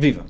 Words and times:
Viva! 0.00 0.24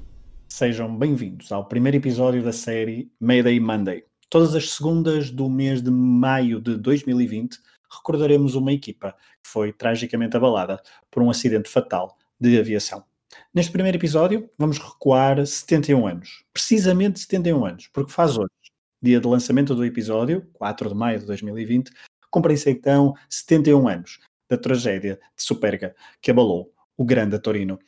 Sejam 0.49 0.99
bem-vindos 0.99 1.53
ao 1.53 1.65
primeiro 1.65 1.97
episódio 1.97 2.43
da 2.43 2.53
série 2.53 3.09
Mayday 3.21 3.61
Monday. 3.61 4.05
Todas 4.29 4.53
as 4.57 4.69
segundas 4.71 5.31
do 5.31 5.49
mês 5.49 5.81
de 5.81 5.93
maio 5.93 6.61
de 6.61 6.77
2020 6.77 7.57
recordaremos 7.89 8.57
uma 8.57 8.73
equipa 8.73 9.13
que 9.41 9.49
foi 9.49 9.73
tragicamente 9.73 10.37
abalada 10.37 10.83
por 11.09 11.23
um 11.23 11.31
acidente 11.31 11.69
fatal 11.69 12.19
de 12.41 12.59
aviação. 12.59 13.05
Neste 13.55 13.71
primeiro 13.71 13.97
episódio, 13.97 14.51
vamos 14.59 14.77
recuar 14.79 15.47
71 15.47 16.05
anos. 16.05 16.45
Precisamente 16.53 17.21
71 17.21 17.65
anos, 17.65 17.87
porque 17.93 18.11
faz 18.11 18.37
hoje, 18.37 18.51
dia 19.01 19.21
de 19.21 19.29
lançamento 19.29 19.73
do 19.73 19.85
episódio, 19.85 20.45
4 20.55 20.89
de 20.89 20.95
maio 20.97 21.21
de 21.21 21.27
2020, 21.27 21.93
cumprem-se 22.29 22.69
então 22.69 23.15
71 23.29 23.87
anos 23.87 24.19
da 24.49 24.59
tragédia 24.59 25.21
de 25.37 25.45
Superga 25.45 25.95
que 26.21 26.33
abalou 26.33 26.75
o 26.97 27.05
grande 27.05 27.39
Torino. 27.39 27.79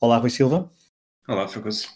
Olá, 0.00 0.18
Rui 0.18 0.30
Silva. 0.30 0.68
Olá, 1.28 1.46
Fragoso. 1.46 1.88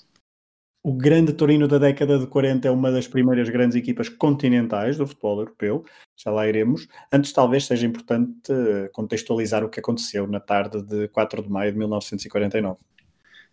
O 0.85 0.93
grande 0.93 1.33
Torino 1.33 1.67
da 1.67 1.79
década 1.79 2.19
de 2.19 2.27
40 2.27 2.69
é 2.69 2.71
uma 2.71 2.93
das 2.93 3.09
primeiras 3.09 3.49
grandes 3.49 3.75
equipas 3.75 4.11
continentais 4.11 4.99
do 4.99 5.07
futebol 5.07 5.39
europeu, 5.39 5.87
já 6.15 6.31
lá 6.31 6.47
iremos. 6.47 6.87
Antes, 7.11 7.33
talvez 7.33 7.65
seja 7.65 7.87
importante 7.87 8.53
eh, 8.53 8.91
contextualizar 8.93 9.65
o 9.65 9.71
que 9.71 9.81
aconteceu 9.81 10.27
na 10.27 10.39
tarde 10.39 10.83
de 10.83 11.09
4 11.09 11.43
de 11.45 11.49
maio 11.49 11.73
de 11.73 11.79
1949. 11.79 12.79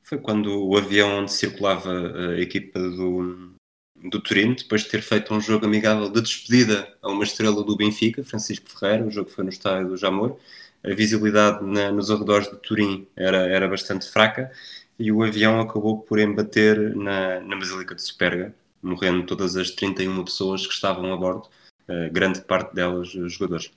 Foi 0.04 0.18
quando 0.18 0.68
o 0.68 0.76
avião 0.76 1.20
onde 1.20 1.32
circulava 1.32 1.90
a 2.34 2.42
equipa 2.42 2.78
do, 2.78 3.54
do 3.96 4.22
Torino, 4.22 4.56
depois 4.56 4.82
de 4.82 4.90
ter 4.90 5.02
feito 5.02 5.34
um 5.34 5.40
jogo 5.40 5.66
amigável 5.66 6.10
de 6.10 6.22
despedida 6.22 6.94
a 7.02 7.10
uma 7.10 7.24
estrela 7.24 7.64
do 7.64 7.78
Benfica, 7.78 8.22
Francisco 8.22 8.70
Ferreira, 8.70 9.06
o 9.06 9.12
jogo 9.12 9.30
foi 9.30 9.46
no 9.46 9.50
estádio 9.50 9.88
do 9.88 9.96
Jamor. 9.98 10.38
A 10.84 10.94
visibilidade 10.94 11.64
na, 11.64 11.90
nos 11.90 12.12
arredores 12.12 12.50
de 12.50 12.58
Turim 12.58 13.08
era, 13.16 13.48
era 13.48 13.68
bastante 13.68 14.10
fraca 14.10 14.52
e 15.00 15.12
o 15.12 15.24
avião 15.24 15.62
acabou 15.62 16.00
por 16.00 16.20
embater 16.20 16.96
na, 16.96 17.40
na 17.40 17.56
Basílica 17.56 17.96
de 17.96 18.02
Superga, 18.02 18.54
morrendo 18.82 19.26
todas 19.26 19.56
as 19.56 19.72
31 19.72 20.24
pessoas 20.26 20.68
que 20.68 20.74
estavam 20.74 21.14
a 21.14 21.18
bordo, 21.18 21.48
uh, 21.88 22.12
grande 22.12 22.42
parte 22.42 22.76
delas 22.76 23.08
jogadores. 23.08 23.72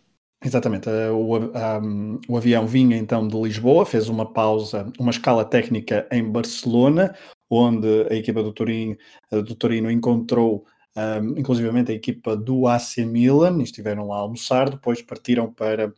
Exatamente, 0.45 0.89
uh, 0.89 1.15
o, 1.15 1.39
um, 1.39 2.21
o, 2.29 2.37
avião 2.37 2.67
vinha 2.67 2.97
então 2.97 3.29
de 3.29 3.41
Lisboa, 3.41 3.87
fez 3.87 4.09
uma 4.09 4.31
pausa, 4.31 4.93
uma 4.99 5.13
escala 5.13 5.45
técnica 5.45 6.07
em 6.11 6.25
Barcelona, 6.25 7.15
onde 7.49 8.07
a 8.11 8.15
equipa 8.15 8.43
do 8.43 8.53
Torino, 8.53 8.97
do 9.31 9.55
Torino 9.55 9.91
encontrou 9.91 10.67
um, 10.97 11.39
inclusivamente 11.39 11.93
a 11.93 11.95
equipa 11.95 12.37
do 12.37 12.67
AC 12.67 12.99
Milan, 12.99 13.63
estiveram 13.63 14.09
lá 14.09 14.17
a 14.17 14.21
almoçar, 14.21 14.69
depois 14.71 15.01
partiram 15.01 15.53
para 15.53 15.93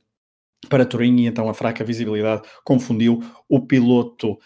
para 0.69 0.87
Turim 0.87 1.17
e 1.19 1.27
então 1.27 1.47
a 1.49 1.53
fraca 1.53 1.85
visibilidade 1.85 2.43
confundiu 2.65 3.23
o 3.49 3.61
piloto 3.61 4.39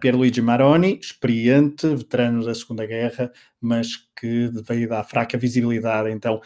Pierluigi 0.00 0.42
Maroni, 0.42 0.98
experiente, 1.00 1.86
veterano 1.94 2.44
da 2.44 2.54
Segunda 2.54 2.86
Guerra, 2.86 3.32
mas 3.60 3.96
que 4.14 4.48
devido 4.48 4.92
à 4.92 5.02
fraca 5.02 5.38
visibilidade, 5.38 6.10
então 6.10 6.40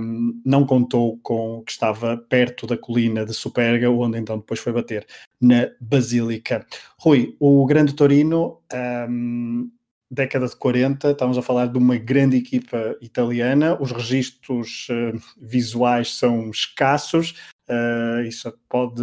um, 0.00 0.40
não 0.44 0.64
contou 0.64 1.18
com 1.22 1.62
que 1.62 1.72
estava 1.72 2.16
perto 2.16 2.66
da 2.66 2.76
colina 2.76 3.24
de 3.24 3.34
Superga, 3.34 3.90
onde 3.90 4.18
então 4.18 4.38
depois 4.38 4.60
foi 4.60 4.72
bater 4.72 5.06
na 5.40 5.70
Basílica. 5.80 6.66
Rui, 6.98 7.36
o 7.38 7.66
Grande 7.66 7.94
Torino, 7.94 8.60
um, 9.08 9.70
década 10.10 10.46
de 10.46 10.56
40, 10.56 11.10
estamos 11.10 11.36
a 11.36 11.42
falar 11.42 11.66
de 11.66 11.76
uma 11.76 11.96
grande 11.96 12.36
equipa 12.36 12.96
italiana, 13.00 13.76
os 13.80 13.92
registros 13.92 14.86
uh, 14.88 15.20
visuais 15.40 16.16
são 16.16 16.50
escassos, 16.50 17.34
Uh, 17.68 18.22
isso 18.26 18.52
pode, 18.68 19.02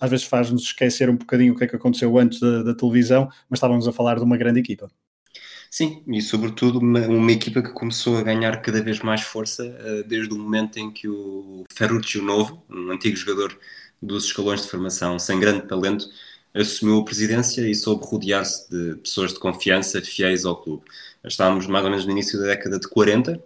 às 0.00 0.10
vezes, 0.10 0.24
faz-nos 0.24 0.62
esquecer 0.62 1.10
um 1.10 1.16
bocadinho 1.16 1.52
o 1.52 1.56
que 1.56 1.64
é 1.64 1.66
que 1.66 1.76
aconteceu 1.76 2.18
antes 2.18 2.40
da, 2.40 2.62
da, 2.62 2.74
televisão, 2.74 3.28
mas 3.50 3.58
estávamos 3.58 3.86
a 3.86 3.92
falar 3.92 4.16
de 4.16 4.22
uma 4.22 4.36
grande 4.36 4.60
equipa. 4.60 4.90
Sim, 5.70 6.02
e 6.06 6.20
sobretudo 6.20 6.78
uma, 6.78 7.00
uma 7.06 7.32
equipa 7.32 7.62
que 7.62 7.72
começou 7.72 8.18
a 8.18 8.22
ganhar 8.22 8.60
cada 8.62 8.82
vez 8.82 9.00
mais 9.00 9.22
força 9.22 9.64
uh, 9.64 10.08
desde 10.08 10.32
o 10.32 10.38
momento 10.38 10.78
em 10.78 10.90
que 10.90 11.08
o 11.08 11.64
Ferruccio 11.72 12.22
Novo, 12.22 12.64
um 12.70 12.90
antigo 12.90 13.16
jogador 13.16 13.58
dos 14.00 14.24
escalões 14.26 14.62
de 14.62 14.68
formação 14.68 15.18
sem 15.18 15.38
grande 15.38 15.66
talento, 15.66 16.06
assumiu 16.54 16.98
a 17.00 17.04
presidência 17.04 17.62
e 17.68 17.74
soube 17.74 18.04
rodear-se 18.04 18.70
de 18.70 18.96
pessoas 18.96 19.32
de 19.32 19.38
confiança 19.38 20.00
fiéis 20.02 20.44
ao 20.44 20.60
clube. 20.60 20.84
Estávamos 21.24 21.66
mais 21.66 21.84
ou 21.84 21.90
menos 21.90 22.04
no 22.04 22.12
início 22.12 22.38
da 22.38 22.46
década 22.46 22.78
de 22.78 22.88
40, 22.88 23.42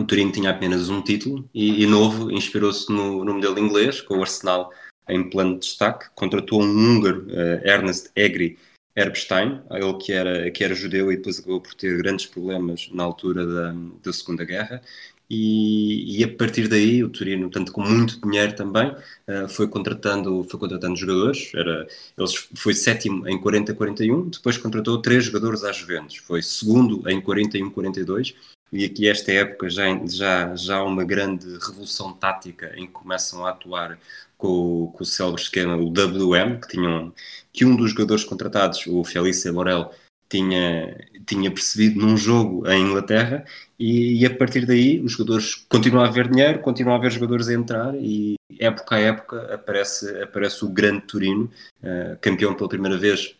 o 0.00 0.04
Turino 0.04 0.32
tinha 0.32 0.50
apenas 0.50 0.88
um 0.88 1.02
título 1.02 1.48
e, 1.54 1.82
e 1.82 1.86
Novo 1.86 2.30
inspirou-se 2.30 2.90
no, 2.92 3.24
no, 3.24 3.34
modelo 3.34 3.58
inglês, 3.58 4.00
com 4.00 4.18
o 4.18 4.20
Arsenal 4.20 4.70
em 5.08 5.28
plano 5.28 5.54
de 5.54 5.60
destaque. 5.60 6.06
Contratou 6.14 6.62
um 6.62 6.66
húngaro, 6.66 7.26
uh, 7.26 7.66
Ernest 7.66 8.10
Egri 8.14 8.58
Erbstein, 8.96 9.60
ele 9.70 9.94
que 9.98 10.12
era, 10.12 10.50
que 10.50 10.64
era 10.64 10.74
judeu 10.74 11.12
e 11.12 11.16
depois 11.16 11.38
acabou 11.38 11.60
por 11.60 11.74
ter 11.74 11.96
grandes 11.98 12.24
problemas 12.24 12.88
na 12.92 13.04
altura 13.04 13.46
da, 13.46 13.74
da 14.02 14.12
Segunda 14.12 14.44
Guerra. 14.44 14.80
E, 15.28 16.20
e, 16.20 16.24
a 16.24 16.28
partir 16.28 16.68
daí 16.68 17.02
o 17.02 17.08
Turino, 17.08 17.50
tanto 17.50 17.72
com 17.72 17.82
muito 17.82 18.20
dinheiro 18.20 18.54
também, 18.54 18.88
uh, 18.90 19.48
foi 19.48 19.66
contratando 19.68 20.44
foi 20.44 20.58
contratando 20.58 20.96
jogadores. 20.96 21.52
Era, 21.54 21.86
eles 22.16 22.48
foi 22.54 22.72
sétimo 22.74 23.28
em 23.28 23.38
40-41, 23.38 24.30
depois 24.30 24.56
contratou 24.56 25.02
três 25.02 25.24
jogadores 25.24 25.64
às 25.64 25.76
Juventus. 25.76 26.16
Foi 26.16 26.40
segundo 26.42 27.08
em 27.08 27.20
41-42 27.20 28.34
e 28.76 28.84
aqui 28.84 29.08
esta 29.08 29.32
época 29.32 29.70
já, 29.70 29.84
já, 30.06 30.54
já 30.54 30.76
há 30.76 30.84
uma 30.84 31.04
grande 31.04 31.46
revolução 31.58 32.12
tática 32.12 32.72
em 32.76 32.86
que 32.86 32.92
começam 32.92 33.46
a 33.46 33.50
atuar 33.50 33.98
com, 34.36 34.92
com 34.94 35.02
o 35.02 35.06
célebre 35.06 35.40
esquema, 35.40 35.76
o 35.76 35.88
WM, 35.88 36.60
que, 36.60 36.68
tinham, 36.68 37.12
que 37.52 37.64
um 37.64 37.74
dos 37.74 37.90
jogadores 37.90 38.24
contratados, 38.24 38.86
o 38.86 39.02
Felice 39.02 39.50
Morel, 39.50 39.90
tinha, 40.28 40.96
tinha 41.24 41.50
percebido 41.50 42.00
num 42.00 42.16
jogo 42.16 42.68
em 42.68 42.82
Inglaterra. 42.82 43.44
E, 43.78 44.20
e, 44.20 44.26
a 44.26 44.34
partir 44.34 44.66
daí 44.66 45.00
os 45.00 45.12
jogadores 45.12 45.54
continuam 45.68 46.04
a 46.04 46.08
haver 46.08 46.28
dinheiro, 46.28 46.60
continuam 46.60 46.96
a 46.96 46.98
haver 46.98 47.12
jogadores 47.12 47.48
a 47.48 47.54
entrar 47.54 47.94
e 47.94 48.36
época 48.58 48.96
a 48.96 49.00
época 49.00 49.54
aparece, 49.54 50.22
aparece 50.22 50.64
o 50.64 50.68
grande 50.68 51.02
Turino, 51.02 51.50
uh, 51.82 52.16
campeão 52.20 52.54
pela 52.54 52.68
primeira 52.68 52.96
vez 52.96 53.34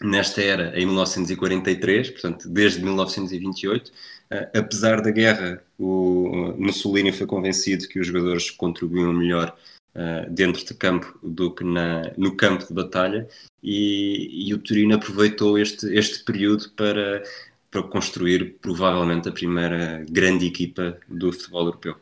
nesta 0.00 0.40
era 0.40 0.78
em 0.78 0.86
1943, 0.86 2.10
portanto 2.10 2.48
desde 2.48 2.82
1928, 2.82 3.90
Uh, 3.90 4.21
apesar 4.54 5.00
da 5.00 5.10
guerra, 5.10 5.62
o 5.78 6.54
Mussolini 6.58 7.12
foi 7.12 7.26
convencido 7.26 7.88
que 7.88 7.98
os 7.98 8.06
jogadores 8.06 8.50
contribuíam 8.50 9.12
melhor 9.12 9.56
uh, 9.94 10.30
dentro 10.30 10.64
de 10.64 10.74
campo 10.74 11.18
do 11.22 11.54
que 11.54 11.64
na, 11.64 12.12
no 12.16 12.36
campo 12.36 12.66
de 12.66 12.72
batalha 12.72 13.28
e, 13.62 14.48
e 14.48 14.54
o 14.54 14.58
Turino 14.58 14.94
aproveitou 14.94 15.58
este, 15.58 15.86
este 15.94 16.24
período 16.24 16.70
para, 16.76 17.22
para 17.70 17.82
construir 17.82 18.58
provavelmente 18.60 19.28
a 19.28 19.32
primeira 19.32 20.04
grande 20.10 20.46
equipa 20.46 20.98
do 21.08 21.32
futebol 21.32 21.66
europeu. 21.66 21.96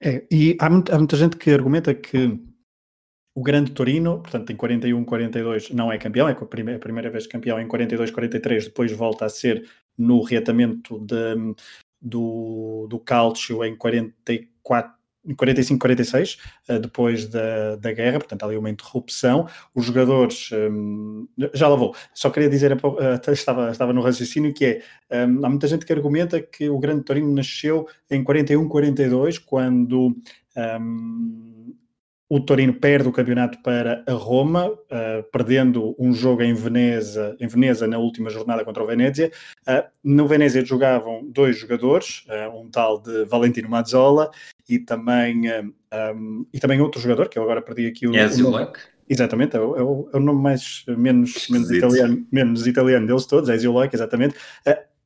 É, 0.00 0.24
e 0.30 0.56
há, 0.60 0.66
há 0.66 0.98
muita 0.98 1.16
gente 1.16 1.36
que 1.36 1.50
argumenta 1.50 1.94
que 1.94 2.38
o 3.34 3.42
grande 3.42 3.72
Torino, 3.72 4.20
portanto, 4.20 4.50
em 4.52 4.56
41, 4.56 5.04
42 5.04 5.70
não 5.70 5.90
é 5.90 5.98
campeão, 5.98 6.28
é 6.28 6.32
a 6.32 6.34
primeira, 6.34 6.78
primeira 6.78 7.10
vez 7.10 7.26
campeão 7.26 7.60
em 7.60 7.66
42, 7.66 8.10
43, 8.10 8.66
depois 8.66 8.92
volta 8.92 9.24
a 9.24 9.28
ser 9.28 9.68
no 9.98 10.22
reatamento 10.22 11.00
de, 11.00 11.54
do, 12.00 12.86
do 12.88 12.98
Calcio 13.00 13.64
em 13.64 13.76
44, 13.76 14.94
45, 15.36 15.80
46, 15.80 16.38
depois 16.82 17.26
da, 17.26 17.76
da 17.76 17.92
guerra, 17.92 18.18
portanto, 18.18 18.44
ali 18.44 18.56
uma 18.56 18.70
interrupção. 18.70 19.48
Os 19.74 19.86
jogadores, 19.86 20.50
um, 20.52 21.26
já 21.54 21.66
lá 21.66 21.74
vou, 21.74 21.96
só 22.12 22.30
queria 22.30 22.48
dizer, 22.48 22.76
estava, 23.32 23.70
estava 23.70 23.92
no 23.92 24.02
raciocínio 24.02 24.52
que 24.52 24.64
é: 25.10 25.26
um, 25.26 25.44
há 25.44 25.48
muita 25.48 25.66
gente 25.66 25.86
que 25.86 25.92
argumenta 25.92 26.40
que 26.40 26.68
o 26.68 26.78
Grande 26.78 27.04
Torino 27.04 27.32
nasceu 27.34 27.88
em 28.10 28.22
41, 28.22 28.68
42, 28.68 29.38
quando. 29.38 30.14
Um, 30.56 31.74
o 32.28 32.40
Torino 32.40 32.72
perde 32.72 33.08
o 33.08 33.12
campeonato 33.12 33.58
para 33.62 34.02
a 34.06 34.12
Roma, 34.12 34.68
uh, 34.70 35.22
perdendo 35.30 35.94
um 35.98 36.12
jogo 36.12 36.42
em 36.42 36.54
Veneza, 36.54 37.36
em 37.38 37.46
Veneza 37.46 37.86
na 37.86 37.98
última 37.98 38.30
jornada 38.30 38.64
contra 38.64 38.82
o 38.82 38.86
Venezia. 38.86 39.30
Uh, 39.68 39.84
no 40.02 40.26
Venezia 40.26 40.64
jogavam 40.64 41.24
dois 41.24 41.58
jogadores, 41.58 42.24
uh, 42.28 42.58
um 42.58 42.70
tal 42.70 43.00
de 43.00 43.24
Valentino 43.26 43.68
Mazzola 43.68 44.30
e 44.68 44.78
também, 44.78 45.42
um, 45.52 46.46
e 46.52 46.58
também 46.58 46.80
outro 46.80 47.00
jogador, 47.00 47.28
que 47.28 47.38
eu 47.38 47.42
agora 47.42 47.60
perdi 47.60 47.86
aqui 47.86 48.08
o, 48.08 48.16
Ezio 48.16 48.48
o 48.48 48.50
nome. 48.50 48.68
Exatamente, 49.06 49.54
é 49.54 49.60
o, 49.60 49.76
é 49.76 49.82
o, 49.82 50.08
é 50.14 50.16
o, 50.16 50.20
nome 50.20 50.40
mais 50.40 50.82
menos, 50.88 51.48
menos, 51.50 51.70
italiano, 51.70 52.26
menos 52.32 52.66
italiano 52.66 53.06
deles 53.06 53.26
todos, 53.26 53.50
Ezio 53.50 53.70
Loic, 53.70 53.94
exatamente. 53.94 54.34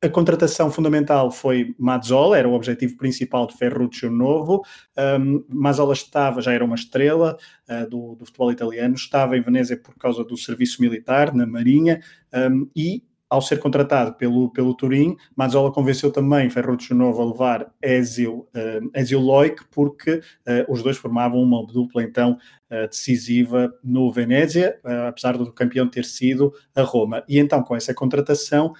A 0.01 0.07
contratação 0.07 0.71
fundamental 0.71 1.29
foi 1.29 1.75
Mazzola, 1.77 2.37
era 2.37 2.47
o 2.47 2.53
objetivo 2.53 2.95
principal 2.95 3.45
de 3.45 3.57
Ferruccio 3.57 4.09
Novo. 4.09 4.63
Um, 4.97 5.43
Mazzola 5.49 5.91
estava, 5.91 6.41
já 6.41 6.53
era 6.53 6.63
uma 6.63 6.75
estrela 6.75 7.37
uh, 7.67 7.89
do, 7.89 8.15
do, 8.15 8.25
futebol 8.25 8.49
italiano, 8.49 8.95
estava 8.95 9.37
em 9.37 9.41
Veneza 9.41 9.75
por 9.75 9.95
causa 9.95 10.23
do 10.23 10.37
serviço 10.37 10.81
militar 10.81 11.33
na 11.33 11.45
Marinha 11.45 12.01
um, 12.33 12.69
e 12.73 13.03
ao 13.29 13.41
ser 13.41 13.59
contratado 13.59 14.15
pelo, 14.15 14.51
pelo 14.51 14.73
Turim, 14.73 15.15
Mazzola 15.35 15.71
convenceu 15.71 16.11
também 16.11 16.49
Ferruccio 16.49 16.95
Novo 16.95 17.21
a 17.21 17.25
levar 17.25 17.71
Ezio, 17.81 18.47
uh, 18.55 18.89
Ezio 18.95 19.19
Loic, 19.19 19.63
porque 19.69 20.15
uh, 20.15 20.71
os 20.71 20.81
dois 20.81 20.97
formavam 20.97 21.39
uma 21.39 21.63
dupla 21.65 22.01
então 22.01 22.37
uh, 22.71 22.87
decisiva 22.87 23.71
no 23.83 24.11
Venezia, 24.11 24.79
apesar 25.07 25.37
do 25.37 25.53
campeão 25.53 25.87
ter 25.87 26.05
sido 26.05 26.51
a 26.75 26.81
Roma. 26.81 27.23
E 27.27 27.37
então 27.37 27.61
com 27.61 27.75
essa 27.75 27.93
contratação 27.93 28.73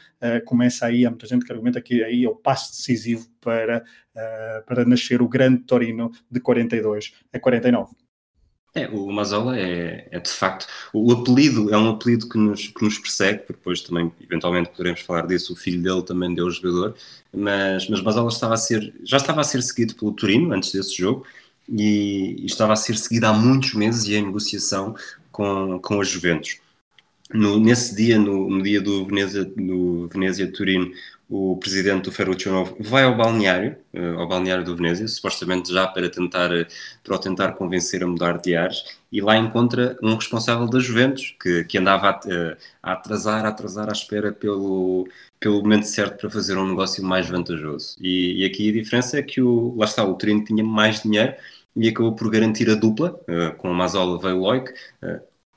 começa 0.46 0.86
aí, 0.86 1.06
há 1.06 1.10
muita 1.10 1.28
gente 1.28 1.46
que 1.46 1.52
argumenta 1.52 1.82
que 1.82 2.04
aí 2.04 2.24
é 2.24 2.30
o 2.30 2.36
passo 2.36 2.72
decisivo 2.72 3.28
para, 3.40 3.84
para 4.66 4.86
nascer 4.86 5.22
o 5.22 5.28
grande 5.28 5.60
Torino 5.64 6.12
de 6.30 6.40
42 6.40 7.14
a 7.34 7.40
49. 7.40 8.09
É, 8.76 8.88
o 8.88 9.12
Mazola 9.12 9.58
é, 9.58 10.08
é, 10.12 10.20
de 10.20 10.30
facto, 10.30 10.68
o 10.94 11.12
apelido 11.12 11.74
é 11.74 11.78
um 11.78 11.90
apelido 11.90 12.30
que 12.30 12.38
nos, 12.38 12.68
que 12.68 12.84
nos 12.84 13.00
persegue, 13.00 13.40
porque 13.40 13.54
depois 13.54 13.82
também, 13.82 14.12
eventualmente, 14.22 14.70
poderemos 14.70 15.02
falar 15.02 15.26
disso, 15.26 15.54
o 15.54 15.56
filho 15.56 15.82
dele 15.82 16.04
também 16.04 16.34
deu 16.36 16.46
o 16.46 16.52
jogador, 16.52 16.96
mas, 17.34 17.90
mas 17.90 18.02
Mazola 18.02 18.30
estava 18.30 18.54
a 18.54 18.58
ser, 18.58 18.94
já 19.04 19.18
estava 19.18 19.42
a 19.42 19.44
ser 19.44 19.64
seguido 19.64 19.96
pelo 19.96 20.12
Turino 20.12 20.54
antes 20.54 20.72
desse 20.72 20.96
jogo, 20.96 21.26
e, 21.68 22.36
e 22.40 22.46
estava 22.46 22.74
a 22.74 22.76
ser 22.76 22.98
seguido 22.98 23.26
há 23.26 23.34
muitos 23.34 23.74
meses 23.74 24.06
e 24.06 24.16
em 24.16 24.26
negociação 24.26 24.96
com, 25.32 25.80
com 25.80 26.02
a 26.02 26.04
Juventus. 26.04 26.60
No, 27.32 27.60
nesse 27.60 27.96
dia, 27.96 28.18
no, 28.18 28.50
no, 28.50 28.64
dia 28.64 28.82
do 28.82 29.06
Venezia, 29.06 29.46
do 29.46 30.08
Venezia 30.12 30.52
Turino, 30.52 30.92
o 31.30 31.56
presidente 31.58 32.06
do 32.06 32.12
Ferruccio 32.12 32.52
Novo 32.52 32.76
vai 32.80 33.04
ao 33.04 33.16
balneário, 33.16 33.78
uh, 33.94 34.20
ao 34.20 34.28
balneário 34.28 34.64
do 34.66 34.76
Venezia, 34.76 35.08
supostamente 35.08 35.72
já 35.72 35.88
para 35.88 36.10
tentar, 36.10 36.52
uh, 36.52 36.66
para 37.04 37.16
o 37.16 37.20
tentar 37.20 37.52
convencer 37.52 38.04
a 38.04 38.08
mudar 38.08 38.40
de 38.40 38.56
ares, 38.56 38.84
e 39.12 39.22
lá 39.22 39.38
encontra 39.38 39.96
um 40.02 40.16
responsável 40.16 40.68
da 40.68 40.80
Juventus, 40.80 41.36
que, 41.40 41.64
que 41.66 41.78
andava 41.78 42.10
a, 42.10 42.18
uh, 42.18 42.58
a, 42.82 42.94
atrasar, 42.94 43.46
a 43.46 43.50
atrasar 43.50 43.90
à 43.90 43.92
espera 43.92 44.32
pelo, 44.32 45.08
pelo 45.40 45.62
momento 45.62 45.86
certo 45.86 46.18
para 46.18 46.32
fazer 46.32 46.58
um 46.58 46.68
negócio 46.68 47.04
mais 47.04 47.30
vantajoso. 47.30 47.96
E, 48.02 48.42
e 48.42 48.46
aqui 48.46 48.70
a 48.70 48.74
diferença 48.74 49.20
é 49.20 49.22
que 49.22 49.40
o, 49.40 49.76
lá 49.78 49.86
está, 49.86 50.04
o 50.04 50.16
Turino 50.16 50.44
tinha 50.44 50.64
mais 50.64 51.04
dinheiro 51.04 51.36
e 51.76 51.88
acabou 51.88 52.16
por 52.16 52.32
garantir 52.32 52.70
a 52.72 52.76
dupla, 52.76 53.12
com 53.60 53.70
a 53.70 53.74
Mazola 53.74 54.20
veio 54.20 54.40
Loic, 54.40 54.74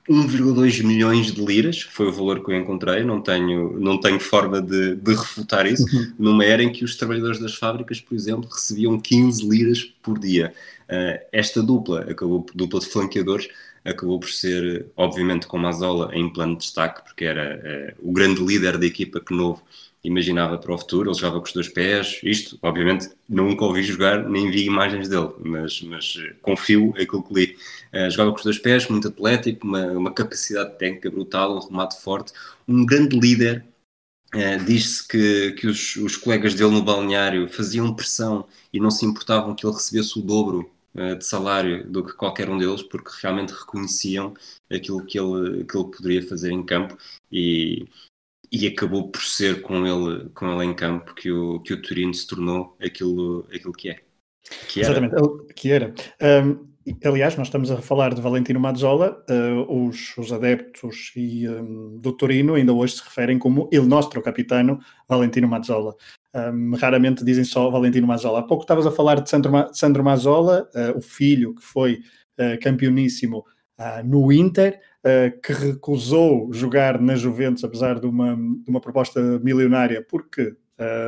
1,2 0.08 0.82
milhões 0.82 1.32
de 1.32 1.44
liras, 1.44 1.82
foi 1.82 2.08
o 2.08 2.12
valor 2.12 2.44
que 2.44 2.50
eu 2.50 2.56
encontrei, 2.56 3.04
não 3.04 3.20
tenho, 3.20 3.78
não 3.78 4.00
tenho 4.00 4.18
forma 4.18 4.60
de, 4.60 4.96
de 4.96 5.14
refutar 5.14 5.64
isso, 5.66 5.84
uhum. 5.84 6.12
numa 6.18 6.44
era 6.44 6.62
em 6.62 6.72
que 6.72 6.84
os 6.84 6.96
trabalhadores 6.96 7.38
das 7.38 7.54
fábricas, 7.54 8.00
por 8.00 8.14
exemplo, 8.14 8.48
recebiam 8.50 8.98
15 8.98 9.48
liras 9.48 9.84
por 10.02 10.18
dia. 10.18 10.52
Uh, 10.84 11.24
esta 11.30 11.62
dupla, 11.62 12.00
acabou 12.10 12.44
dupla 12.52 12.80
de 12.80 12.86
flanqueadores, 12.86 13.48
acabou 13.84 14.18
por 14.18 14.28
ser, 14.28 14.86
obviamente, 14.96 15.46
com 15.46 15.56
Mazola 15.56 16.10
em 16.14 16.28
plano 16.32 16.54
de 16.54 16.62
destaque, 16.62 17.02
porque 17.04 17.24
era 17.24 17.96
uh, 18.02 18.08
o 18.08 18.12
grande 18.12 18.44
líder 18.44 18.78
da 18.78 18.86
equipa 18.86 19.20
que 19.20 19.32
novo 19.32 19.62
imaginava 20.04 20.58
para 20.58 20.74
o 20.74 20.78
futuro, 20.78 21.10
ele 21.10 21.18
jogava 21.18 21.38
com 21.38 21.46
os 21.46 21.52
dois 21.52 21.68
pés, 21.68 22.20
isto, 22.24 22.58
obviamente, 22.60 23.08
nunca 23.28 23.64
ouvi 23.64 23.82
jogar, 23.82 24.28
nem 24.28 24.50
vi 24.50 24.64
imagens 24.64 25.08
dele, 25.08 25.30
mas, 25.38 25.80
mas 25.82 26.18
eh, 26.18 26.34
confio 26.42 26.92
aquilo 26.96 27.22
que 27.22 27.34
li. 27.34 27.56
Uh, 27.92 28.10
jogava 28.10 28.32
com 28.32 28.38
os 28.38 28.44
dois 28.44 28.58
pés, 28.58 28.88
muito 28.88 29.08
atlético, 29.08 29.66
uma, 29.66 29.86
uma 29.92 30.12
capacidade 30.12 30.76
técnica 30.76 31.10
brutal, 31.10 31.56
um 31.56 31.68
remate 31.68 32.00
forte, 32.00 32.32
um 32.66 32.84
grande 32.84 33.18
líder. 33.18 33.64
Uh, 34.34 34.64
Diz-se 34.64 35.06
que, 35.06 35.52
que 35.52 35.66
os, 35.66 35.94
os 35.96 36.16
colegas 36.16 36.54
dele 36.54 36.70
no 36.72 36.82
balneário 36.82 37.48
faziam 37.48 37.94
pressão 37.94 38.46
e 38.72 38.80
não 38.80 38.90
se 38.90 39.06
importavam 39.06 39.54
que 39.54 39.64
ele 39.64 39.74
recebesse 39.74 40.18
o 40.18 40.22
dobro 40.22 40.70
de 41.18 41.24
salário 41.24 41.90
do 41.90 42.04
que 42.04 42.12
qualquer 42.12 42.50
um 42.50 42.58
deles, 42.58 42.82
porque 42.82 43.08
realmente 43.22 43.50
reconheciam 43.50 44.34
aquilo 44.70 45.02
que 45.06 45.18
ele, 45.18 45.64
que 45.64 45.74
ele 45.74 45.90
poderia 45.90 46.22
fazer 46.22 46.52
em 46.52 46.62
campo 46.62 46.98
e, 47.32 47.88
e 48.52 48.66
acabou 48.66 49.08
por 49.10 49.22
ser 49.22 49.62
com 49.62 49.86
ele, 49.86 50.28
com 50.34 50.46
ele 50.52 50.70
em 50.70 50.74
campo 50.74 51.14
que 51.14 51.32
o, 51.32 51.58
que 51.60 51.72
o 51.72 51.80
Turino 51.80 52.12
se 52.12 52.26
tornou 52.26 52.76
aquilo, 52.84 53.48
aquilo 53.52 53.72
que 53.72 53.88
é. 53.88 53.96
Que 54.68 54.80
Exatamente, 54.80 55.14
que 55.54 55.70
era. 55.70 55.94
Um, 56.44 56.66
aliás, 57.02 57.34
nós 57.36 57.46
estamos 57.46 57.70
a 57.70 57.80
falar 57.80 58.12
de 58.12 58.20
Valentino 58.20 58.60
Mazzola, 58.60 59.24
uh, 59.30 59.86
os, 59.86 60.16
os 60.18 60.30
adeptos 60.32 61.12
e, 61.16 61.48
um, 61.48 61.96
do 61.98 62.12
Torino 62.12 62.54
ainda 62.54 62.74
hoje 62.74 62.96
se 62.96 63.02
referem 63.02 63.38
como 63.38 63.70
il 63.72 63.86
nostro 63.86 64.20
capitano 64.20 64.78
Valentino 65.08 65.48
Mazzola. 65.48 65.94
Um, 66.34 66.74
raramente 66.74 67.24
dizem 67.24 67.44
só 67.44 67.70
Valentino 67.70 68.06
Mazzola. 68.06 68.40
Há 68.40 68.42
pouco 68.42 68.64
estavas 68.64 68.86
a 68.86 68.90
falar 68.90 69.20
de 69.20 69.30
Sandro, 69.30 69.50
Ma 69.50 69.72
Sandro 69.72 70.04
Mazzola, 70.04 70.68
uh, 70.74 70.98
o 70.98 71.00
filho 71.00 71.54
que 71.54 71.62
foi 71.62 72.02
uh, 72.38 72.60
campeoníssimo 72.60 73.44
no 74.04 74.30
Inter, 74.30 74.78
uh, 75.04 75.40
que 75.40 75.52
recusou 75.52 76.52
jogar 76.52 77.00
na 77.00 77.14
Juventus, 77.14 77.64
apesar 77.64 78.00
de 78.00 78.06
uma, 78.06 78.34
de 78.34 78.70
uma 78.70 78.80
proposta 78.80 79.20
milionária, 79.40 80.04
porque, 80.08 80.54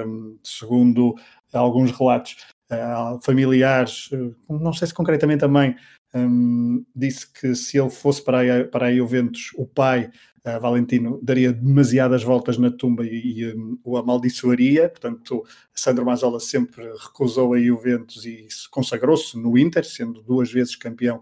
um, 0.06 0.36
segundo 0.42 1.14
alguns 1.52 1.90
relatos, 1.92 2.36
uh, 2.70 3.20
familiares, 3.22 4.10
uh, 4.12 4.34
não 4.48 4.72
sei 4.72 4.88
se 4.88 4.94
concretamente 4.94 5.44
a 5.44 5.48
mãe, 5.48 5.76
um, 6.14 6.84
disse 6.94 7.30
que 7.32 7.54
se 7.54 7.78
ele 7.78 7.90
fosse 7.90 8.22
para 8.22 8.40
a, 8.40 8.64
para 8.64 8.86
a 8.86 8.94
Juventus, 8.94 9.50
o 9.56 9.66
pai, 9.66 10.10
uh, 10.46 10.60
Valentino, 10.60 11.18
daria 11.22 11.52
demasiadas 11.52 12.22
voltas 12.22 12.56
na 12.56 12.70
tumba 12.70 13.04
e, 13.04 13.40
e 13.40 13.54
um, 13.54 13.78
o 13.82 13.96
amaldiçoaria. 13.96 14.88
Portanto, 14.88 15.44
Sandro 15.74 16.04
Mazzola 16.04 16.38
sempre 16.38 16.84
recusou 16.98 17.54
a 17.54 17.60
Juventus 17.60 18.24
e 18.24 18.46
consagrou-se 18.70 19.36
no 19.36 19.58
Inter, 19.58 19.84
sendo 19.84 20.22
duas 20.22 20.52
vezes 20.52 20.76
campeão 20.76 21.20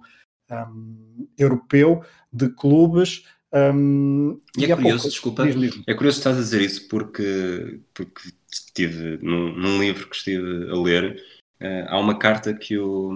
um, 0.50 1.26
europeu 1.38 2.02
de 2.32 2.48
clubes. 2.48 3.24
Um, 3.52 4.40
e, 4.56 4.64
é 4.64 4.74
curioso, 4.74 5.02
pouco, 5.02 5.08
desculpa, 5.08 5.44
é 5.86 5.94
curioso 5.94 6.18
estás 6.18 6.38
a 6.38 6.40
dizer 6.40 6.62
isso 6.62 6.88
porque, 6.88 7.80
porque 7.92 8.30
estive 8.50 9.18
num, 9.20 9.54
num 9.54 9.80
livro 9.80 10.08
que 10.08 10.16
estive 10.16 10.70
a 10.70 10.74
ler. 10.80 11.22
Uh, 11.60 11.86
há 11.88 11.98
uma 11.98 12.18
carta 12.18 12.54
que 12.54 12.78
o 12.78 13.12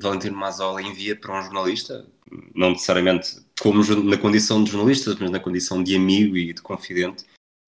Valentino 0.00 0.36
Mazzola 0.36 0.80
envia 0.80 1.16
para 1.16 1.38
um 1.38 1.42
jornalista, 1.42 2.06
não 2.54 2.70
necessariamente 2.70 3.36
como 3.60 3.84
na 4.04 4.16
condição 4.16 4.62
de 4.62 4.70
jornalista, 4.70 5.14
mas 5.20 5.30
na 5.30 5.40
condição 5.40 5.82
de 5.82 5.94
amigo 5.94 6.36
e 6.36 6.52
de 6.52 6.62
confidente, 6.62 7.24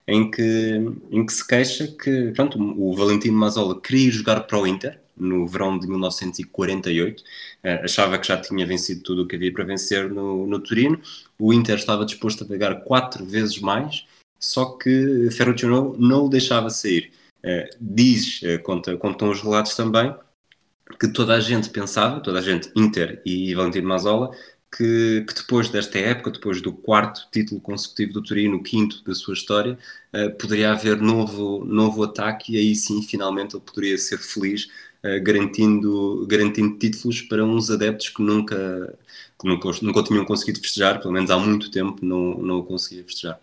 em 0.06 0.30
que, 0.30 0.80
em 1.10 1.26
que 1.26 1.32
se 1.32 1.46
queixa 1.46 1.86
que 1.86 2.32
pronto, 2.32 2.58
o 2.58 2.94
Valentino 2.94 3.36
Mazzola 3.36 3.80
queria 3.80 4.10
jogar 4.10 4.40
para 4.42 4.58
o 4.58 4.66
Inter, 4.66 5.01
no 5.16 5.46
verão 5.46 5.78
de 5.78 5.86
1948. 5.86 7.20
Uh, 7.20 7.24
eh, 7.64 7.82
achava 7.84 8.18
que 8.18 8.26
já 8.26 8.36
tinha 8.36 8.66
vencido 8.66 9.02
tudo 9.02 9.22
o 9.22 9.26
que 9.26 9.36
havia 9.36 9.52
para 9.52 9.64
vencer 9.64 10.10
no, 10.10 10.46
no 10.46 10.58
Turino. 10.60 11.00
O 11.38 11.52
Inter 11.52 11.76
estava 11.76 12.04
disposto 12.04 12.44
a 12.44 12.46
pagar 12.46 12.82
quatro 12.82 13.24
vezes 13.24 13.58
mais, 13.60 14.06
só 14.38 14.76
que 14.76 15.28
Ferruccio 15.30 15.96
não, 15.98 16.26
o 16.26 16.28
deixava 16.28 16.70
sair. 16.70 17.12
Uh, 17.44 17.68
diz, 17.80 18.42
uh, 18.42 18.62
conta, 18.62 18.96
contam 18.96 19.30
os 19.30 19.40
relatos 19.40 19.74
também, 19.74 20.14
que 20.98 21.08
toda 21.08 21.34
a 21.34 21.40
gente 21.40 21.70
pensava, 21.70 22.20
toda 22.20 22.38
a 22.38 22.42
gente, 22.42 22.70
Inter 22.76 23.20
e 23.24 23.54
Valentino 23.54 23.88
Mazzola, 23.88 24.30
que, 24.76 25.24
que, 25.28 25.34
depois 25.34 25.68
desta 25.68 25.98
época, 25.98 26.30
depois 26.30 26.62
do 26.62 26.72
quarto 26.72 27.28
título 27.30 27.60
consecutivo 27.60 28.14
do 28.14 28.22
Turino, 28.22 28.62
quinto 28.62 29.04
da 29.04 29.14
sua 29.14 29.34
história, 29.34 29.78
uh, 30.14 30.30
poderia 30.38 30.72
haver 30.72 31.00
novo, 31.00 31.64
novo 31.64 32.02
ataque 32.04 32.54
e 32.54 32.58
aí 32.58 32.74
sim, 32.74 33.02
finalmente, 33.02 33.54
ele 33.54 33.62
poderia 33.64 33.98
ser 33.98 34.18
feliz 34.18 34.68
garantindo, 35.22 36.26
garantindo 36.28 36.78
títulos 36.78 37.22
para 37.22 37.44
uns 37.44 37.70
adeptos 37.70 38.08
que 38.08 38.22
nunca, 38.22 38.98
que 39.40 39.48
nunca, 39.48 39.70
nunca 39.82 40.02
tinham 40.02 40.24
conseguido 40.24 40.60
festejar, 40.60 41.00
pelo 41.00 41.12
menos 41.12 41.30
há 41.30 41.38
muito 41.38 41.70
tempo 41.70 42.04
não, 42.04 42.38
não 42.38 42.58
o 42.58 42.64
conseguia 42.64 43.04
festejar. 43.04 43.40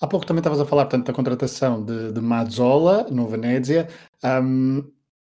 Há 0.00 0.06
pouco 0.06 0.26
também 0.26 0.40
estavas 0.40 0.60
a 0.60 0.66
falar 0.66 0.84
portanto, 0.84 1.06
da 1.06 1.12
contratação 1.12 1.82
de, 1.82 2.12
de 2.12 2.20
Mazzola 2.20 3.06
no 3.10 3.26
Venezia. 3.26 3.88
Um, 4.22 4.84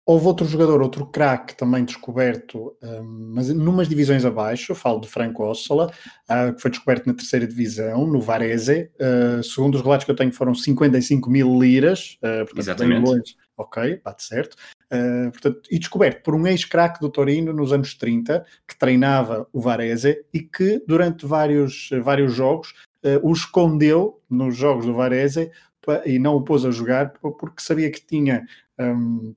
Houve 0.06 0.28
outro 0.28 0.46
jogador, 0.46 0.82
outro 0.82 1.06
craque 1.06 1.56
também 1.56 1.86
descoberto, 1.86 2.76
um, 2.84 3.32
mas 3.34 3.48
numas 3.48 3.88
divisões 3.88 4.26
abaixo, 4.26 4.76
falo 4.76 5.00
de 5.00 5.08
Franco 5.08 5.46
Ossola, 5.46 5.90
uh, 6.30 6.54
que 6.54 6.62
foi 6.62 6.72
descoberto 6.72 7.08
na 7.08 7.14
terceira 7.14 7.48
divisão, 7.48 8.06
no 8.06 8.20
Varese. 8.20 8.92
Uh, 9.00 9.42
segundo 9.42 9.76
os 9.76 9.82
relatos 9.82 10.04
que 10.04 10.12
eu 10.12 10.16
tenho, 10.16 10.34
foram 10.34 10.54
55 10.54 11.30
mil 11.30 11.58
liras, 11.58 12.18
uh, 12.18 12.44
portanto, 12.44 12.60
Exatamente. 12.60 13.10
Longe. 13.10 13.36
Ok, 13.56 14.02
bate 14.04 14.24
certo. 14.24 14.58
Uh, 14.94 15.32
portanto, 15.32 15.62
e 15.72 15.80
descoberto 15.80 16.22
por 16.22 16.36
um 16.36 16.46
ex-craque 16.46 17.00
do 17.00 17.10
Torino 17.10 17.52
nos 17.52 17.74
anos 17.74 17.96
30, 17.96 18.46
que 18.68 18.78
treinava 18.78 19.48
o 19.52 19.60
Varese 19.60 20.24
e 20.32 20.42
que 20.42 20.84
durante 20.88 21.26
vários, 21.26 21.90
vários 22.04 22.34
jogos 22.34 22.74
o 23.22 23.34
escondeu 23.34 24.22
nos 24.30 24.56
jogos 24.56 24.86
do 24.86 24.94
Varese 24.94 25.52
e 26.06 26.18
não 26.18 26.36
o 26.36 26.42
pôs 26.42 26.64
a 26.64 26.72
jogar 26.72 27.12
porque 27.20 27.62
sabia 27.62 27.92
que 27.92 28.06
tinha. 28.06 28.46
Um, 28.80 29.36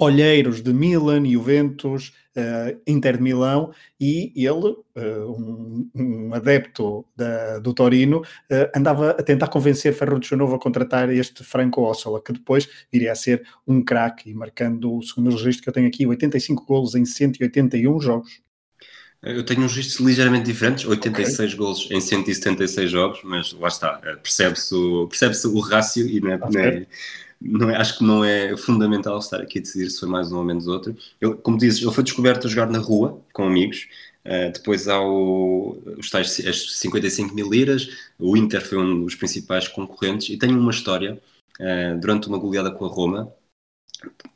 olheiros 0.00 0.62
de 0.62 0.72
Milan, 0.72 1.26
Juventus, 1.26 2.12
uh, 2.36 2.80
Inter 2.86 3.18
de 3.18 3.22
Milão, 3.22 3.72
e 4.00 4.32
ele, 4.34 4.74
uh, 4.96 5.30
um, 5.30 5.90
um, 5.94 6.34
adepto 6.34 7.04
da, 7.14 7.58
do 7.58 7.74
Torino, 7.74 8.20
uh, 8.20 8.70
andava 8.74 9.10
a 9.10 9.22
tentar 9.22 9.48
convencer 9.48 9.92
Ferruccio 9.92 10.38
Novo 10.38 10.54
a 10.54 10.58
contratar 10.58 11.10
este 11.10 11.44
Franco 11.44 11.82
Ossola, 11.82 12.22
que 12.22 12.32
depois 12.32 12.66
viria 12.90 13.12
a 13.12 13.14
ser 13.14 13.46
um 13.66 13.84
craque, 13.84 14.32
marcando, 14.32 15.02
segundo 15.02 15.28
o 15.28 15.36
registro 15.36 15.64
que 15.64 15.68
eu 15.68 15.74
tenho 15.74 15.88
aqui, 15.88 16.06
85 16.06 16.64
golos 16.64 16.94
em 16.94 17.04
181 17.04 18.00
jogos. 18.00 18.40
Eu 19.22 19.44
tenho 19.44 19.60
uns 19.60 19.76
registros 19.76 20.06
ligeiramente 20.06 20.46
diferentes, 20.46 20.86
86 20.86 21.38
okay. 21.38 21.58
golos 21.58 21.90
em 21.90 22.00
176 22.00 22.90
jogos, 22.90 23.20
mas 23.22 23.52
lá 23.52 23.68
está, 23.68 23.98
percebe-se 24.22 24.74
o, 24.74 25.06
percebe 25.08 25.36
o 25.46 25.60
rácio 25.60 26.06
e 26.08 26.20
não 26.20 26.30
é, 26.30 26.36
okay. 26.36 26.48
não 26.50 26.60
é, 26.60 26.86
não 27.40 27.70
é, 27.70 27.76
acho 27.76 27.98
que 27.98 28.04
não 28.04 28.24
é 28.24 28.56
fundamental 28.56 29.18
estar 29.18 29.40
aqui 29.40 29.58
a 29.58 29.62
decidir 29.62 29.90
se 29.90 30.00
foi 30.00 30.08
mais 30.08 30.30
um 30.30 30.38
ou 30.38 30.44
menos 30.44 30.66
outro. 30.66 30.96
Como 31.42 31.56
dizes, 31.58 31.82
ele 31.82 31.92
foi 31.92 32.04
descoberto 32.04 32.46
a 32.46 32.50
jogar 32.50 32.68
na 32.68 32.78
rua, 32.78 33.20
com 33.32 33.44
amigos, 33.44 33.88
Uh, 34.24 34.52
depois 34.52 34.86
há 34.86 35.00
o, 35.00 35.82
os 35.98 36.10
tais 36.10 36.38
as 36.46 36.74
55 36.78 37.34
mil 37.34 37.48
liras, 37.48 37.88
o 38.18 38.36
Inter 38.36 38.60
foi 38.64 38.76
um 38.76 39.04
dos 39.04 39.14
principais 39.14 39.66
concorrentes 39.66 40.28
e 40.28 40.36
tem 40.36 40.54
uma 40.54 40.70
história 40.70 41.20
uh, 41.58 41.98
durante 41.98 42.28
uma 42.28 42.38
goleada 42.38 42.70
com 42.70 42.84
a 42.84 42.88
Roma 42.88 43.32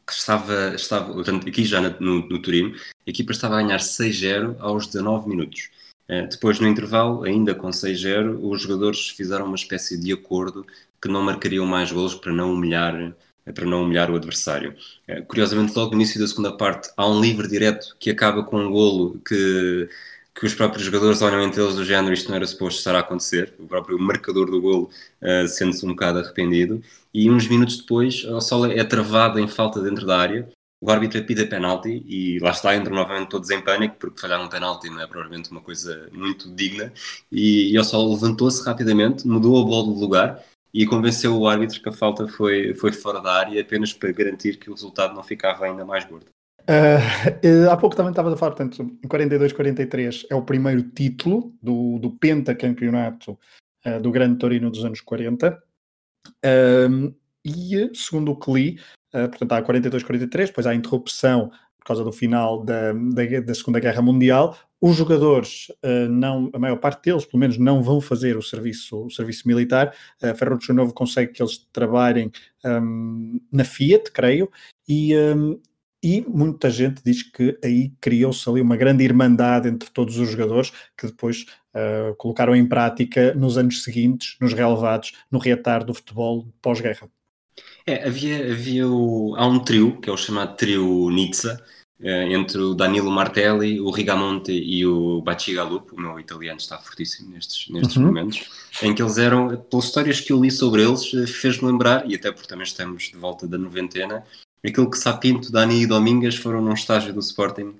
que 0.07 0.13
estava, 0.13 0.75
estava 0.75 1.13
portanto, 1.13 1.49
aqui 1.49 1.65
já 1.65 1.81
no, 1.81 2.27
no 2.29 2.43
Turino, 2.43 2.75
a 3.07 3.11
equipa 3.11 3.33
estava 3.33 3.59
a 3.59 3.63
ganhar 3.63 3.79
6-0 3.79 4.57
aos 4.59 4.87
19 4.87 5.29
minutos. 5.29 5.71
Uh, 6.09 6.29
depois, 6.29 6.61
no 6.61 6.69
intervalo, 6.69 7.25
ainda 7.25 7.55
com 7.55 7.69
6-0, 7.69 8.39
os 8.43 8.63
jogadores 8.63 9.09
fizeram 9.09 9.47
uma 9.47 9.57
espécie 9.57 9.99
de 9.99 10.13
acordo 10.13 10.67
que 11.01 11.09
não 11.09 11.23
marcariam 11.23 11.67
mais 11.67 11.91
golos 11.93 12.15
para 12.15 12.33
não 12.33 12.53
humilhar 12.53 13.15
para 13.53 13.67
não 13.67 13.83
humilhar 13.83 14.11
o 14.11 14.17
adversário. 14.17 14.75
Eh, 15.07 15.21
curiosamente, 15.23 15.77
logo 15.77 15.91
no 15.91 15.97
início 15.97 16.19
da 16.21 16.27
segunda 16.27 16.57
parte, 16.57 16.91
há 16.97 17.07
um 17.09 17.21
livre 17.21 17.49
direto 17.49 17.95
que 17.99 18.11
acaba 18.11 18.43
com 18.43 18.59
um 18.59 18.71
golo 18.71 19.21
que, 19.27 19.89
que 20.35 20.47
os 20.47 20.55
próprios 20.55 20.85
jogadores 20.85 21.21
olham 21.21 21.43
entre 21.43 21.61
eles 21.63 21.75
do 21.77 21.85
género 21.85 22.15
isto 22.15 22.29
não 22.29 22.37
era 22.37 22.47
suposto 22.47 22.79
estar 22.79 22.95
a 22.95 23.01
acontecer, 23.01 23.53
o 23.59 23.67
próprio 23.67 23.99
marcador 23.99 24.51
do 24.51 24.61
golo 24.61 24.91
uh, 25.23 25.47
sendo-se 25.49 25.85
um 25.85 25.91
bocado 25.91 26.21
arrependido, 26.21 26.83
e 27.13 27.31
uns 27.31 27.47
minutos 27.47 27.77
depois 27.79 28.25
a 28.25 28.41
Sola 28.41 28.73
é 28.73 28.83
travada 28.83 29.41
em 29.41 29.49
falta 29.49 29.81
dentro 29.81 30.07
da 30.07 30.19
área, 30.19 30.49
o 30.85 30.91
árbitro 30.91 31.25
pede 31.25 31.47
penalti 31.47 32.05
e 32.07 32.39
lá 32.41 32.51
está, 32.51 32.77
entram 32.77 32.95
novamente 32.95 33.31
todos 33.31 33.49
em 33.49 33.63
pânico 33.63 33.97
porque 33.99 34.21
falhar 34.21 34.39
um 34.45 34.51
penalti 34.51 34.91
não 34.91 35.01
é 35.01 35.07
provavelmente 35.07 35.51
uma 35.51 35.63
coisa 35.63 36.11
muito 36.13 36.55
digna 36.55 36.93
e, 37.33 37.73
e 37.73 37.79
o 37.79 37.83
Sol 37.83 38.13
levantou-se 38.13 38.63
rapidamente, 38.63 39.27
mudou 39.27 39.63
a 39.63 39.65
bola 39.65 39.95
de 39.95 39.99
lugar 39.99 40.45
e 40.75 40.85
convenceu 40.85 41.39
o 41.39 41.49
árbitro 41.49 41.81
que 41.81 41.89
a 41.89 41.93
falta 41.93 42.29
foi, 42.29 42.75
foi 42.75 42.93
fora 42.93 43.19
da 43.19 43.33
área 43.33 43.63
apenas 43.63 43.95
para 43.95 44.13
garantir 44.13 44.59
que 44.59 44.69
o 44.69 44.75
resultado 44.75 45.15
não 45.15 45.23
ficava 45.23 45.65
ainda 45.65 45.87
mais 45.87 46.05
gordo. 46.05 46.27
Uh, 46.69 47.71
há 47.71 47.77
pouco 47.79 47.97
também 47.97 48.11
estava 48.11 48.31
a 48.31 48.37
falar, 48.37 48.53
portanto, 48.53 48.83
em 48.83 49.09
42-43 49.09 50.27
é 50.29 50.35
o 50.35 50.43
primeiro 50.43 50.83
título 50.83 51.55
do, 51.63 51.99
do 51.99 52.11
pentacampeonato 52.11 53.39
uh, 53.87 54.01
do 54.03 54.11
Grande 54.11 54.37
Torino 54.37 54.71
dos 54.71 54.85
anos 54.85 55.01
40. 55.01 55.63
Uh, 56.45 57.15
e 57.43 57.91
segundo 57.95 58.33
o 58.33 58.37
que 58.37 58.53
li, 58.53 58.81
portanto, 59.29 59.53
há 59.53 59.63
42-43, 59.63 60.47
depois 60.47 60.67
há 60.67 60.71
a 60.71 60.75
interrupção 60.75 61.51
por 61.79 61.89
causa 61.89 62.03
do 62.03 62.13
final 62.13 62.65
da, 62.65 62.93
da, 62.93 63.41
da 63.45 63.55
Segunda 63.55 63.79
Guerra 63.79 64.01
Mundial, 64.01 64.57
os 64.87 64.97
jogadores, 64.97 65.69
uh, 65.83 66.11
não, 66.11 66.51
a 66.53 66.59
maior 66.59 66.77
parte 66.77 67.05
deles, 67.05 67.25
pelo 67.25 67.41
menos, 67.41 67.57
não 67.57 67.83
vão 67.83 68.03
fazer 68.03 68.37
o 68.37 68.43
serviço, 68.43 69.07
o 69.07 69.11
serviço 69.11 69.49
militar. 69.49 69.95
Uh, 70.23 70.35
Ferro 70.35 70.59
Novo 70.75 70.93
consegue 70.93 71.33
que 71.33 71.43
eles 71.43 71.67
trabalhem 71.73 72.31
um, 72.63 73.41
na 73.51 73.65
Fiat, 73.65 74.13
creio, 74.13 74.51
e, 74.87 75.17
um, 75.17 75.59
e 76.03 76.21
muita 76.29 76.69
gente 76.71 77.03
diz 77.03 77.23
que 77.23 77.59
aí 77.65 77.95
criou-se 77.99 78.47
ali 78.47 78.61
uma 78.61 78.77
grande 78.77 79.03
irmandade 79.05 79.69
entre 79.69 79.89
todos 79.89 80.19
os 80.19 80.29
jogadores 80.29 80.71
que 80.99 81.07
depois 81.07 81.47
uh, 81.75 82.15
colocaram 82.17 82.55
em 82.55 82.69
prática 82.69 83.33
nos 83.33 83.57
anos 83.57 83.83
seguintes, 83.83 84.37
nos 84.39 84.53
relevados, 84.53 85.13
no 85.31 85.39
reatar 85.39 85.83
do 85.83 85.95
futebol 85.95 86.47
pós-guerra. 86.61 87.09
É, 87.87 88.07
havia, 88.07 88.53
havia 88.53 88.89
o, 88.89 89.35
há 89.37 89.47
um 89.47 89.59
trio, 89.59 90.01
que 90.01 90.09
é 90.09 90.13
o 90.13 90.17
chamado 90.17 90.57
trio 90.57 91.11
Nizza, 91.11 91.63
eh, 92.01 92.33
entre 92.33 92.59
o 92.59 92.75
Danilo 92.75 93.11
Martelli, 93.11 93.81
o 93.81 93.91
Rigamonte 93.91 94.53
e 94.53 94.85
o 94.85 95.23
Bacigalupo, 95.23 95.95
o 95.95 96.01
meu 96.01 96.19
italiano 96.19 96.59
está 96.59 96.77
fortíssimo 96.77 97.31
nestes, 97.31 97.69
nestes 97.71 97.97
uhum. 97.97 98.07
momentos, 98.07 98.43
em 98.83 98.95
que 98.95 99.01
eles 99.01 99.17
eram, 99.17 99.57
pelas 99.57 99.85
histórias 99.87 100.21
que 100.21 100.33
eu 100.33 100.41
li 100.41 100.51
sobre 100.51 100.83
eles, 100.83 101.13
eh, 101.15 101.27
fez-me 101.27 101.71
lembrar, 101.71 102.11
e 102.11 102.15
até 102.15 102.33
porque 102.33 102.49
também 102.49 102.65
estamos 102.65 103.05
de 103.05 103.17
volta 103.17 103.47
da 103.47 103.57
noventena, 103.57 104.25
aquilo 104.65 104.91
que 104.91 104.99
Sapinto, 104.99 105.53
Dani 105.53 105.83
e 105.83 105.87
Domingas 105.87 106.35
foram 106.35 106.61
num 106.61 106.75
estágio 106.75 107.13
do 107.13 107.21
Sporting, 107.21 107.75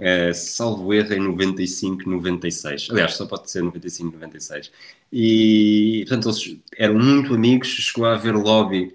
é, 0.00 0.32
salvo 0.32 0.92
erro, 0.94 1.12
em 1.12 1.20
95, 1.20 2.08
96. 2.08 2.88
Aliás, 2.90 3.14
só 3.14 3.26
pode 3.26 3.50
ser 3.50 3.62
95, 3.62 4.14
96. 4.14 4.72
E, 5.12 6.04
portanto, 6.08 6.28
eles 6.30 6.58
eram 6.76 6.98
muito 6.98 7.34
amigos, 7.34 7.68
chegou 7.68 8.06
a 8.06 8.14
haver 8.14 8.34
lobby 8.34 8.94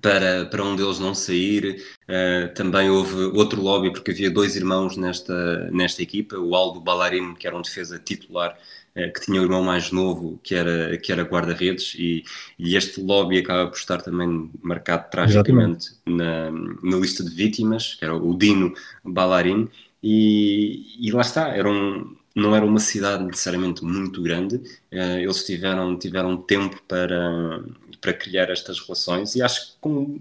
para, 0.00 0.46
para 0.46 0.64
um 0.64 0.76
deles 0.76 0.98
não 0.98 1.14
sair. 1.14 1.82
Uh, 2.02 2.52
também 2.54 2.90
houve 2.90 3.14
outro 3.36 3.60
lobby, 3.60 3.92
porque 3.92 4.10
havia 4.10 4.30
dois 4.30 4.56
irmãos 4.56 4.96
nesta, 4.96 5.70
nesta 5.70 6.02
equipa: 6.02 6.36
o 6.36 6.54
Aldo 6.54 6.80
Ballarim, 6.80 7.34
que 7.34 7.46
era 7.46 7.56
um 7.56 7.62
defesa 7.62 7.98
titular, 7.98 8.56
uh, 8.96 9.12
que 9.12 9.20
tinha 9.20 9.40
o 9.40 9.44
irmão 9.44 9.62
mais 9.62 9.90
novo, 9.90 10.38
que 10.42 10.54
era, 10.54 10.96
que 10.98 11.12
era 11.12 11.22
guarda-redes, 11.22 11.94
e, 11.98 12.24
e, 12.58 12.76
este 12.76 13.00
lobby 13.00 13.38
acaba 13.38 13.68
por 13.68 13.76
estar 13.76 14.00
também 14.02 14.50
marcado 14.62 15.10
tragicamente 15.10 15.92
na, 16.06 16.50
na 16.50 16.96
lista 16.96 17.24
de 17.24 17.34
vítimas, 17.34 17.94
que 17.94 18.04
era 18.04 18.14
o 18.14 18.36
Dino 18.36 18.72
Ballarim. 19.04 19.68
E, 20.04 20.96
e 20.98 21.12
lá 21.12 21.20
está, 21.20 21.50
era 21.50 21.70
um, 21.70 22.16
não 22.34 22.56
era 22.56 22.64
uma 22.64 22.78
cidade 22.80 23.24
necessariamente 23.24 23.84
muito 23.84 24.22
grande, 24.22 24.56
uh, 24.56 25.18
eles 25.18 25.44
tiveram, 25.44 25.98
tiveram 25.98 26.36
tempo 26.36 26.82
para, 26.88 27.62
para 28.02 28.12
criar 28.12 28.50
estas 28.50 28.80
relações 28.80 29.34
e 29.34 29.42
acho 29.42 29.72
que 29.72 29.78
com, 29.80 30.20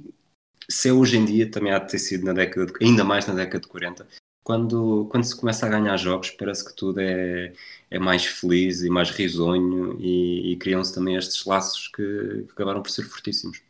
se 0.70 0.88
é 0.88 0.94
hoje 0.94 1.18
em 1.18 1.26
dia 1.26 1.52
também 1.52 1.74
há 1.74 1.80
de 1.80 1.92
ter 1.92 2.00
sido 2.00 2.24
na 2.24 2.32
década 2.32 2.68
de, 2.68 2.74
ainda 2.86 3.04
mais 3.04 3.28
na 3.28 3.34
década 3.34 3.60
de 3.60 3.68
40 3.68 4.08
quando, 4.44 5.08
quando 5.10 5.24
se 5.24 5.36
começa 5.36 5.66
a 5.66 5.70
ganhar 5.70 5.98
jogos 5.98 6.30
parece 6.32 6.64
que 6.64 6.76
tudo 6.76 7.00
é, 7.00 7.52
é 7.90 8.00
mais 8.00 8.26
feliz 8.26 8.82
e 8.82 8.90
mais 8.90 9.10
risonho 9.10 10.00
e, 10.00 10.54
e 10.54 10.58
criam-se 10.58 10.94
também 10.94 11.16
estes 11.16 11.46
laços 11.46 11.88
que, 11.90 12.46
que, 12.46 12.52
acabaram 12.52 12.82
por 12.82 12.90
ser 12.90 13.04
fortíssimos. 13.04 13.62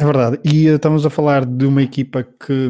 É 0.00 0.04
verdade. 0.04 0.40
E 0.44 0.70
uh, 0.70 0.76
estamos 0.76 1.04
a 1.04 1.10
falar 1.10 1.44
de 1.44 1.66
uma 1.66 1.82
equipa 1.82 2.22
que 2.22 2.68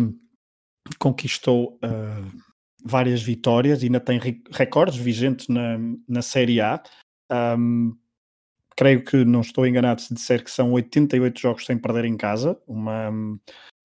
conquistou 0.98 1.78
uh, 1.84 2.42
várias 2.84 3.22
vitórias 3.22 3.82
e 3.82 3.86
ainda 3.86 4.00
tem 4.00 4.18
recordes 4.50 4.96
vigentes 4.96 5.48
na, 5.48 5.78
na 6.08 6.22
Série 6.22 6.60
A. 6.60 6.82
Um, 7.30 7.96
creio 8.78 9.02
que 9.02 9.24
não 9.24 9.40
estou 9.40 9.66
enganado 9.66 10.00
se 10.00 10.14
disser 10.14 10.44
que 10.44 10.52
são 10.52 10.70
88 10.70 11.40
jogos 11.40 11.66
sem 11.66 11.76
perder 11.76 12.04
em 12.04 12.16
casa, 12.16 12.56
uma, 12.64 13.10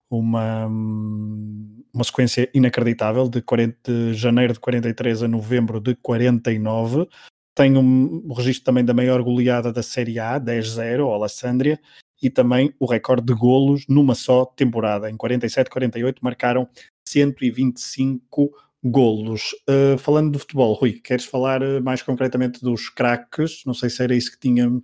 uma, 0.07 0.67
uma 0.67 2.03
sequência 2.03 2.47
inacreditável 2.53 3.27
de, 3.27 3.41
40, 3.41 3.91
de 3.91 4.13
janeiro 4.13 4.53
de 4.53 4.59
43 4.59 5.23
a 5.23 5.27
novembro 5.27 5.79
de 5.79 5.95
49. 5.95 7.07
Tem 7.55 7.75
um, 7.75 8.23
um 8.23 8.33
registro 8.33 8.65
também 8.65 8.85
da 8.85 8.93
maior 8.93 9.23
goleada 9.23 9.73
da 9.73 9.81
Série 9.81 10.19
A, 10.19 10.39
10-0, 10.39 11.01
ao 11.01 11.15
Alessandria, 11.15 11.79
e 12.21 12.29
também 12.29 12.71
o 12.79 12.85
recorde 12.85 13.25
de 13.25 13.33
golos 13.33 13.87
numa 13.89 14.13
só 14.13 14.45
temporada. 14.45 15.09
Em 15.09 15.17
47-48 15.17 16.17
marcaram 16.21 16.69
125 17.09 18.51
golos. 18.83 19.55
Uh, 19.69 19.97
falando 19.97 20.33
de 20.33 20.39
futebol, 20.39 20.73
Rui, 20.73 20.93
queres 20.93 21.23
falar 21.23 21.63
uh, 21.63 21.81
mais 21.81 22.01
concretamente 22.01 22.61
dos 22.61 22.89
craques? 22.89 23.63
Não 23.65 23.73
sei 23.73 23.89
se 23.89 24.03
era 24.03 24.13
isso 24.13 24.31
que, 24.31 24.39
tinha, 24.39 24.67
uh, 24.69 24.81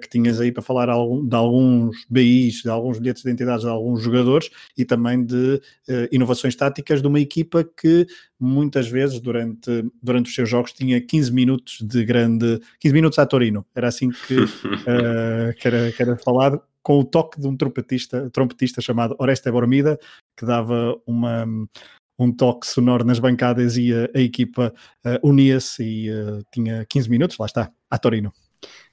que 0.00 0.08
tinhas 0.08 0.40
aí 0.40 0.50
para 0.50 0.62
falar 0.62 0.86
de 0.86 1.36
alguns 1.36 2.06
BIs, 2.08 2.62
de 2.62 2.70
alguns 2.70 2.98
bilhetes 2.98 3.22
de 3.22 3.28
identidade 3.28 3.62
de 3.62 3.68
alguns 3.68 4.02
jogadores 4.02 4.50
e 4.76 4.84
também 4.84 5.24
de 5.24 5.60
inovações 6.10 6.56
táticas 6.56 7.02
de 7.02 7.08
uma 7.08 7.20
equipa 7.20 7.64
que 7.64 8.06
muitas 8.40 8.88
vezes 8.88 9.20
durante, 9.20 9.84
durante 10.02 10.28
os 10.28 10.34
seus 10.34 10.48
jogos 10.48 10.72
tinha 10.72 11.00
15 11.00 11.32
minutos 11.32 11.78
de 11.82 12.04
grande 12.04 12.60
15 12.80 12.94
minutos 12.94 13.18
a 13.18 13.26
Torino, 13.26 13.64
era 13.74 13.88
assim 13.88 14.10
que, 14.10 14.36
que, 15.60 15.68
era, 15.68 15.92
que 15.92 16.02
era 16.02 16.16
falado 16.16 16.60
com 16.82 17.00
o 17.00 17.04
toque 17.04 17.40
de 17.40 17.46
um 17.46 17.56
trompetista, 17.56 18.28
trompetista 18.30 18.80
chamado 18.80 19.16
Oreste 19.18 19.50
Bormida, 19.50 19.98
que 20.36 20.44
dava 20.44 20.94
uma, 21.06 21.46
um 22.18 22.32
toque 22.32 22.66
sonoro 22.66 23.04
nas 23.04 23.18
bancadas 23.18 23.76
e 23.76 23.92
a, 23.92 24.08
a 24.14 24.20
equipa 24.20 24.72
uh, 25.04 25.28
unia-se 25.28 25.82
e 25.82 26.10
uh, 26.10 26.44
tinha 26.52 26.86
15 26.88 27.10
minutos, 27.10 27.38
lá 27.38 27.46
está, 27.46 27.70
a 27.90 27.98
Torino. 27.98 28.32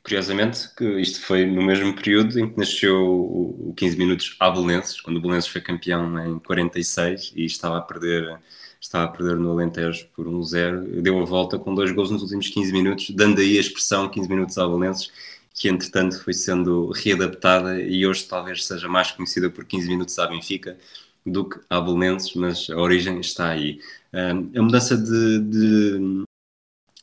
Curiosamente, 0.04 0.74
que 0.76 0.84
isto 1.00 1.22
foi 1.22 1.46
no 1.46 1.62
mesmo 1.62 1.96
período 1.96 2.40
em 2.40 2.50
que 2.50 2.58
nasceu 2.58 2.98
o, 2.98 3.70
o 3.70 3.74
15 3.76 3.98
minutos 3.98 4.36
a 4.40 4.50
Belenenses, 4.50 5.00
quando 5.00 5.18
o 5.18 5.22
Belenenses 5.22 5.50
foi 5.50 5.62
campeão 5.62 6.20
em 6.26 6.40
46 6.40 7.34
e 7.36 7.46
estava 7.46 7.78
a 7.78 7.82
perder 7.82 8.40
estava 8.82 9.06
a 9.06 9.08
perder 9.08 9.38
no 9.38 9.52
Alentejo 9.52 10.08
por 10.16 10.26
1-0, 10.26 11.02
deu 11.02 11.20
a 11.20 11.24
volta 11.24 11.60
com 11.60 11.76
dois 11.76 11.92
gols 11.92 12.10
nos 12.10 12.24
últimos 12.24 12.50
15 12.50 12.74
minutos, 12.74 13.10
dando 13.12 13.40
aí 13.40 13.58
a 13.58 13.62
expressão 13.62 14.10
15 14.10 14.28
minutos 14.28 14.58
a 14.58 14.68
Belenenses, 14.68 15.12
que 15.54 15.70
entretanto 15.70 16.22
foi 16.24 16.34
sendo 16.34 16.90
readaptada 16.92 17.80
e 17.80 18.08
hoje 18.08 18.24
talvez 18.24 18.66
seja 18.66 18.88
mais 18.88 19.12
conhecida 19.12 19.52
por 19.52 19.66
15 19.66 19.88
minutos 19.88 20.18
à 20.18 20.26
Benfica, 20.26 20.78
do 21.26 21.50
que 21.50 21.60
a 21.70 21.80
Belenenses, 21.80 22.34
mas 22.36 22.70
a 22.70 22.78
origem 22.78 23.20
está 23.20 23.50
aí. 23.50 23.80
Um, 24.14 24.60
a 24.60 24.62
mudança 24.62 24.98
de, 24.98 25.40
de, 25.40 26.26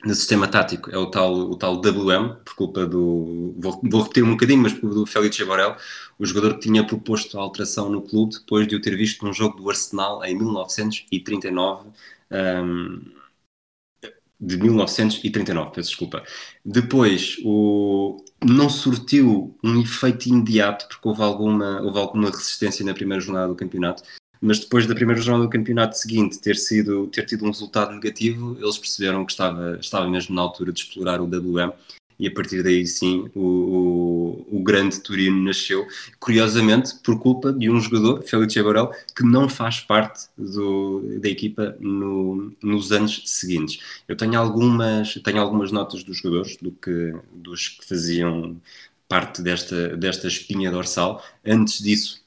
de, 0.04 0.14
sistema 0.14 0.48
tático 0.48 0.90
é 0.90 0.98
o 0.98 1.10
tal, 1.10 1.34
o 1.34 1.56
tal 1.56 1.76
WM, 1.80 2.36
por 2.44 2.54
culpa 2.54 2.86
do. 2.86 3.54
Vou, 3.58 3.80
vou 3.82 4.02
repetir 4.02 4.24
um 4.24 4.32
bocadinho, 4.32 4.62
mas 4.62 4.72
por 4.72 4.92
do 4.92 5.06
Félix 5.06 5.40
Borel, 5.42 5.76
o 6.18 6.26
jogador 6.26 6.54
que 6.54 6.60
tinha 6.60 6.86
proposto 6.86 7.38
a 7.38 7.42
alteração 7.42 7.88
no 7.88 8.02
clube 8.02 8.34
depois 8.34 8.66
de 8.66 8.76
o 8.76 8.80
ter 8.80 8.96
visto 8.96 9.24
num 9.24 9.32
jogo 9.32 9.56
do 9.56 9.68
Arsenal 9.70 10.24
em 10.24 10.36
1939. 10.36 11.90
Um, 12.30 13.18
de 14.40 14.56
1939, 14.56 15.72
peço 15.72 15.88
desculpa. 15.88 16.22
Depois, 16.64 17.36
o, 17.44 18.24
não 18.44 18.68
surtiu 18.68 19.54
um 19.62 19.80
efeito 19.80 20.28
imediato, 20.28 20.86
porque 20.88 21.08
houve 21.08 21.22
alguma, 21.22 21.80
houve 21.82 21.98
alguma 21.98 22.30
resistência 22.30 22.84
na 22.84 22.94
primeira 22.94 23.20
jornada 23.20 23.48
do 23.48 23.54
campeonato, 23.54 24.02
mas 24.40 24.60
depois 24.60 24.86
da 24.86 24.94
primeira 24.94 25.20
jornada 25.20 25.46
do 25.46 25.50
campeonato 25.50 25.98
seguinte 25.98 26.38
ter, 26.38 26.56
sido, 26.56 27.08
ter 27.08 27.26
tido 27.26 27.44
um 27.44 27.48
resultado 27.48 27.92
negativo, 27.92 28.56
eles 28.60 28.78
perceberam 28.78 29.24
que 29.24 29.32
estava, 29.32 29.78
estava 29.80 30.08
mesmo 30.08 30.34
na 30.34 30.42
altura 30.42 30.72
de 30.72 30.80
explorar 30.80 31.20
o 31.20 31.26
WM 31.26 31.72
e 32.18 32.26
a 32.26 32.30
partir 32.32 32.62
daí 32.62 32.86
sim 32.86 33.30
o, 33.34 33.40
o, 34.50 34.58
o, 34.58 34.62
grande 34.62 35.00
Turino 35.00 35.42
nasceu, 35.42 35.86
curiosamente 36.18 36.96
por 36.96 37.18
culpa 37.20 37.52
de 37.52 37.70
um 37.70 37.80
jogador, 37.80 38.22
Felice 38.22 38.62
Borel, 38.62 38.90
que 39.14 39.22
não 39.22 39.48
faz 39.48 39.80
parte 39.80 40.28
do, 40.36 41.18
da 41.20 41.28
equipa 41.28 41.76
no, 41.78 42.52
nos 42.62 42.90
anos 42.90 43.22
seguintes. 43.26 44.02
Eu 44.08 44.16
tenho 44.16 44.38
algumas, 44.38 45.14
tenho 45.14 45.40
algumas 45.40 45.70
notas 45.70 46.02
dos 46.02 46.18
jogadores, 46.18 46.56
do 46.56 46.72
que, 46.72 47.14
dos 47.32 47.68
que 47.68 47.86
faziam 47.86 48.60
parte 49.08 49.40
desta, 49.40 49.96
desta 49.96 50.26
espinha 50.26 50.70
dorsal. 50.70 51.24
Antes 51.44 51.80
disso, 51.80 52.22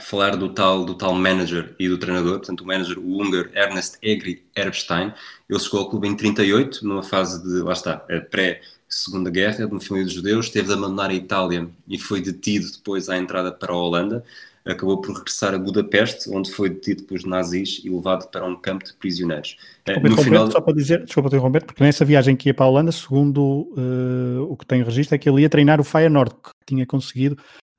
falar 0.00 0.36
do 0.36 0.52
tal, 0.52 0.84
do 0.84 0.94
tal 0.94 1.14
manager 1.14 1.74
e 1.78 1.88
do 1.88 1.98
treinador, 1.98 2.38
portanto 2.38 2.60
o 2.60 2.66
manager, 2.66 2.98
o 2.98 3.18
húngaro 3.18 3.50
Ernest 3.54 3.98
Egri 4.02 4.44
Erbstein, 4.54 5.12
ele 5.48 5.58
chegou 5.58 5.80
ao 5.80 5.90
clube 5.90 6.06
em 6.08 6.16
38, 6.16 6.86
numa 6.86 7.02
fase 7.02 7.42
de, 7.42 7.62
lá 7.62 7.72
está, 7.72 7.96
pré 8.30 8.60
Segunda 8.88 9.30
Guerra, 9.30 9.66
de 9.66 9.72
uma 9.72 9.80
família 9.80 10.08
de 10.08 10.14
judeus, 10.14 10.48
teve 10.48 10.68
de 10.68 10.74
abandonar 10.74 11.10
a 11.10 11.14
Itália 11.14 11.68
e 11.88 11.98
foi 11.98 12.20
detido 12.20 12.70
depois 12.70 13.08
à 13.08 13.16
entrada 13.18 13.50
para 13.50 13.72
a 13.72 13.76
Holanda. 13.76 14.24
Acabou 14.64 15.00
por 15.00 15.16
regressar 15.16 15.54
a 15.54 15.58
Budapeste, 15.58 16.28
onde 16.28 16.50
foi 16.50 16.68
detido 16.68 17.04
pelos 17.04 17.24
nazis 17.24 17.80
e 17.84 17.88
levado 17.88 18.28
para 18.30 18.44
um 18.44 18.56
campo 18.56 18.84
de 18.84 18.94
prisioneiros. 18.94 19.56
Desculpa, 19.84 20.08
no 20.08 20.16
final... 20.22 20.50
Só 20.50 20.60
para 20.60 20.74
dizer, 20.74 21.04
desculpa 21.04 21.28
interromper, 21.28 21.64
porque 21.64 21.84
nessa 21.84 22.04
viagem 22.04 22.34
que 22.34 22.48
ia 22.48 22.54
para 22.54 22.66
a 22.66 22.68
Holanda, 22.68 22.90
segundo 22.90 23.72
uh, 23.76 24.42
o 24.50 24.56
que 24.56 24.66
tenho 24.66 24.84
registro, 24.84 25.14
é 25.14 25.18
que 25.18 25.28
ele 25.28 25.42
ia 25.42 25.48
treinar 25.48 25.80
o 25.80 25.84
Feyenoord, 25.84 26.34
que 26.42 26.50
tinha 26.66 26.84
conseguido, 26.84 27.36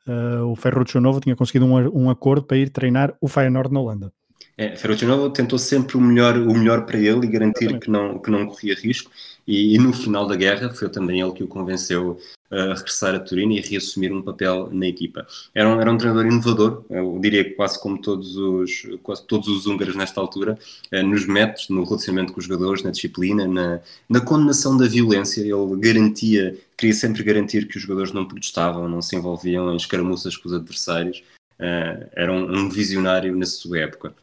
uh, 0.08 0.46
o 0.46 0.56
Ferruccio 0.56 1.02
Novo 1.02 1.20
tinha 1.20 1.36
conseguido 1.36 1.66
um, 1.66 2.04
um 2.04 2.10
acordo 2.10 2.46
para 2.46 2.56
ir 2.56 2.70
treinar 2.70 3.14
o 3.20 3.28
Feyenoord 3.28 3.74
na 3.74 3.82
Holanda. 3.82 4.14
É, 4.58 4.76
Ferruccio 4.76 5.30
tentou 5.30 5.60
sempre 5.60 5.98
o 5.98 6.02
melhor, 6.02 6.36
o 6.36 6.54
melhor 6.54 6.86
para 6.86 6.98
ele 6.98 7.28
e 7.28 7.30
garantir 7.30 7.80
que 7.80 7.92
não, 7.92 8.18
que 8.18 8.32
não 8.32 8.48
corria 8.48 8.74
risco. 8.74 9.12
E, 9.48 9.76
e, 9.76 9.78
no 9.78 9.94
final 9.94 10.28
da 10.28 10.36
guerra 10.36 10.74
foi 10.74 10.90
também 10.90 11.22
ele 11.22 11.32
que 11.32 11.44
o 11.44 11.48
convenceu 11.48 12.20
a 12.50 12.74
regressar 12.74 13.14
a 13.14 13.20
Turino 13.20 13.54
e 13.54 13.60
a 13.60 13.62
reassumir 13.62 14.12
um 14.12 14.22
papel 14.22 14.70
na 14.72 14.88
equipa. 14.88 15.28
Era 15.54 15.70
um, 15.70 15.80
era 15.80 15.92
um 15.92 15.98
treinador 15.98 16.26
inovador, 16.26 16.84
eu 16.90 17.20
diria 17.22 17.54
quase 17.56 17.80
como 17.80 18.02
todos 18.02 18.36
os, 18.36 18.88
quase 19.04 19.26
todos 19.28 19.48
os 19.48 19.68
húngaros 19.68 19.96
nesta 19.96 20.20
altura, 20.20 20.58
eh, 20.92 21.04
nos 21.04 21.26
métodos, 21.26 21.70
no 21.70 21.84
relacionamento 21.84 22.34
com 22.34 22.40
os 22.40 22.46
jogadores, 22.46 22.84
na 22.84 22.92
disciplina, 22.92 23.48
na, 23.48 23.80
na 24.10 24.22
condenação 24.22 24.78
da 24.78 24.88
violência. 24.88 25.42
Ele 25.42 25.78
garantia, 25.78 26.58
queria 26.78 26.96
sempre 26.96 27.24
garantir 27.24 27.68
que 27.68 27.78
os 27.78 27.84
jogadores 27.84 28.14
não 28.14 28.26
protestavam, 28.26 28.88
não 28.88 29.02
se 29.02 29.16
envolviam 29.16 29.72
em 29.72 29.78
escaramuças 29.78 30.36
com 30.36 30.48
os 30.48 30.56
adversários. 30.56 31.24
Uh, 31.60 32.08
era 32.14 32.32
um, 32.32 32.60
um 32.60 32.70
visionário 32.70 33.36
na 33.36 33.46
sua 33.46 33.80
época. 33.80 34.14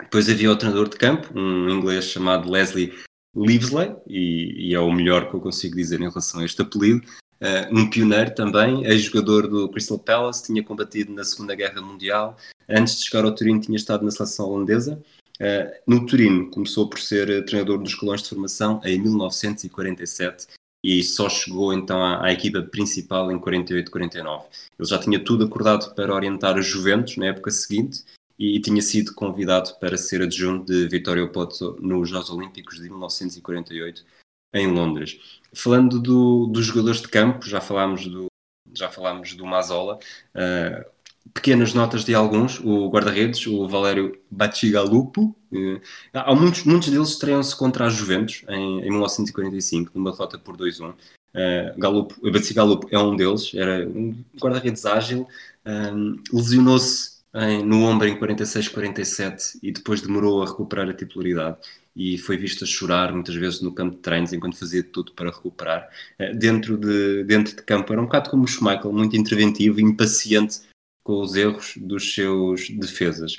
Depois 0.00 0.28
havia 0.28 0.50
o 0.50 0.56
treinador 0.56 0.88
de 0.88 0.96
campo, 0.96 1.28
um 1.38 1.68
inglês 1.68 2.06
chamado 2.06 2.50
Leslie 2.50 2.92
Livesley, 3.34 3.94
e, 4.06 4.68
e, 4.68 4.74
é 4.74 4.80
o 4.80 4.92
melhor 4.92 5.30
que 5.30 5.34
eu 5.34 5.40
consigo 5.40 5.76
dizer 5.76 6.00
em 6.00 6.08
relação 6.08 6.40
a 6.40 6.44
este 6.44 6.60
apelido. 6.60 7.06
Uh, 7.40 7.76
um 7.76 7.90
pioneiro 7.90 8.34
também, 8.34 8.84
ex-jogador 8.84 9.48
do 9.48 9.68
Crystal 9.68 9.98
Palace, 9.98 10.44
tinha 10.44 10.62
combatido 10.62 11.12
na 11.12 11.24
Segunda 11.24 11.54
Guerra 11.54 11.80
Mundial. 11.80 12.36
Antes 12.68 12.98
de 12.98 13.06
chegar 13.06 13.24
ao 13.24 13.34
Turino, 13.34 13.60
tinha 13.60 13.76
estado 13.76 14.04
na 14.04 14.10
seleção 14.10 14.48
holandesa. 14.48 15.02
Uh, 15.40 15.72
no 15.86 16.06
Turino, 16.06 16.50
começou 16.50 16.88
por 16.88 17.00
ser 17.00 17.44
treinador 17.46 17.78
dos 17.78 17.94
colões 17.94 18.22
de 18.22 18.28
formação 18.28 18.80
em 18.84 19.00
1947 19.00 20.46
e 20.84 21.02
só 21.02 21.28
chegou 21.28 21.72
então 21.72 22.04
à, 22.04 22.26
à 22.26 22.32
equipa 22.32 22.62
principal 22.62 23.30
em 23.32 23.38
48-49. 23.38 24.44
Ele 24.78 24.88
já 24.88 24.98
tinha 24.98 25.18
tudo 25.18 25.44
acordado 25.44 25.94
para 25.94 26.14
orientar 26.14 26.58
os 26.58 26.66
Juventus 26.66 27.16
na 27.16 27.26
época 27.26 27.50
seguinte 27.50 28.04
e 28.42 28.60
tinha 28.60 28.82
sido 28.82 29.14
convidado 29.14 29.74
para 29.78 29.96
ser 29.96 30.20
adjunto 30.20 30.66
de 30.66 30.88
Vittorio 30.88 31.30
Pozzo 31.30 31.76
nos 31.80 32.08
Jogos 32.08 32.28
Olímpicos 32.30 32.76
de 32.76 32.90
1948 32.90 34.04
em 34.52 34.66
Londres. 34.66 35.40
Falando 35.54 36.00
do, 36.00 36.46
dos 36.46 36.66
jogadores 36.66 37.00
de 37.00 37.06
campo, 37.06 37.46
já 37.46 37.60
falámos 37.60 38.04
do, 38.06 38.26
já 38.74 38.90
falámos 38.90 39.34
do 39.34 39.46
Mazola, 39.46 40.00
uh, 40.34 40.84
pequenas 41.32 41.72
notas 41.72 42.04
de 42.04 42.16
alguns, 42.16 42.58
o 42.58 42.88
guarda-redes, 42.90 43.46
o 43.46 43.68
Valério 43.68 44.18
Bacigalupo, 44.28 45.36
uh, 45.52 45.80
há 46.12 46.34
muitos, 46.34 46.64
muitos 46.64 46.88
deles 46.90 47.10
estreiam-se 47.10 47.54
contra 47.56 47.86
a 47.86 47.90
Juventus 47.90 48.44
em, 48.48 48.80
em 48.80 48.90
1945, 48.90 49.92
numa 49.94 50.10
derrota 50.10 50.36
por 50.36 50.56
2-1. 50.56 50.90
Uh, 50.90 51.78
Galupo, 51.78 52.14
Bacigalupo 52.28 52.88
é 52.90 52.98
um 52.98 53.14
deles, 53.14 53.54
era 53.54 53.88
um 53.88 54.16
guarda-redes 54.36 54.84
ágil, 54.84 55.28
um, 55.64 56.20
lesionou-se 56.32 57.21
em, 57.34 57.64
no 57.64 57.84
ombro 57.84 58.06
em 58.06 58.18
46-47 58.18 59.58
e 59.62 59.72
depois 59.72 60.00
demorou 60.00 60.42
a 60.42 60.46
recuperar 60.46 60.88
a 60.88 60.94
titularidade 60.94 61.58
e 61.94 62.18
foi 62.18 62.36
visto 62.36 62.64
a 62.64 62.66
chorar 62.66 63.12
muitas 63.12 63.34
vezes 63.34 63.60
no 63.60 63.72
campo 63.72 63.96
de 63.96 64.02
treinos 64.02 64.32
enquanto 64.32 64.58
fazia 64.58 64.82
tudo 64.82 65.12
para 65.12 65.30
recuperar. 65.30 65.88
Uh, 66.18 66.36
dentro, 66.36 66.76
de, 66.76 67.24
dentro 67.24 67.56
de 67.56 67.62
campo 67.62 67.92
era 67.92 68.00
um 68.00 68.06
bocado 68.06 68.30
como 68.30 68.44
o 68.44 68.48
Schmeichel, 68.48 68.92
muito 68.92 69.16
interventivo 69.16 69.80
impaciente 69.80 70.60
com 71.04 71.20
os 71.20 71.34
erros 71.34 71.74
dos 71.76 72.14
seus 72.14 72.68
defesas. 72.70 73.36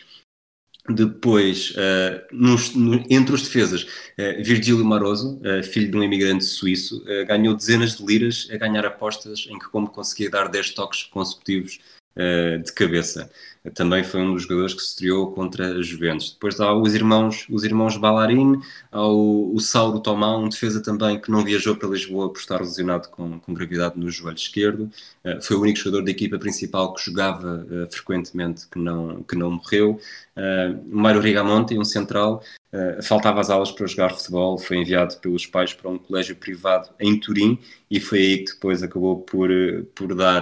Depois, 0.90 1.72
uh, 1.72 2.36
nos, 2.36 2.76
no, 2.76 2.96
entre 3.10 3.34
os 3.34 3.44
defesas, 3.44 3.84
uh, 3.84 4.44
Virgílio 4.44 4.84
Maroso, 4.84 5.40
uh, 5.40 5.64
filho 5.64 5.90
de 5.90 5.96
um 5.96 6.04
imigrante 6.04 6.44
suíço, 6.44 7.04
ganhou 7.26 7.56
dezenas 7.56 7.96
de 7.96 8.06
liras 8.06 8.50
a 8.52 8.58
ganhar 8.58 8.86
apostas 8.86 9.48
em 9.50 9.58
que 9.58 9.70
como 9.70 9.90
conseguia 9.90 10.30
dar 10.30 10.50
10 10.50 10.72
toques 10.72 11.04
consecutivos 11.04 11.80
de 12.16 12.72
cabeça 12.74 13.30
também 13.74 14.04
foi 14.04 14.22
um 14.22 14.34
dos 14.34 14.44
jogadores 14.44 14.74
que 14.74 14.82
se 14.82 14.90
estreou 14.90 15.32
contra 15.32 15.78
a 15.78 15.82
Juventus. 15.82 16.32
Depois 16.32 16.60
há 16.60 16.74
os 16.74 16.94
irmãos, 16.94 17.46
os 17.50 17.64
irmãos 17.64 17.96
Ballarin, 17.96 18.60
há 18.92 19.08
o, 19.08 19.56
o 19.56 19.60
Sauro 19.60 20.02
Tomá, 20.02 20.38
um 20.38 20.50
defesa 20.50 20.84
também 20.84 21.20
que 21.20 21.32
não 21.32 21.44
viajou 21.44 21.76
para 21.76 21.88
Lisboa 21.88 22.32
por 22.32 22.40
estar 22.40 22.60
lesionado 22.60 23.08
com, 23.10 23.40
com 23.40 23.54
gravidade 23.54 23.98
no 23.98 24.10
joelho 24.12 24.36
esquerdo. 24.36 24.92
Uh, 25.24 25.42
foi 25.42 25.56
o 25.56 25.62
único 25.62 25.80
jogador 25.80 26.04
da 26.04 26.12
equipa 26.12 26.38
principal 26.38 26.94
que 26.94 27.06
jogava 27.06 27.66
uh, 27.66 27.92
frequentemente 27.92 28.68
que 28.68 28.78
não, 28.78 29.24
que 29.24 29.36
não 29.38 29.52
morreu. 29.52 30.00
Uh, 30.36 30.84
Mário 30.94 31.22
Rigamonte, 31.22 31.78
um 31.78 31.86
central, 31.86 32.44
Faltava 33.04 33.40
as 33.40 33.52
aulas 33.52 33.72
para 33.72 33.86
jogar 33.86 34.10
futebol, 34.10 34.58
foi 34.58 34.78
enviado 34.78 35.16
pelos 35.18 35.46
pais 35.46 35.74
para 35.74 35.92
um 35.92 35.98
colégio 35.98 36.36
privado 36.36 36.90
em 37.00 37.20
Turim 37.20 37.60
e 37.90 38.00
foi 38.00 38.18
aí 38.18 38.38
que 38.40 38.54
depois 38.54 38.82
acabou 38.82 39.22
por, 39.22 39.50
por, 39.94 40.16
dar, 40.16 40.42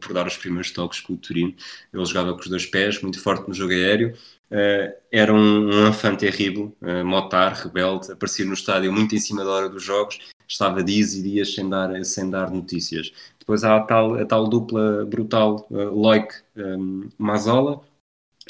por 0.00 0.12
dar 0.12 0.26
os 0.26 0.36
primeiros 0.36 0.70
toques 0.72 1.00
com 1.00 1.14
o 1.14 1.16
Turim. 1.16 1.56
Ele 1.92 2.04
jogava 2.04 2.34
com 2.34 2.40
os 2.40 2.48
dois 2.48 2.66
pés, 2.66 3.00
muito 3.00 3.18
forte 3.22 3.48
no 3.48 3.54
jogo 3.54 3.72
aéreo. 3.72 4.14
Uh, 4.50 4.92
era 5.12 5.32
um, 5.32 5.86
um 5.86 6.16
terrível, 6.16 6.76
uh, 6.82 7.04
motar, 7.04 7.54
rebelde, 7.54 8.10
aparecia 8.10 8.44
no 8.44 8.52
estádio 8.52 8.92
muito 8.92 9.14
em 9.14 9.20
cima 9.20 9.44
da 9.44 9.50
hora 9.50 9.68
dos 9.68 9.84
jogos, 9.84 10.18
estava 10.48 10.82
dias 10.82 11.14
e 11.14 11.22
dias 11.22 11.54
sem 11.54 11.68
dar, 11.68 12.04
sem 12.04 12.28
dar 12.28 12.50
notícias. 12.50 13.12
Depois 13.38 13.62
há 13.62 13.76
a 13.76 13.80
tal, 13.80 14.14
a 14.16 14.26
tal 14.26 14.48
dupla 14.48 15.06
brutal 15.06 15.68
uh, 15.70 15.94
Loic 15.94 16.34
um, 16.56 17.08
Mazola, 17.16 17.80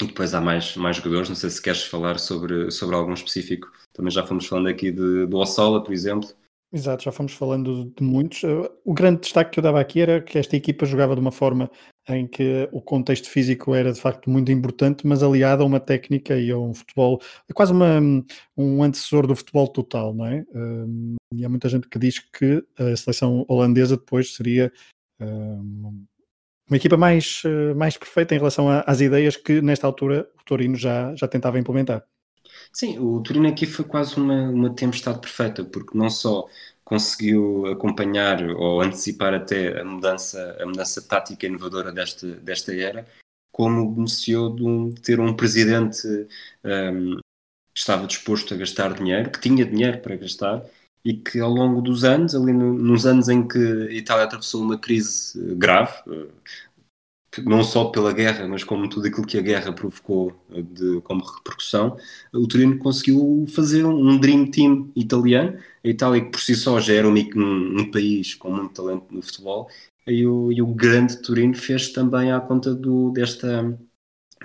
depois 0.07 0.33
há 0.33 0.41
mais, 0.41 0.75
mais 0.75 0.97
jogadores, 0.97 1.29
não 1.29 1.35
sei 1.35 1.49
se 1.49 1.61
queres 1.61 1.83
falar 1.83 2.19
sobre, 2.19 2.71
sobre 2.71 2.95
algum 2.95 3.13
específico. 3.13 3.71
Também 3.93 4.11
já 4.11 4.25
fomos 4.25 4.45
falando 4.45 4.67
aqui 4.67 4.91
de, 4.91 5.25
do 5.25 5.37
Ossola, 5.37 5.83
por 5.83 5.93
exemplo. 5.93 6.29
Exato, 6.73 7.03
já 7.03 7.11
fomos 7.11 7.33
falando 7.33 7.91
de 7.95 8.03
muitos. 8.03 8.43
O 8.85 8.93
grande 8.93 9.21
destaque 9.21 9.51
que 9.51 9.59
eu 9.59 9.63
dava 9.63 9.79
aqui 9.79 9.99
era 9.99 10.21
que 10.21 10.37
esta 10.37 10.55
equipa 10.55 10.85
jogava 10.85 11.15
de 11.15 11.19
uma 11.19 11.31
forma 11.31 11.69
em 12.07 12.25
que 12.25 12.67
o 12.71 12.81
contexto 12.81 13.29
físico 13.29 13.75
era 13.75 13.91
de 13.91 13.99
facto 13.99 14.29
muito 14.29 14.51
importante, 14.51 15.05
mas 15.05 15.21
aliado 15.21 15.63
a 15.63 15.65
uma 15.65 15.79
técnica 15.79 16.37
e 16.37 16.49
a 16.49 16.57
um 16.57 16.73
futebol, 16.73 17.21
é 17.49 17.53
quase 17.53 17.73
uma, 17.73 17.99
um 18.57 18.83
antecessor 18.83 19.27
do 19.27 19.35
futebol 19.35 19.67
total, 19.67 20.13
não 20.13 20.25
é? 20.25 20.45
Um, 20.55 21.15
e 21.33 21.45
há 21.45 21.49
muita 21.49 21.69
gente 21.69 21.87
que 21.89 21.99
diz 21.99 22.19
que 22.19 22.63
a 22.77 22.95
seleção 22.95 23.45
holandesa 23.47 23.97
depois 23.97 24.33
seria 24.33 24.71
um, 25.19 26.05
uma 26.71 26.77
equipa 26.77 26.95
mais, 26.95 27.43
mais 27.75 27.97
perfeita 27.97 28.33
em 28.33 28.37
relação 28.37 28.69
a, 28.69 28.79
às 28.81 29.01
ideias 29.01 29.35
que 29.35 29.61
nesta 29.61 29.85
altura 29.85 30.29
o 30.39 30.43
Torino 30.45 30.77
já, 30.77 31.13
já 31.15 31.27
tentava 31.27 31.59
implementar. 31.59 32.05
Sim, 32.71 32.97
o 32.97 33.21
Torino 33.21 33.49
aqui 33.49 33.65
foi 33.65 33.83
quase 33.83 34.15
uma, 34.15 34.49
uma 34.49 34.73
tempestade 34.73 35.19
perfeita, 35.19 35.65
porque 35.65 35.97
não 35.97 36.09
só 36.09 36.47
conseguiu 36.85 37.65
acompanhar 37.67 38.41
ou 38.51 38.81
antecipar 38.81 39.33
até 39.33 39.81
a 39.81 39.83
mudança, 39.83 40.57
a 40.61 40.65
mudança 40.65 41.01
tática 41.01 41.45
inovadora 41.45 41.91
desta, 41.91 42.27
desta 42.35 42.73
era, 42.73 43.05
como 43.51 43.91
beneficiou 43.93 44.55
de, 44.55 44.63
um, 44.63 44.89
de 44.89 45.01
ter 45.01 45.19
um 45.19 45.35
presidente 45.35 46.07
um, 46.63 47.15
que 47.73 47.79
estava 47.79 48.07
disposto 48.07 48.53
a 48.53 48.57
gastar 48.57 48.93
dinheiro, 48.93 49.29
que 49.29 49.41
tinha 49.41 49.65
dinheiro 49.65 49.99
para 49.99 50.15
gastar, 50.15 50.63
e 51.03 51.13
que 51.13 51.39
ao 51.39 51.51
longo 51.51 51.81
dos 51.81 52.03
anos, 52.03 52.35
ali 52.35 52.53
no, 52.53 52.73
nos 52.73 53.05
anos 53.05 53.29
em 53.29 53.47
que 53.47 53.57
a 53.57 53.93
Itália 53.93 54.25
atravessou 54.25 54.61
uma 54.61 54.77
crise 54.77 55.39
grave, 55.55 55.93
não 57.45 57.63
só 57.63 57.85
pela 57.85 58.11
guerra, 58.11 58.47
mas 58.47 58.63
como 58.63 58.89
tudo 58.89 59.07
aquilo 59.07 59.25
que 59.25 59.37
a 59.37 59.41
guerra 59.41 59.71
provocou 59.71 60.33
de, 60.49 60.99
como 61.01 61.23
repercussão, 61.23 61.97
o 62.33 62.47
Torino 62.47 62.77
conseguiu 62.77 63.45
fazer 63.47 63.85
um 63.85 64.17
Dream 64.19 64.51
Team 64.51 64.91
italiano, 64.95 65.57
a 65.83 65.87
Itália, 65.87 66.21
que 66.21 66.31
por 66.31 66.41
si 66.41 66.55
só 66.55 66.79
já 66.79 66.93
era 66.93 67.07
um, 67.07 67.13
um, 67.15 67.89
país 67.91 68.35
com 68.35 68.51
muito 68.51 68.73
talento 68.73 69.05
no 69.09 69.21
futebol, 69.21 69.69
e 70.05 70.25
o, 70.25 70.51
e 70.51 70.61
o 70.61 70.67
grande 70.67 71.21
Turino 71.21 71.55
fez 71.55 71.89
também 71.93 72.31
à 72.31 72.39
conta 72.41 72.75
do, 72.75 73.11
desta, 73.11 73.77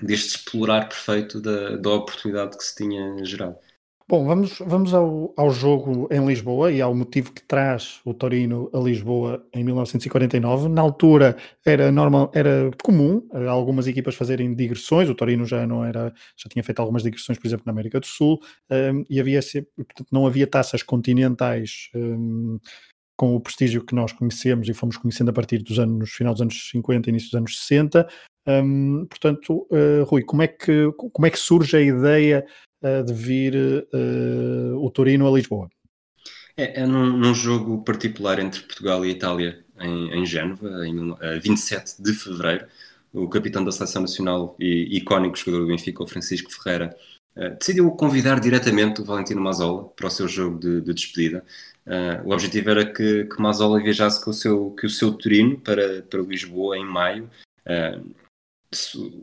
deste 0.03 0.37
explorar 0.37 0.88
perfeito 0.88 1.40
da, 1.40 1.77
da 1.77 1.90
oportunidade 1.90 2.57
que 2.57 2.64
se 2.64 2.77
tinha 2.77 3.25
gerado. 3.25 3.57
Bom, 4.09 4.25
vamos, 4.25 4.61
vamos 4.64 4.95
ao, 4.95 5.35
ao 5.37 5.51
jogo 5.51 6.07
em 6.12 6.25
Lisboa 6.25 6.71
e 6.71 6.81
ao 6.81 6.95
motivo 6.95 7.33
que 7.33 7.42
traz 7.42 8.01
o 8.05 8.14
Torino 8.14 8.71
a 8.73 8.79
Lisboa 8.79 9.45
em 9.53 9.64
1949. 9.64 10.69
Na 10.69 10.81
altura 10.81 11.37
era 11.64 11.90
normal, 11.90 12.31
era 12.33 12.71
comum 12.85 13.27
eh, 13.35 13.49
algumas 13.49 13.88
equipas 13.88 14.14
fazerem 14.14 14.55
digressões. 14.55 15.11
O 15.11 15.14
Torino 15.16 15.45
já 15.45 15.66
não 15.66 15.85
era, 15.85 16.14
já 16.37 16.49
tinha 16.49 16.62
feito 16.62 16.79
algumas 16.79 17.03
digressões, 17.03 17.37
por 17.37 17.49
exemplo, 17.49 17.64
na 17.66 17.73
América 17.73 17.99
do 17.99 18.07
Sul, 18.07 18.38
um, 18.71 18.75
ehm, 18.77 19.03
e 19.11 19.19
havia 19.19 19.40
portanto, 19.75 20.07
não 20.12 20.25
havia 20.25 20.47
taças 20.47 20.85
continentais 20.85 21.90
um, 21.92 22.55
ehm, 22.55 22.59
com 23.16 23.35
o 23.35 23.40
prestígio 23.40 23.85
que 23.85 23.95
nós 23.95 24.12
conhecemos 24.12 24.69
e 24.69 24.75
fomos 24.75 24.97
conhecendo 24.99 25.31
a 25.31 25.33
partir 25.33 25.59
dos 25.64 25.81
anos, 25.81 26.11
final 26.11 26.33
dos 26.33 26.42
anos 26.42 26.71
50, 26.71 27.11
início 27.11 27.31
dos 27.31 27.38
anos 27.38 27.59
60. 27.59 28.07
Um, 28.47 28.53
ehm, 29.01 29.07
portanto, 29.07 29.66
uh, 29.73 30.05
Rui, 30.05 30.23
como 30.23 30.42
é, 30.42 30.47
que, 30.49 30.92
como 30.92 31.27
é 31.27 31.31
que 31.31 31.38
surge 31.38 31.77
a 31.77 31.81
ideia 31.81 32.47
de 32.83 33.12
vir 33.12 33.55
uh, 33.55 34.77
o 34.85 34.91
Torino 34.91 35.27
a 35.27 35.37
Lisboa. 35.37 35.69
É, 36.57 36.83
é 36.83 36.87
num, 36.87 37.17
num, 37.17 37.35
jogo 37.35 37.83
particular 37.83 38.39
entre 38.39 38.62
Portugal 38.62 39.05
e 39.05 39.11
Itália 39.11 39.65
em, 39.79 40.21
em 40.21 40.27
Génova, 40.27 40.87
em 40.87 41.11
uh, 41.11 41.19
27 41.43 42.03
de 42.03 42.12
fevereiro. 42.12 42.67
O 43.12 43.29
capitão 43.29 43.65
da 43.65 43.73
seleção 43.73 44.03
nacional 44.03 44.57
e 44.59 44.97
icónico 44.97 45.37
jogador 45.37 45.61
do 45.61 45.67
Benfica, 45.67 46.03
o 46.03 46.07
Francisco 46.07 46.51
Ferreira, 46.53 46.97
uh, 47.37 47.57
decidiu 47.59 47.91
convidar 47.93 48.41
diretamente 48.41 49.01
o 49.01 49.05
Valentino 49.05 49.41
Mazzola 49.41 49.85
para 49.91 50.07
o 50.07 50.11
seu 50.11 50.27
jogo 50.29 50.59
de, 50.59 50.81
de 50.81 50.95
despedida. 50.95 51.45
Uh, 51.87 52.29
o 52.29 52.33
objetivo 52.33 52.71
era 52.71 52.85
que, 52.85 53.25
que 53.25 53.41
Mazzola 53.41 53.81
viajasse 53.81 54.23
com 54.25 54.31
o 54.31 54.35
seu, 54.35 54.75
com 54.79 54.87
o 54.87 54.91
seu 54.91 55.12
Turino 55.12 55.59
para, 55.61 56.03
para 56.03 56.21
Lisboa 56.23 56.77
em 56.77 56.85
maio. 56.85 57.31
Uh, 57.67 58.26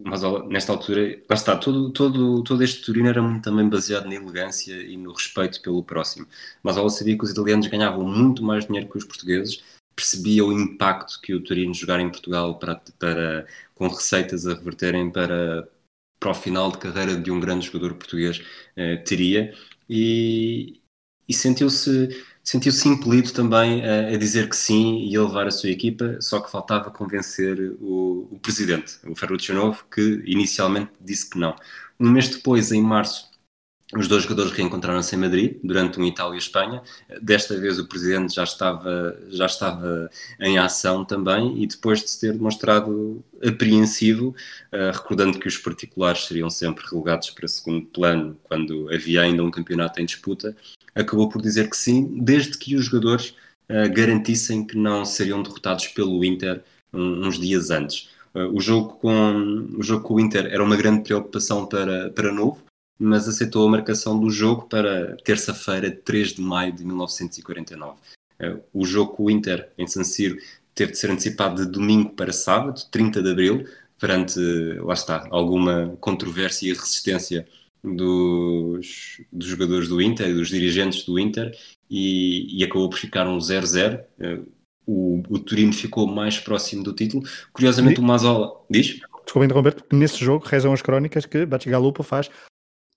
mas 0.06 0.22
nesta 0.50 0.72
altura, 0.72 1.22
lá 1.30 1.36
está, 1.36 1.56
todo, 1.56 1.92
todo, 1.92 2.44
todo 2.44 2.64
este 2.64 2.84
Turino 2.84 3.08
era 3.10 3.22
muito 3.22 3.44
também 3.44 3.68
baseado 3.68 4.06
na 4.06 4.16
elegância 4.16 4.74
e 4.74 4.98
no 4.98 5.14
respeito 5.14 5.62
pelo 5.62 5.84
próximo. 5.84 6.28
Mas 6.62 6.78
ela 6.78 6.90
sabia 6.90 7.18
que 7.18 7.24
os 7.24 7.32
italianos 7.32 7.68
ganhavam 7.68 8.06
muito 8.08 8.44
mais 8.44 8.66
dinheiro 8.66 8.90
que 8.90 8.98
os 8.98 9.06
portugueses, 9.06 9.64
percebia 9.96 10.44
o 10.46 10.52
impacto 10.52 11.20
que 11.22 11.34
o 11.34 11.42
Turino 11.44 11.74
jogar 11.74 12.00
em 12.00 12.10
Portugal 12.10 12.58
para, 12.58 12.82
para, 13.00 13.48
com 13.76 13.88
receitas 13.88 14.48
a 14.48 14.56
reverterem 14.56 15.12
para, 15.12 15.68
para 16.20 16.32
o 16.32 16.34
final 16.34 16.72
de 16.72 16.80
carreira 16.80 17.16
de 17.16 17.32
um 17.32 17.40
grande 17.40 17.66
jogador 17.68 17.94
português 17.96 18.42
eh, 18.76 18.98
teria, 18.98 19.54
e, 19.90 20.82
e 21.28 21.34
sentiu-se 21.34 22.10
sentiu-se 22.44 22.88
impelido 22.90 23.32
também 23.32 23.84
a, 23.86 24.10
a, 24.10 24.18
dizer 24.18 24.50
que 24.50 24.56
sim 24.56 25.08
e 25.08 25.16
a 25.16 25.24
levar 25.24 25.48
a 25.48 25.52
sua 25.52 25.70
equipa, 25.70 26.18
só 26.20 26.42
que 26.42 26.52
faltava 26.52 26.92
convencer 26.92 27.58
o, 27.80 28.28
o 28.32 28.40
presidente, 28.42 28.98
o 29.08 29.16
Ferruccio 29.16 29.56
Novo, 29.56 29.86
que 29.90 30.22
inicialmente 30.26 30.92
disse 31.00 31.30
que 31.30 31.40
não. 31.40 31.56
Um 32.00 32.10
mês 32.12 32.28
depois, 32.28 32.72
em 32.72 32.82
março, 32.82 33.32
os 33.96 34.08
dois 34.08 34.24
jogadores 34.24 34.52
reencontraram-se 34.52 35.16
em 35.16 35.20
Madrid 35.20 35.58
durante 35.64 36.00
um 36.00 36.06
Itália-Espanha. 36.06 36.82
Desta 37.22 37.58
vez 37.60 37.80
o 37.80 37.88
presidente 37.88 38.36
já 38.36 38.44
estava, 38.44 39.18
já 39.30 39.46
estava 39.46 40.10
em 40.40 40.58
ação 40.58 41.06
também 41.06 41.62
e 41.62 41.68
depois 41.68 42.02
de 42.02 42.10
se 42.10 42.20
ter 42.20 42.34
demonstrado 42.34 43.24
apreensivo, 43.46 44.36
uh, 44.72 44.92
recordando 44.92 45.40
que 45.40 45.48
os 45.48 45.58
particulares 45.58 46.26
seriam 46.26 46.50
sempre 46.50 46.86
relegados 46.90 47.30
para 47.30 47.48
segundo 47.48 47.86
plano 47.88 48.38
quando 48.44 48.90
havia 48.94 49.22
ainda 49.22 49.44
um 49.44 49.52
campeonato 49.52 50.02
em 50.02 50.06
disputa, 50.06 50.56
acabou 50.96 51.30
por 51.30 51.42
dizer 51.42 51.70
que 51.70 51.78
sim, 51.78 52.20
desde 52.22 52.58
que 52.58 52.76
os 52.76 52.86
jogadores 52.86 53.36
uh, 53.70 53.94
garantissem 53.94 54.66
que 54.66 54.78
não 54.78 55.06
seriam 55.06 55.44
derrotados 55.44 55.88
pelo 55.88 56.24
Inter 56.24 56.64
um, 56.94 57.28
uns 57.28 57.40
dias 57.40 57.70
antes. 57.70 58.10
Uh, 58.34 58.56
o, 58.56 58.62
jogo 58.62 58.94
com, 58.94 59.70
o 59.78 59.84
jogo 59.84 60.04
com 60.04 60.16
o 60.16 60.20
Inter 60.20 60.46
era 60.46 60.64
uma 60.64 60.76
grande 60.76 61.04
preocupação 61.04 61.66
para, 61.66 62.10
para 62.12 62.32
Novo, 62.32 62.64
mas 63.00 63.28
aceitou 63.28 63.68
a 63.68 63.72
marcação 63.72 64.20
do 64.20 64.30
jogo 64.30 64.68
para 64.68 65.16
terça-feira, 65.18 65.92
3 65.92 66.34
de 66.34 66.42
maio 66.42 66.72
de 66.72 66.86
1949. 66.86 67.98
Uh, 68.40 68.62
o 68.74 68.86
jogo 68.86 69.14
com 69.14 69.24
o 69.26 69.32
Inter 69.32 69.72
em 69.78 69.88
San 69.88 70.04
Siro 70.04 70.38
teve 70.74 70.94
de 70.94 70.98
ser 70.98 71.12
antecipado 71.12 71.64
de 71.64 71.72
domingo 71.72 72.12
para 72.12 72.34
sábado, 72.34 72.82
30 72.92 73.22
de 73.22 73.32
abril, 73.32 73.68
perante, 74.00 74.40
lá 74.80 74.94
está, 74.94 75.28
alguma 75.30 75.96
controvérsia 76.00 76.70
e 76.70 76.74
resistência 76.74 77.48
dos, 77.84 79.22
dos 79.32 79.48
jogadores 79.48 79.88
do 79.88 80.02
Inter 80.02 80.30
e 80.30 80.34
dos 80.34 80.50
dirigentes 80.50 81.06
do 81.06 81.20
Inter 81.20 81.56
e, 81.90 82.60
e 82.60 82.64
acabou 82.64 82.90
por 82.90 82.98
ficar 82.98 83.28
um 83.28 83.38
0-0. 83.38 84.04
Eh, 84.20 84.40
o, 84.86 85.22
o 85.30 85.40
Turino 85.40 85.74
ficou 85.74 86.08
mais 86.08 86.40
próximo 86.40 86.84
do 86.84 86.94
título. 86.94 87.24
Curiosamente, 87.52 88.00
o 88.00 88.04
Mazola 88.04 88.52
diz. 88.70 89.00
Desculpa 89.24 89.46
interromper, 89.46 89.76
porque 89.76 89.96
nesse 89.96 90.18
jogo 90.18 90.46
rezam 90.46 90.74
as 90.74 90.82
crónicas 90.82 91.26
que 91.26 91.46
Batigalupa 91.46 92.04
faz 92.04 92.30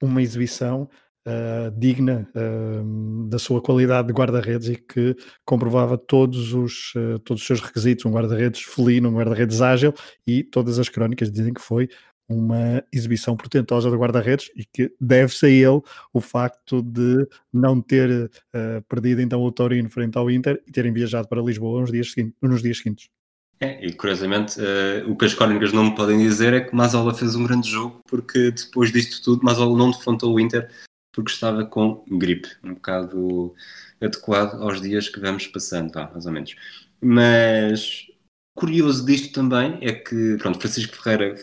uma 0.02 0.22
exibição 0.22 0.88
uh, 1.26 1.70
digna 1.78 2.28
uh, 2.34 3.28
da 3.28 3.38
sua 3.38 3.60
qualidade 3.60 4.08
de 4.08 4.14
guarda-redes 4.14 4.68
e 4.68 4.76
que 4.76 5.16
comprovava 5.44 5.98
todos 5.98 6.52
os, 6.54 6.94
uh, 6.94 7.18
todos 7.20 7.42
os 7.42 7.46
seus 7.46 7.60
requisitos, 7.60 8.04
um 8.04 8.12
guarda-redes 8.12 8.62
felino, 8.62 9.08
um 9.08 9.16
guarda-redes 9.16 9.60
ágil 9.60 9.92
e 10.26 10.42
todas 10.42 10.78
as 10.78 10.88
crónicas 10.88 11.30
dizem 11.30 11.52
que 11.52 11.60
foi 11.60 11.88
uma 12.28 12.82
exibição 12.92 13.36
portentosa 13.36 13.88
do 13.88 13.96
guarda-redes 13.96 14.50
e 14.56 14.64
que 14.64 14.92
deve-se 15.00 15.46
a 15.46 15.48
ele 15.48 15.80
o 16.12 16.20
facto 16.20 16.82
de 16.82 17.26
não 17.52 17.80
ter 17.80 18.10
uh, 18.28 18.82
perdido 18.88 19.20
então 19.20 19.40
o 19.42 19.52
Torino 19.52 19.88
frente 19.88 20.18
ao 20.18 20.30
Inter 20.30 20.60
e 20.66 20.72
terem 20.72 20.92
viajado 20.92 21.28
para 21.28 21.42
Lisboa 21.42 21.80
nos 21.80 21.92
dias. 21.92 22.12
Nos 22.42 22.62
dias 22.62 22.78
seguintes. 22.78 23.15
É, 23.58 23.84
e 23.86 23.92
curiosamente, 23.92 24.60
uh, 24.60 25.10
o 25.10 25.16
que 25.16 25.24
as 25.24 25.34
crónicas 25.34 25.72
não 25.72 25.84
me 25.84 25.94
podem 25.94 26.18
dizer 26.18 26.52
é 26.52 26.60
que 26.60 26.74
Mazola 26.74 27.14
fez 27.14 27.34
um 27.34 27.44
grande 27.44 27.70
jogo, 27.70 28.00
porque 28.06 28.50
depois 28.50 28.92
disto 28.92 29.22
tudo, 29.22 29.42
Mazola 29.42 29.76
não 29.76 29.90
defrontou 29.90 30.34
o 30.34 30.40
Inter 30.40 30.70
porque 31.12 31.32
estava 31.32 31.64
com 31.64 32.04
gripe, 32.06 32.48
um 32.62 32.74
bocado 32.74 33.54
adequado 33.98 34.62
aos 34.62 34.82
dias 34.82 35.08
que 35.08 35.18
vamos 35.18 35.46
passando, 35.46 35.94
mais 35.94 36.26
ou 36.26 36.32
menos. 36.32 36.54
Mas 37.00 38.06
curioso 38.54 39.06
disto 39.06 39.32
também 39.32 39.78
é 39.80 39.92
que, 39.92 40.36
pronto, 40.36 40.58
Francisco 40.58 41.02
Ferreira 41.02 41.34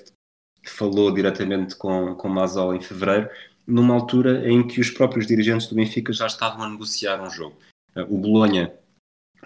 falou 0.66 1.12
diretamente 1.12 1.76
com, 1.76 2.14
com 2.14 2.30
Mazol 2.30 2.76
em 2.76 2.82
fevereiro, 2.82 3.28
numa 3.66 3.96
altura 3.96 4.48
em 4.48 4.66
que 4.66 4.80
os 4.80 4.92
próprios 4.92 5.26
dirigentes 5.26 5.68
do 5.68 5.76
Benfica 5.76 6.14
já 6.14 6.28
estavam 6.28 6.64
a 6.64 6.70
negociar 6.70 7.20
um 7.22 7.30
jogo. 7.30 7.58
O 7.96 8.18
Bolonha 8.18 8.72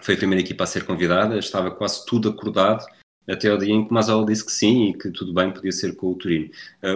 foi 0.00 0.14
a 0.14 0.18
primeira 0.18 0.42
equipa 0.42 0.64
a 0.64 0.66
ser 0.66 0.84
convidada, 0.84 1.38
estava 1.38 1.70
quase 1.70 2.04
tudo 2.06 2.28
acordado, 2.28 2.84
até 3.28 3.52
o 3.52 3.58
dia 3.58 3.74
em 3.74 3.86
que 3.86 3.92
Mazol 3.92 4.24
disse 4.24 4.44
que 4.44 4.52
sim 4.52 4.88
e 4.88 4.94
que 4.94 5.10
tudo 5.10 5.34
bem 5.34 5.50
podia 5.50 5.70
ser 5.70 5.94
com 5.94 6.12
o 6.12 6.14
Turino. 6.14 6.48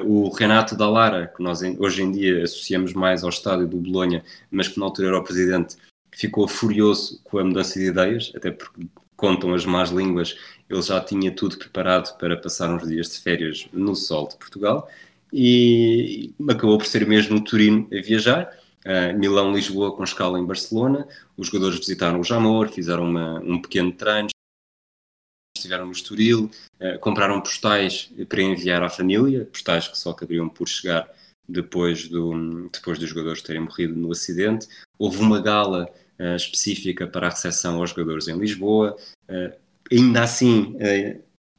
O 0.05 0.31
Renato 0.31 0.75
Dallara, 0.75 1.33
que 1.37 1.43
nós 1.43 1.61
hoje 1.79 2.03
em 2.03 2.11
dia 2.11 2.43
associamos 2.43 2.95
mais 2.95 3.23
ao 3.23 3.29
estádio 3.29 3.67
do 3.67 3.77
Bolonha, 3.77 4.25
mas 4.51 4.67
que 4.67 4.81
na 4.81 4.87
altura 4.87 5.09
era 5.09 5.19
o 5.19 5.23
presidente, 5.23 5.77
ficou 6.11 6.49
furioso 6.49 7.21
com 7.23 7.39
a 7.39 7.45
mudança 7.45 7.79
de 7.79 7.87
ideias, 7.87 8.33
até 8.35 8.51
porque 8.51 8.87
contam 9.15 9.55
as 9.55 9.67
más 9.67 9.91
línguas, 9.91 10.37
ele 10.69 10.83
já 10.83 11.01
tinha 11.01 11.31
tudo 11.31 11.59
preparado 11.59 12.17
para 12.17 12.37
passar 12.37 12.75
uns 12.75 12.89
dias 12.89 13.11
de 13.11 13.21
férias 13.21 13.69
no 13.73 13.95
sol 13.95 14.27
de 14.27 14.37
Portugal 14.37 14.89
e 15.33 16.33
acabou 16.49 16.77
por 16.77 16.87
ser 16.87 17.07
mesmo 17.07 17.37
o 17.37 17.45
Turino 17.45 17.87
a 17.93 18.03
viajar. 18.03 18.51
Uh, 18.85 19.17
Milão, 19.17 19.53
Lisboa, 19.53 19.95
com 19.95 20.03
escala 20.03 20.39
em 20.39 20.45
Barcelona. 20.45 21.07
Os 21.37 21.47
jogadores 21.47 21.79
visitaram 21.79 22.21
o 22.21 22.25
Jamor, 22.25 22.69
fizeram 22.69 23.05
uma, 23.05 23.39
um 23.41 23.61
pequeno 23.61 23.93
treino, 23.93 24.29
estiveram 25.57 25.87
no 25.87 25.93
Estoril, 25.93 26.51
uh, 26.81 26.99
compraram 26.99 27.41
postais 27.41 28.11
para 28.29 28.43
enviar 28.43 28.83
à 28.83 28.89
família, 28.89 29.45
postais 29.47 29.87
que 29.87 29.97
só 29.97 30.11
acabariam 30.11 30.49
por 30.49 30.69
chegar 30.69 31.09
depois, 31.49 32.09
do, 32.09 32.69
depois 32.73 32.99
dos 32.99 33.09
jogadores 33.09 33.43
terem 33.43 33.63
morrido 33.63 33.95
no 33.95 34.11
acidente. 34.11 34.67
Houve 34.99 35.19
uma 35.19 35.41
gala 35.41 35.89
uh, 36.19 36.35
específica 36.35 37.07
para 37.07 37.29
a 37.29 37.31
recepção 37.31 37.79
aos 37.79 37.91
jogadores 37.91 38.27
em 38.27 38.37
Lisboa. 38.37 38.97
Ainda 39.91 40.23
assim, 40.23 40.77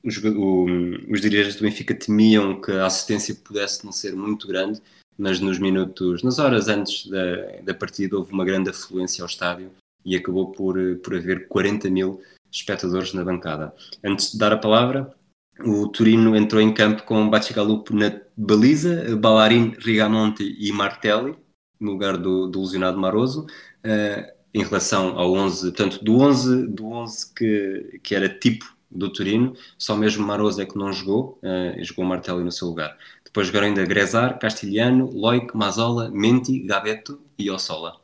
os, 0.03 0.17
o, 0.17 0.65
os, 1.09 1.21
dirigentes 1.21 1.55
do 1.55 1.63
Benfica 1.63 1.95
temiam 1.95 2.59
que 2.59 2.71
a 2.71 2.86
assistência 2.86 3.36
pudesse 3.36 3.86
não 3.86 3.91
ser 3.91 4.15
muito 4.15 4.47
grande, 4.47 4.81
mas 5.17 5.39
nos 5.39 5.60
minutos, 5.60 6.23
nas 6.23 6.39
horas 6.39 6.67
antes 6.67 7.08
da, 7.08 7.62
da 7.63 7.73
partida, 7.73 8.17
houve 8.17 8.32
uma 8.32 8.45
grande 8.45 8.69
afluência 8.69 9.21
ao 9.23 9.28
estádio 9.28 9.71
e 10.06 10.15
acabou 10.15 10.52
por, 10.52 10.76
por 10.97 11.15
haver 11.15 11.47
40 11.47 11.89
mil 11.89 12.21
espectadores 12.52 13.13
na 13.13 13.23
bancada. 13.23 13.73
Antes 14.04 14.32
de 14.32 14.38
dar 14.38 14.54
a 14.54 14.58
palavra, 14.58 15.13
o 15.60 15.88
Turino 15.88 16.36
entrou 16.36 16.62
em 16.62 16.73
campo 16.73 17.04
com 17.04 17.30
Bacigalupo 17.30 17.95
na 17.95 18.19
baliza, 18.36 19.15
Ballarin, 19.15 19.76
Rigamonte 19.80 20.43
e 20.60 20.71
Martelli, 20.71 21.36
no 21.80 21.91
lugar 21.91 22.17
do, 22.17 22.47
do 22.47 22.62
lesionado 22.62 22.97
Maroso. 22.97 23.45
Uh, 23.86 24.34
em 24.54 24.63
relação 24.63 25.17
ao 25.17 25.34
11, 25.34 25.71
portanto, 25.71 26.04
do 26.04 26.19
11, 26.19 26.67
do 26.67 26.86
11 26.86 27.34
que, 27.34 27.99
que 28.04 28.13
era 28.13 28.30
tipo 28.30 28.71
do 28.89 29.12
Turino, 29.12 29.56
só 29.78 29.95
mesmo 29.95 30.26
Maroso 30.26 30.62
é 30.62 30.65
que 30.65 30.78
não 30.78 30.93
jogou, 30.93 31.39
uh, 31.41 31.84
jogou 31.84 32.06
Martelli 32.06 32.43
no 32.43 32.52
seu 32.52 32.67
lugar. 32.67 32.95
Depois 33.34 33.48
jogaram 33.48 33.65
ainda 33.65 33.84
Grezar, 33.84 34.38
Castilhano, 34.38 35.10
Loic, 35.10 35.58
Mazola, 35.58 36.08
Menti, 36.12 36.60
Gabeto 36.60 37.19
e 37.36 37.50
Ossola. 37.50 38.00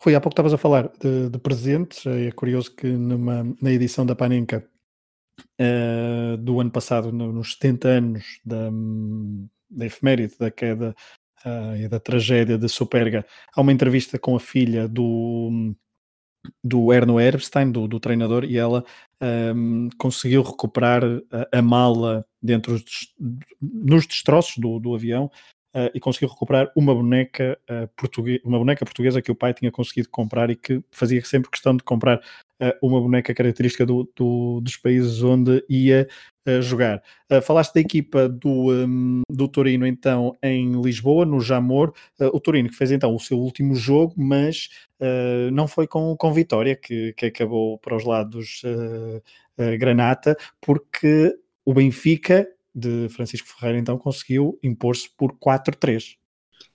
Foi 0.00 0.14
há 0.14 0.20
pouco 0.22 0.32
estavas 0.32 0.54
a 0.54 0.58
falar 0.58 0.90
de, 0.98 1.28
de, 1.28 1.38
presentes, 1.38 2.06
é 2.06 2.30
curioso 2.32 2.74
que 2.74 2.86
numa, 2.86 3.44
na 3.60 3.70
edição 3.70 4.06
da 4.06 4.16
Panenka 4.16 4.66
uh, 5.60 6.38
do 6.38 6.60
ano 6.60 6.70
passado, 6.70 7.12
no, 7.12 7.30
nos 7.30 7.52
70 7.52 7.88
anos 7.88 8.40
da, 8.42 8.70
da 9.68 9.84
efeméride 9.84 10.34
da 10.38 10.50
queda 10.50 10.96
uh, 11.44 11.76
e 11.76 11.86
da 11.86 12.00
tragédia 12.00 12.56
de 12.56 12.66
Superga, 12.66 13.26
há 13.54 13.60
uma 13.60 13.72
entrevista 13.72 14.18
com 14.18 14.34
a 14.34 14.40
filha 14.40 14.88
do, 14.88 15.74
do 16.62 16.92
Erno 16.92 17.20
Erbstein, 17.20 17.70
do, 17.70 17.86
do 17.88 18.00
treinador, 18.00 18.44
e 18.44 18.56
ela 18.56 18.84
um, 19.54 19.88
conseguiu 19.98 20.42
recuperar 20.42 21.02
a, 21.30 21.58
a, 21.58 21.62
mala 21.62 22.24
dentro 22.42 22.78
dos, 22.78 23.14
nos 23.60 24.06
destroços 24.06 24.58
do, 24.58 24.78
do 24.78 24.94
avião 24.94 25.30
uh, 25.74 25.90
e 25.94 26.00
conseguiu 26.00 26.28
recuperar 26.28 26.70
uma 26.76 26.94
boneca, 26.94 27.58
uh, 27.70 27.88
portuguesa, 27.96 28.40
uma 28.44 28.58
boneca 28.58 28.84
portuguesa 28.84 29.22
que 29.22 29.30
o 29.30 29.34
pai 29.34 29.54
tinha 29.54 29.70
conseguido 29.70 30.08
comprar 30.10 30.50
e 30.50 30.56
que 30.56 30.82
fazia 30.90 31.24
sempre 31.24 31.50
questão 31.50 31.76
de 31.76 31.82
comprar 31.82 32.20
uma 32.82 33.00
boneca 33.00 33.34
característica 33.34 33.84
do, 33.84 34.10
do, 34.16 34.60
dos 34.60 34.76
países 34.76 35.22
onde 35.22 35.64
ia 35.68 36.08
jogar. 36.60 37.02
falaste 37.42 37.72
da 37.72 37.80
equipa 37.80 38.28
do, 38.28 38.70
um, 38.70 39.22
do 39.30 39.48
Torino 39.48 39.86
então 39.86 40.36
em 40.42 40.78
Lisboa, 40.82 41.24
no 41.24 41.40
Jamor. 41.40 41.94
o 42.20 42.38
Torino 42.38 42.68
que 42.68 42.76
fez 42.76 42.90
então 42.92 43.14
o 43.14 43.18
seu 43.18 43.38
último 43.38 43.74
jogo, 43.74 44.12
mas 44.16 44.68
não 45.52 45.66
foi 45.66 45.86
com, 45.86 46.14
com 46.16 46.32
vitória, 46.34 46.76
que, 46.76 47.14
que 47.14 47.26
acabou 47.26 47.78
para 47.78 47.96
os 47.96 48.04
lados 48.04 48.60
Granata, 49.78 50.36
porque 50.60 51.34
o 51.64 51.72
Benfica 51.72 52.46
de 52.74 53.08
Francisco 53.08 53.48
Ferreira 53.48 53.78
então 53.78 53.96
conseguiu 53.96 54.58
impor-se 54.62 55.08
por 55.16 55.32
4-3. 55.38 56.16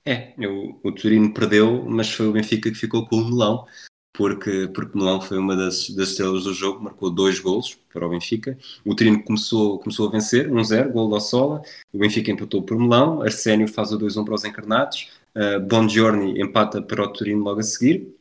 É, 0.05 0.33
o, 0.47 0.79
o 0.83 0.91
Turino 0.91 1.33
perdeu, 1.33 1.85
mas 1.85 2.09
foi 2.09 2.27
o 2.27 2.31
Benfica 2.31 2.71
que 2.71 2.77
ficou 2.77 3.05
com 3.05 3.17
o 3.17 3.29
melão, 3.29 3.65
porque, 4.13 4.69
porque 4.73 4.97
Melão 4.97 5.21
foi 5.21 5.37
uma 5.37 5.55
das, 5.55 5.89
das 5.91 6.09
estrelas 6.09 6.43
do 6.43 6.53
jogo, 6.53 6.83
marcou 6.83 7.09
dois 7.09 7.39
golos 7.39 7.77
para 7.91 8.05
o 8.05 8.09
Benfica. 8.09 8.57
O 8.83 8.95
Turino 8.95 9.23
começou, 9.23 9.79
começou 9.79 10.07
a 10.07 10.11
vencer, 10.11 10.49
1-0, 10.49 10.91
gol 10.91 11.09
da 11.09 11.19
Sola. 11.19 11.61
O 11.93 11.99
Benfica 11.99 12.31
empatou 12.31 12.61
por 12.63 12.77
Melão. 12.77 13.21
Arsénio 13.21 13.67
faz 13.67 13.91
o 13.91 13.99
2-1 13.99 14.25
para 14.25 14.33
os 14.33 14.43
encarnados. 14.43 15.09
Uh, 15.35 16.37
empata 16.37 16.81
para 16.81 17.03
o 17.03 17.13
Turino 17.13 17.43
logo 17.43 17.59
a 17.59 17.63
seguir. 17.63 18.13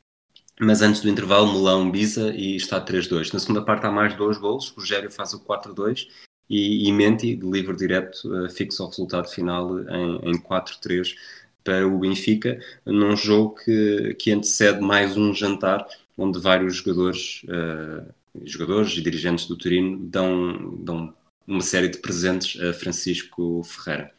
Mas 0.60 0.82
antes 0.82 1.00
do 1.00 1.08
intervalo, 1.08 1.52
Melão 1.52 1.90
bisa 1.90 2.32
e 2.34 2.56
está 2.56 2.84
3-2. 2.84 3.32
Na 3.32 3.38
segunda 3.38 3.62
parte 3.62 3.86
há 3.86 3.90
mais 3.90 4.16
dois 4.16 4.36
golos. 4.38 4.70
O 4.70 4.80
Rogério 4.80 5.10
faz 5.10 5.32
o 5.32 5.40
4-2 5.40 6.06
e, 6.48 6.88
e 6.88 6.92
Menti, 6.92 7.34
de 7.34 7.46
livre 7.48 7.76
direto, 7.76 8.20
uh, 8.26 8.48
fixa 8.50 8.82
o 8.82 8.88
resultado 8.88 9.28
final 9.28 9.78
em, 9.80 10.30
em 10.30 10.38
4-3 10.40 11.14
para 11.68 11.86
o 11.86 11.98
Benfica, 11.98 12.58
num 12.86 13.14
jogo 13.14 13.56
que, 13.56 14.14
que 14.14 14.32
antecede 14.32 14.80
mais 14.80 15.18
um 15.18 15.34
jantar 15.34 15.86
onde 16.16 16.40
vários 16.40 16.76
jogadores, 16.76 17.42
uh, 17.44 18.10
jogadores 18.42 18.96
e 18.96 19.02
dirigentes 19.02 19.44
do 19.44 19.54
Turino 19.54 19.98
dão, 19.98 20.78
dão 20.78 21.14
uma 21.46 21.60
série 21.60 21.88
de 21.88 21.98
presentes 21.98 22.58
a 22.58 22.72
Francisco 22.72 23.62
Ferreira. 23.64 24.10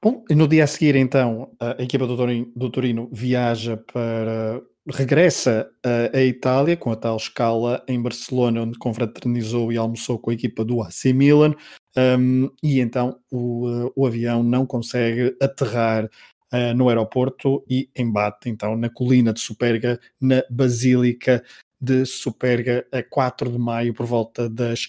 Bom, 0.00 0.24
no 0.30 0.46
dia 0.46 0.62
a 0.62 0.66
seguir, 0.68 0.94
então, 0.94 1.50
a 1.58 1.82
equipa 1.82 2.06
do 2.06 2.16
Torino, 2.16 2.52
do 2.54 2.70
Torino 2.70 3.08
viaja 3.12 3.76
para 3.76 4.62
regressa 4.90 5.70
à 6.12 6.20
Itália 6.20 6.76
com 6.76 6.90
a 6.90 6.96
tal 6.96 7.16
escala 7.16 7.82
em 7.86 8.00
Barcelona, 8.00 8.62
onde 8.62 8.78
confraternizou 8.78 9.72
e 9.72 9.76
almoçou 9.76 10.18
com 10.18 10.30
a 10.30 10.34
equipa 10.34 10.64
do 10.64 10.82
AC 10.82 11.06
Milan, 11.14 11.54
um, 11.96 12.50
e 12.62 12.80
então 12.80 13.18
o, 13.30 13.92
o, 13.96 14.06
avião 14.06 14.42
não 14.42 14.64
consegue 14.64 15.36
aterrar 15.42 16.04
uh, 16.04 16.74
no 16.76 16.88
aeroporto 16.88 17.64
e 17.68 17.90
embate 17.96 18.48
então 18.48 18.76
na 18.76 18.88
colina 18.88 19.32
de 19.32 19.40
Superga, 19.40 19.98
na 20.20 20.42
Basílica 20.48 21.42
de 21.80 22.04
Superga, 22.04 22.86
a 22.92 23.02
4 23.02 23.50
de 23.50 23.58
maio, 23.58 23.94
por 23.94 24.06
volta 24.06 24.48
das 24.48 24.88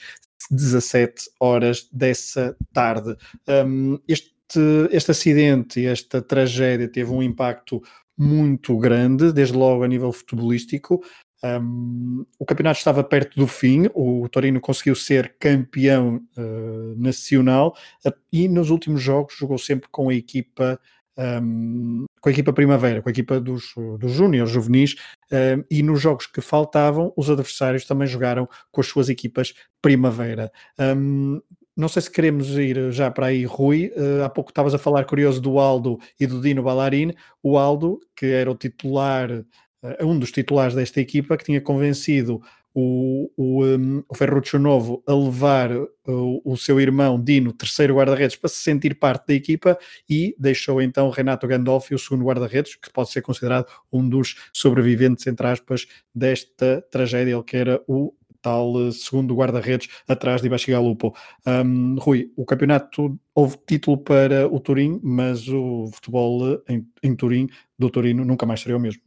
17 0.52 1.30
horas 1.40 1.88
dessa 1.92 2.56
tarde. 2.74 3.16
Um, 3.48 4.00
este, 4.08 4.30
este 4.92 5.12
acidente, 5.12 5.86
esta 5.86 6.22
tragédia 6.22 6.88
teve 6.88 7.12
um 7.12 7.24
impacto 7.24 7.82
muito 8.20 8.78
grande, 8.78 9.32
desde 9.32 9.56
logo 9.56 9.84
a 9.84 9.88
nível 9.88 10.12
futebolístico. 10.12 11.02
Um, 11.42 12.26
o 12.38 12.46
campeonato 12.46 12.80
estava 12.80 13.02
perto 13.02 13.40
do 13.40 13.48
fim, 13.48 13.90
o 13.94 14.28
Torino 14.28 14.60
conseguiu 14.60 14.94
ser 14.94 15.38
campeão 15.40 16.22
uh, 16.38 17.02
nacional 17.02 17.74
uh, 18.06 18.12
e 18.30 18.50
nos 18.50 18.70
últimos 18.70 19.02
jogos 19.02 19.36
jogou 19.38 19.58
sempre 19.58 19.88
com 19.90 20.10
a 20.10 20.14
equipa 20.14 20.78
um, 21.18 22.06
com 22.22 22.30
a 22.30 22.32
equipa 22.32 22.54
primavera, 22.54 23.02
com 23.02 23.10
a 23.10 23.12
equipa 23.12 23.40
dos, 23.40 23.74
dos 24.00 24.12
júniores, 24.12 24.52
juvenis, 24.52 24.96
um, 25.32 25.64
e 25.70 25.84
nos 25.84 26.02
jogos 26.02 26.26
que 26.26 26.42
faltavam, 26.42 27.14
os 27.16 27.30
adversários 27.30 27.86
também 27.86 28.08
jogaram 28.08 28.48
com 28.72 28.82
as 28.82 28.88
suas 28.88 29.10
equipas 29.10 29.54
primavera. 29.82 30.52
Não 31.80 31.88
sei 31.88 32.02
se 32.02 32.12
queremos 32.12 32.50
ir 32.58 32.92
já 32.92 33.10
para 33.10 33.28
aí, 33.28 33.46
Rui. 33.46 33.90
Uh, 33.96 34.26
há 34.26 34.30
pouco 34.30 34.52
estavas 34.52 34.74
a 34.74 34.78
falar 34.78 35.06
curioso 35.06 35.40
do 35.40 35.58
Aldo 35.60 35.98
e 36.20 36.28
do 36.28 36.42
Dino 36.42 36.62
Ballarin. 36.62 37.14
O 37.42 37.58
Aldo, 37.58 38.02
que 38.18 38.26
era 38.26 38.52
o 38.52 38.56
titular, 38.56 39.32
uh, 39.32 40.06
um 40.06 40.20
dos 40.20 40.30
titulares 40.30 40.76
desta 40.76 41.00
equipa, 41.00 41.38
que 41.38 41.46
tinha 41.46 41.62
convencido 41.62 42.42
o, 42.76 43.32
o, 43.38 43.66
um, 43.66 44.04
o 44.10 44.14
Ferruccio 44.14 44.60
Novo 44.60 45.02
a 45.08 45.14
levar 45.14 45.72
uh, 45.72 46.42
o 46.44 46.58
seu 46.58 46.82
irmão 46.82 47.18
Dino, 47.18 47.54
terceiro 47.54 47.96
guarda-redes, 47.96 48.36
para 48.36 48.50
se 48.50 48.58
sentir 48.58 49.00
parte 49.00 49.28
da 49.28 49.34
equipa 49.34 49.80
e 50.10 50.36
deixou 50.38 50.82
então 50.82 51.10
Renato 51.10 51.48
Gandolfi, 51.48 51.96
o 51.96 52.00
segundo 52.00 52.26
guarda-redes, 52.26 52.76
que 52.76 52.92
pode 52.92 53.10
ser 53.10 53.22
considerado 53.22 53.68
um 53.90 54.08
dos 54.08 54.36
sobreviventes, 54.52 55.26
entre 55.28 55.48
aspas, 55.48 55.88
desta 56.14 56.86
tragédia, 56.92 57.36
ele 57.36 57.44
que 57.44 57.56
era 57.56 57.82
o 57.88 58.14
tal 58.42 58.88
eh, 58.88 58.92
segundo 58.92 59.36
guarda-redes 59.36 59.90
atrás 60.08 60.42
de 60.42 60.50
Baxigalupo. 60.50 61.16
Um, 61.46 61.96
Rui, 62.00 62.32
o 62.36 62.46
campeonato 62.46 63.20
houve 63.34 63.58
título 63.68 63.98
para 63.98 64.48
o 64.48 64.60
Turim, 64.60 65.00
mas 65.04 65.48
o 65.48 65.90
futebol 65.94 66.54
eh, 66.54 66.74
em, 66.74 66.88
em 67.04 67.16
Turim, 67.16 67.48
do 67.78 67.90
Turino, 67.90 68.26
nunca 68.26 68.46
mais 68.46 68.62
seria 68.62 68.78
o 68.78 68.80
mesmo. 68.80 69.02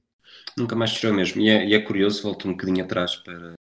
Nunca 0.57 0.75
mais 0.75 0.90
seria 0.92 1.12
o 1.12 1.16
mesmo. 1.16 1.40
E 1.40 1.49
é, 1.49 1.66
e 1.66 1.75
é 1.75 1.81
curioso, 1.81 2.23
volto 2.23 2.49
um 2.49 2.53
bocadinho 2.53 2.85
atrás 2.85 3.16
para, 3.16 3.55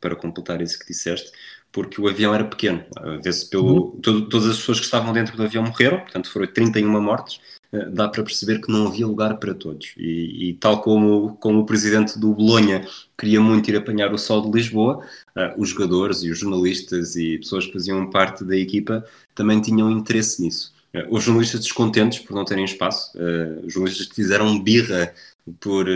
para 0.00 0.16
completar 0.16 0.60
isso 0.62 0.78
que 0.78 0.86
disseste, 0.86 1.30
porque 1.72 2.00
o 2.00 2.08
avião 2.08 2.34
era 2.34 2.44
pequeno. 2.44 2.84
Vê-se 3.22 3.48
pelo. 3.48 3.92
Uhum. 3.92 4.00
Todo, 4.00 4.28
todas 4.28 4.48
as 4.48 4.56
pessoas 4.58 4.78
que 4.78 4.84
estavam 4.84 5.12
dentro 5.12 5.36
do 5.36 5.42
avião 5.42 5.64
morreram, 5.64 6.00
portanto 6.00 6.30
foram 6.30 6.46
31 6.46 7.00
mortes. 7.00 7.40
Eh, 7.72 7.86
dá 7.90 8.08
para 8.08 8.22
perceber 8.22 8.60
que 8.60 8.72
não 8.72 8.86
havia 8.86 9.06
lugar 9.06 9.38
para 9.38 9.54
todos. 9.54 9.92
E, 9.96 10.50
e, 10.50 10.54
tal 10.54 10.80
como, 10.80 11.36
como 11.36 11.60
o 11.60 11.66
presidente 11.66 12.18
do 12.18 12.32
Bolonha 12.32 12.86
queria 13.16 13.40
muito 13.40 13.68
ir 13.70 13.76
apanhar 13.76 14.12
o 14.12 14.18
sol 14.18 14.42
de 14.42 14.56
Lisboa, 14.56 15.04
uh, 15.36 15.60
os 15.60 15.70
jogadores 15.70 16.22
e 16.22 16.30
os 16.30 16.38
jornalistas 16.38 17.16
e 17.16 17.38
pessoas 17.38 17.66
que 17.66 17.72
faziam 17.72 18.08
parte 18.10 18.44
da 18.44 18.56
equipa 18.56 19.04
também 19.34 19.60
tinham 19.60 19.90
interesse 19.90 20.40
nisso. 20.42 20.72
Uh, 20.94 21.14
os 21.14 21.24
jornalistas 21.24 21.60
descontentes 21.60 22.20
por 22.20 22.34
não 22.34 22.44
terem 22.44 22.64
espaço, 22.64 23.12
uh, 23.18 23.66
os 23.66 23.72
jornalistas 23.74 24.06
que 24.06 24.14
fizeram 24.14 24.58
birra 24.58 25.12
por, 25.60 25.86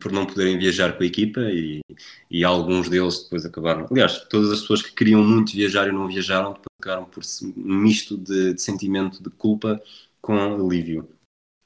por 0.00 0.12
não 0.12 0.26
poderem 0.26 0.58
viajar 0.58 0.96
com 0.96 1.02
a 1.02 1.06
equipa 1.06 1.40
e, 1.40 1.80
e 2.30 2.44
alguns 2.44 2.88
deles 2.88 3.24
depois 3.24 3.44
acabaram. 3.44 3.86
Aliás, 3.90 4.18
todas 4.28 4.50
as 4.50 4.60
pessoas 4.60 4.82
que 4.82 4.94
queriam 4.94 5.22
muito 5.22 5.52
viajar 5.52 5.88
e 5.88 5.92
não 5.92 6.08
viajaram, 6.08 6.52
depois 6.52 6.66
acabaram 6.80 7.04
por 7.04 7.22
um 7.56 7.76
misto 7.76 8.16
de, 8.16 8.54
de 8.54 8.62
sentimento 8.62 9.22
de 9.22 9.30
culpa 9.30 9.80
com 10.20 10.36
alívio 10.38 11.08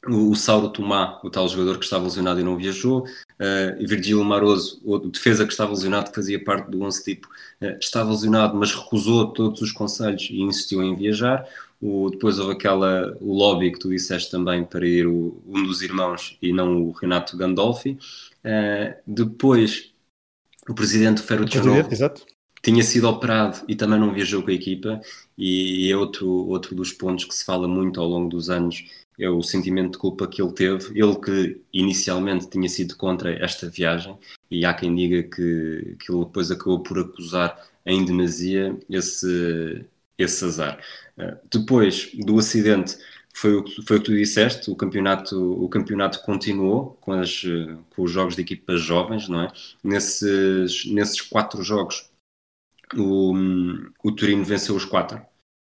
o, 0.09 0.30
o 0.30 0.37
Sauro 0.37 0.68
Tomá, 0.68 1.20
o 1.22 1.30
tal 1.30 1.48
jogador 1.48 1.78
que 1.78 1.85
estava 1.85 2.04
lesionado 2.04 2.40
e 2.40 2.44
não 2.44 2.57
viajou, 2.57 3.04
uh, 3.04 3.80
e 3.80 3.87
Virgílio 3.87 4.24
Maroso, 4.24 4.80
o 4.85 4.98
defesa 4.98 5.44
que 5.44 5.52
estava 5.52 5.70
lesionado, 5.70 6.11
que 6.11 6.16
fazia 6.16 6.42
parte 6.42 6.70
do 6.70 6.83
11 6.83 7.04
tipo, 7.04 7.28
uh, 7.62 7.78
estava 7.80 8.11
lesionado, 8.11 8.57
mas 8.57 8.74
recusou 8.74 9.33
todos 9.33 9.61
os 9.62 9.72
conselhos 9.72 10.28
e 10.30 10.40
insistiu 10.42 10.83
em 10.83 10.94
viajar. 10.96 11.46
O, 11.86 12.08
depois 12.08 12.38
houve 12.38 12.54
aquela 12.54 13.14
o 13.20 13.34
lobby 13.34 13.70
que 13.70 13.78
tu 13.78 13.90
disseste 13.90 14.30
também 14.30 14.64
para 14.64 14.86
ir 14.86 15.06
o, 15.06 15.42
um 15.46 15.62
dos 15.64 15.82
irmãos 15.82 16.38
e 16.40 16.50
não 16.50 16.82
o 16.82 16.92
Renato 16.92 17.36
Gandolfi. 17.36 17.98
Uh, 18.42 18.96
depois 19.06 19.92
o 20.66 20.74
presidente 20.74 21.20
Ferruccio 21.20 21.60
tinha 22.62 22.82
sido 22.82 23.06
operado 23.06 23.60
e 23.68 23.76
também 23.76 24.00
não 24.00 24.14
viajou 24.14 24.42
com 24.42 24.50
a 24.50 24.54
equipa 24.54 24.98
e 25.36 25.92
é 25.92 25.94
outro, 25.94 26.26
outro 26.26 26.74
dos 26.74 26.90
pontos 26.90 27.26
que 27.26 27.34
se 27.34 27.44
fala 27.44 27.68
muito 27.68 28.00
ao 28.00 28.08
longo 28.08 28.30
dos 28.30 28.48
anos 28.48 28.82
é 29.18 29.28
o 29.28 29.42
sentimento 29.42 29.92
de 29.92 29.98
culpa 29.98 30.26
que 30.26 30.40
ele 30.40 30.52
teve, 30.52 30.98
ele 30.98 31.14
que 31.16 31.60
inicialmente 31.72 32.48
tinha 32.48 32.68
sido 32.68 32.96
contra 32.96 33.32
esta 33.32 33.68
viagem, 33.68 34.16
e 34.50 34.64
há 34.64 34.74
quem 34.74 34.94
diga 34.94 35.22
que, 35.22 35.96
que 36.00 36.10
ele 36.10 36.24
depois 36.24 36.50
acabou 36.50 36.80
por 36.80 36.98
acusar 36.98 37.56
em 37.86 38.04
demasia 38.04 38.76
esse, 38.90 39.84
esse 40.18 40.44
azar. 40.44 40.80
Depois 41.50 42.11
do 42.14 42.38
acidente, 42.38 42.98
foi 43.33 43.57
o, 43.57 43.64
foi 43.85 43.96
o 43.96 44.00
que 44.00 44.07
tu 44.07 44.16
disseste, 44.16 44.70
o 44.70 44.77
campeonato, 44.77 45.64
o 45.64 45.68
campeonato 45.68 46.22
continuou 46.22 46.96
com, 47.00 47.12
as, 47.12 47.42
com 47.94 48.03
os 48.03 48.11
jogos 48.11 48.37
de 48.37 48.42
equipas 48.42 48.81
jovens, 48.81 49.29
não 49.29 49.42
é? 49.42 49.53
Nesses, 49.83 50.87
nesses 50.87 51.20
quatro 51.20 51.62
jogos, 51.62 52.09
o, 52.96 53.35
o 54.03 54.12
Turino 54.12 54.44
venceu 54.44 54.77
os 54.77 54.85
quatro, 54.85 55.20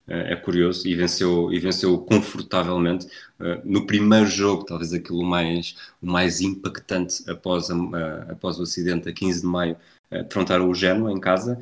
é 0.08 0.36
curioso, 0.36 0.88
e 0.88 0.96
venceu, 0.96 1.52
e 1.52 1.60
venceu 1.60 1.98
confortavelmente. 1.98 3.08
No 3.64 3.88
primeiro 3.88 4.28
jogo, 4.28 4.64
talvez 4.64 4.94
aquilo 4.94 5.24
mais, 5.24 5.76
o 6.02 6.06
mais 6.06 6.42
impactante 6.42 7.28
após, 7.30 7.72
a, 7.72 7.76
após 8.32 8.60
o 8.60 8.64
acidente, 8.64 9.10
a 9.10 9.14
15 9.14 9.42
de 9.42 9.48
maio, 9.48 9.78
defrontaram 10.12 10.70
o 10.70 10.76
Genoa 10.76 11.12
em 11.12 11.20
casa, 11.20 11.60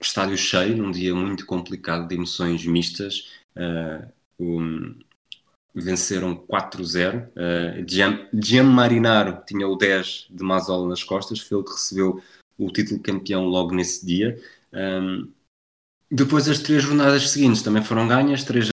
estádio 0.00 0.36
cheio, 0.36 0.76
num 0.76 0.90
dia 0.90 1.14
muito 1.14 1.44
complicado 1.46 2.08
de 2.08 2.14
emoções 2.14 2.64
mistas. 2.64 3.28
Um, 4.38 4.94
venceram 5.74 6.36
4-0. 6.36 7.28
Uh, 7.28 8.40
Gian, 8.42 8.64
Marinaro 8.64 9.42
tinha 9.46 9.66
o 9.66 9.76
10 9.76 10.28
de 10.30 10.42
Mazola 10.42 10.88
nas 10.88 11.02
costas, 11.02 11.40
foi 11.40 11.58
ele 11.58 11.66
que 11.66 11.72
recebeu 11.72 12.22
o 12.56 12.70
título 12.70 13.00
campeão 13.00 13.44
logo 13.44 13.74
nesse 13.74 14.04
dia. 14.04 14.40
Um, 14.72 15.30
depois 16.10 16.48
as 16.48 16.58
três 16.58 16.82
jornadas 16.82 17.30
seguintes 17.30 17.62
também 17.62 17.82
foram 17.82 18.08
ganhas, 18.08 18.44
3 18.44 18.68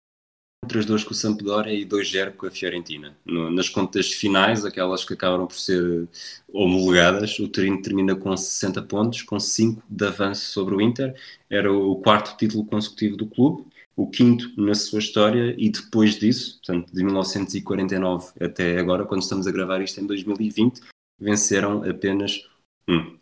3-2 0.65 1.05
com 1.05 1.13
o 1.13 1.15
Sampdoria 1.15 1.73
e 1.73 1.85
2-0 1.85 2.33
com 2.33 2.47
a 2.47 2.51
Fiorentina. 2.51 3.17
No, 3.25 3.51
nas 3.51 3.69
contas 3.69 4.13
finais, 4.13 4.65
aquelas 4.65 5.05
que 5.05 5.15
acabaram 5.15 5.47
por 5.47 5.59
ser 5.59 6.09
homologadas, 6.53 7.39
o 7.39 7.49
Torino 7.49 7.81
termina 7.83 8.15
com 8.15 8.37
60 8.37 8.83
pontos, 8.83 9.23
com 9.23 9.39
5 9.39 9.83
de 9.89 10.07
avanço 10.07 10.51
sobre 10.51 10.75
o 10.75 10.81
Inter. 10.81 11.15
Era 11.49 11.73
o 11.73 11.97
quarto 11.97 12.37
título 12.37 12.65
consecutivo 12.65 13.17
do 13.17 13.27
clube 13.27 13.65
o 13.97 14.09
quinto 14.09 14.53
na 14.61 14.75
sua 14.75 14.99
história 14.99 15.55
e 15.57 15.71
depois 15.71 16.19
disso, 16.19 16.59
portanto, 16.59 16.93
de 16.93 17.05
1949 17.05 18.33
até 18.41 18.79
agora, 18.79 19.05
quando 19.05 19.23
estamos 19.23 19.47
a 19.47 19.53
gravar 19.53 19.81
isto 19.81 20.01
em 20.01 20.07
2020, 20.07 20.81
venceram 21.19 21.89
apenas 21.89 22.49
um. 22.89 23.17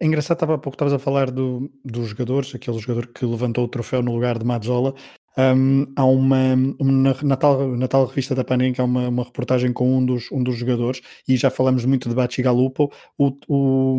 É 0.00 0.06
engraçado, 0.06 0.36
estava, 0.36 0.54
há 0.54 0.58
pouco 0.58 0.74
estavas 0.74 0.92
a 0.92 0.98
falar 0.98 1.30
do, 1.30 1.70
dos 1.84 2.08
jogadores, 2.08 2.54
aquele 2.54 2.78
jogador 2.78 3.06
que 3.08 3.24
levantou 3.24 3.64
o 3.64 3.68
troféu 3.68 4.02
no 4.02 4.12
lugar 4.12 4.38
de 4.38 4.44
Mazzola. 4.44 4.94
Um, 5.36 5.86
há 5.96 6.04
uma, 6.04 6.54
uma 6.78 7.16
na, 7.22 7.36
tal, 7.36 7.76
na 7.76 7.88
tal 7.88 8.06
revista 8.06 8.36
da 8.36 8.44
Panenka 8.44 8.80
há 8.80 8.84
uma, 8.84 9.08
uma 9.08 9.24
reportagem 9.24 9.72
com 9.72 9.98
um 9.98 10.06
dos, 10.06 10.30
um 10.30 10.40
dos 10.40 10.56
jogadores 10.56 11.00
e 11.26 11.36
já 11.36 11.50
falamos 11.50 11.84
muito 11.84 12.08
de 12.08 12.14
Bacigalupo 12.14 12.92
o, 13.18 13.36
o, 13.48 13.98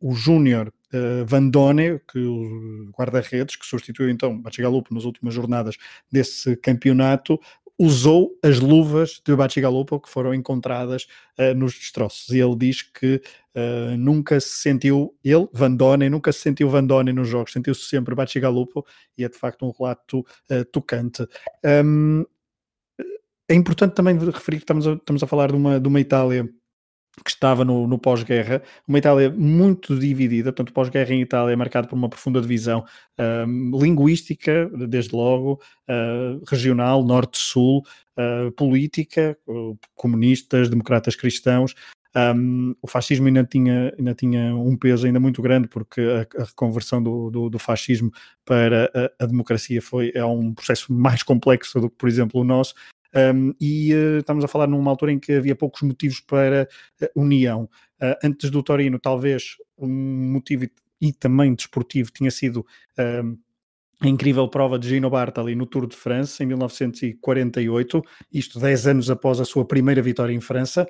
o 0.00 0.14
Júnior 0.14 0.72
uh, 0.94 1.26
Vandone, 1.26 2.00
que 2.10 2.18
o 2.18 2.90
guarda-redes, 2.98 3.56
que 3.56 3.66
substituiu 3.66 4.08
então 4.08 4.40
Bacigalupo 4.40 4.94
nas 4.94 5.04
últimas 5.04 5.34
jornadas 5.34 5.76
desse 6.10 6.56
campeonato, 6.56 7.38
usou 7.78 8.38
as 8.42 8.60
luvas 8.60 9.20
de 9.24 9.34
Bacigalupo 9.34 10.00
que 10.00 10.08
foram 10.08 10.32
encontradas 10.32 11.06
uh, 11.38 11.54
nos 11.54 11.74
destroços. 11.74 12.28
E 12.28 12.38
ele 12.38 12.56
diz 12.56 12.82
que 12.82 13.20
uh, 13.54 13.96
nunca 13.96 14.38
se 14.40 14.60
sentiu, 14.60 15.14
ele, 15.24 15.48
Van 15.52 15.74
Donen, 15.74 16.10
nunca 16.10 16.32
se 16.32 16.40
sentiu 16.40 16.68
Van 16.70 16.84
Donen 16.84 17.14
nos 17.14 17.28
jogos, 17.28 17.52
sentiu-se 17.52 17.82
sempre 17.82 18.14
Bacigalupo 18.14 18.86
e 19.18 19.24
é 19.24 19.28
de 19.28 19.36
facto 19.36 19.66
um 19.66 19.72
relato 19.76 20.20
uh, 20.50 20.64
tocante. 20.70 21.26
Um, 21.84 22.24
é 23.48 23.54
importante 23.54 23.94
também 23.94 24.16
referir 24.18 24.58
que 24.58 24.64
estamos 24.64 24.86
a, 24.86 24.94
estamos 24.94 25.22
a 25.22 25.26
falar 25.26 25.50
de 25.50 25.56
uma, 25.56 25.78
de 25.78 25.88
uma 25.88 26.00
Itália 26.00 26.48
que 27.22 27.30
estava 27.30 27.64
no, 27.64 27.86
no 27.86 27.98
pós-guerra, 27.98 28.62
uma 28.86 28.98
Itália 28.98 29.30
muito 29.30 29.98
dividida, 29.98 30.52
portanto, 30.52 30.72
pós-guerra 30.72 31.12
em 31.12 31.20
Itália 31.20 31.52
é 31.52 31.56
marcado 31.56 31.88
por 31.88 31.94
uma 31.94 32.08
profunda 32.08 32.40
divisão 32.40 32.84
linguística, 33.72 34.68
desde 34.88 35.14
logo, 35.14 35.60
uh, 35.88 36.42
regional, 36.48 37.04
norte-sul, 37.04 37.82
uh, 38.18 38.50
política, 38.52 39.38
comunistas, 39.94 40.68
democratas 40.68 41.14
cristãos. 41.14 41.74
Um, 42.16 42.76
o 42.80 42.86
fascismo 42.86 43.26
ainda 43.26 43.42
tinha, 43.42 43.92
ainda 43.98 44.14
tinha 44.14 44.54
um 44.54 44.76
peso 44.76 45.04
ainda 45.04 45.18
muito 45.18 45.42
grande 45.42 45.66
porque 45.66 46.00
a, 46.00 46.42
a 46.42 46.44
reconversão 46.44 47.02
do, 47.02 47.28
do, 47.28 47.50
do, 47.50 47.58
fascismo 47.58 48.12
para 48.44 48.88
a, 48.94 49.24
a, 49.24 49.26
democracia 49.26 49.82
foi 49.82 50.12
é 50.14 50.24
um 50.24 50.54
processo 50.54 50.92
mais 50.92 51.24
complexo 51.24 51.80
do 51.80 51.90
que, 51.90 51.96
por 51.96 52.08
exemplo, 52.08 52.40
o 52.40 52.44
nosso, 52.44 52.72
um, 53.14 53.54
e 53.60 53.94
uh, 53.94 54.18
estamos 54.18 54.44
a 54.44 54.48
falar 54.48 54.66
numa 54.66 54.90
altura 54.90 55.12
em 55.12 55.18
que 55.18 55.32
havia 55.32 55.54
poucos 55.54 55.82
motivos 55.82 56.20
para 56.20 56.68
uh, 57.02 57.20
união. 57.20 57.68
Uh, 58.02 58.16
antes 58.24 58.50
do 58.50 58.62
Torino, 58.62 58.98
talvez 58.98 59.56
um 59.78 59.88
motivo 59.88 60.66
e 61.00 61.12
também 61.12 61.54
desportivo 61.54 62.10
tinha 62.10 62.30
sido 62.30 62.66
um, 62.98 63.36
a 64.00 64.08
incrível 64.08 64.48
prova 64.48 64.78
de 64.78 64.88
Gino 64.88 65.10
Bartali 65.10 65.54
no 65.54 65.66
Tour 65.66 65.86
de 65.86 65.96
France 65.96 66.42
em 66.42 66.46
1948, 66.46 68.02
isto 68.32 68.58
10 68.58 68.86
anos 68.86 69.10
após 69.10 69.40
a 69.40 69.44
sua 69.44 69.64
primeira 69.64 70.02
vitória 70.02 70.32
em 70.32 70.40
França, 70.40 70.88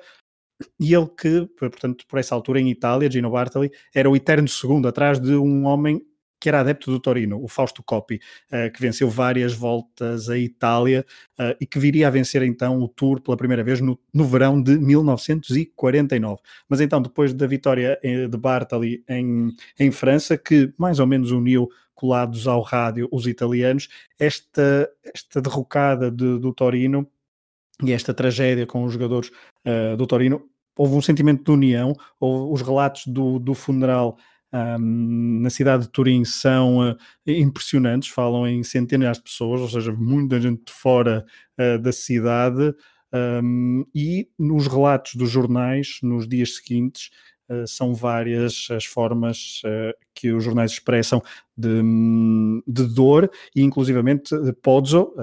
e 0.79 0.93
ele 0.93 1.07
que, 1.07 1.47
portanto, 1.57 2.05
por 2.07 2.17
essa 2.17 2.33
altura 2.33 2.59
em 2.59 2.69
Itália, 2.69 3.11
Gino 3.11 3.29
Bartali, 3.29 3.71
era 3.93 4.09
o 4.09 4.15
eterno 4.15 4.47
segundo, 4.47 4.87
atrás 4.87 5.19
de 5.19 5.35
um 5.35 5.65
homem 5.65 6.01
que 6.39 6.49
era 6.49 6.59
adepto 6.59 6.91
do 6.91 6.99
Torino, 6.99 7.41
o 7.43 7.47
Fausto 7.47 7.81
Coppi, 7.83 8.19
uh, 8.51 8.71
que 8.71 8.81
venceu 8.81 9.09
várias 9.09 9.53
voltas 9.53 10.29
à 10.29 10.37
Itália 10.37 11.05
uh, 11.39 11.55
e 11.59 11.65
que 11.65 11.79
viria 11.79 12.07
a 12.07 12.11
vencer 12.11 12.41
então 12.43 12.79
o 12.79 12.87
Tour 12.87 13.21
pela 13.21 13.37
primeira 13.37 13.63
vez 13.63 13.81
no, 13.81 13.99
no 14.13 14.25
verão 14.25 14.61
de 14.61 14.77
1949. 14.77 16.41
Mas 16.69 16.81
então, 16.81 17.01
depois 17.01 17.33
da 17.33 17.47
vitória 17.47 17.99
eh, 18.03 18.27
de 18.27 18.37
Bartali 18.37 19.03
em, 19.07 19.51
em 19.79 19.91
França, 19.91 20.37
que 20.37 20.73
mais 20.77 20.99
ou 20.99 21.07
menos 21.07 21.31
uniu 21.31 21.69
colados 21.93 22.47
ao 22.47 22.61
rádio 22.61 23.07
os 23.11 23.25
italianos, 23.25 23.87
esta, 24.19 24.89
esta 25.03 25.41
derrocada 25.41 26.11
de, 26.11 26.37
do 26.37 26.53
Torino 26.53 27.07
e 27.83 27.91
esta 27.91 28.13
tragédia 28.13 28.65
com 28.65 28.83
os 28.83 28.93
jogadores 28.93 29.31
uh, 29.65 29.97
do 29.97 30.05
Torino, 30.05 30.47
houve 30.77 30.95
um 30.95 31.01
sentimento 31.01 31.43
de 31.43 31.51
união, 31.51 31.93
houve 32.19 32.53
os 32.53 32.61
relatos 32.61 33.07
do, 33.07 33.39
do 33.39 33.53
funeral 33.53 34.17
um, 34.55 35.41
na 35.41 35.49
cidade 35.49 35.83
de 35.83 35.89
Turim 35.89 36.23
são 36.23 36.91
uh, 36.91 36.95
impressionantes, 37.27 38.07
falam 38.07 38.47
em 38.47 38.63
centenas 38.63 39.17
de 39.17 39.23
pessoas, 39.23 39.59
ou 39.59 39.67
seja, 39.67 39.91
muita 39.91 40.39
gente 40.39 40.63
de 40.65 40.71
fora 40.71 41.25
uh, 41.59 41.77
da 41.77 41.91
cidade. 41.91 42.73
Um, 43.13 43.85
e 43.93 44.29
nos 44.39 44.67
relatos 44.67 45.15
dos 45.15 45.29
jornais, 45.29 45.99
nos 46.01 46.27
dias 46.27 46.55
seguintes, 46.55 47.09
uh, 47.49 47.67
são 47.67 47.93
várias 47.93 48.67
as 48.71 48.85
formas 48.85 49.61
que 50.13 50.31
os 50.31 50.43
jornais 50.43 50.71
expressam 50.71 51.21
de, 51.57 51.81
de 52.65 52.87
dor, 52.93 53.29
e 53.53 53.61
inclusivamente 53.61 54.33
Pozzo, 54.61 55.13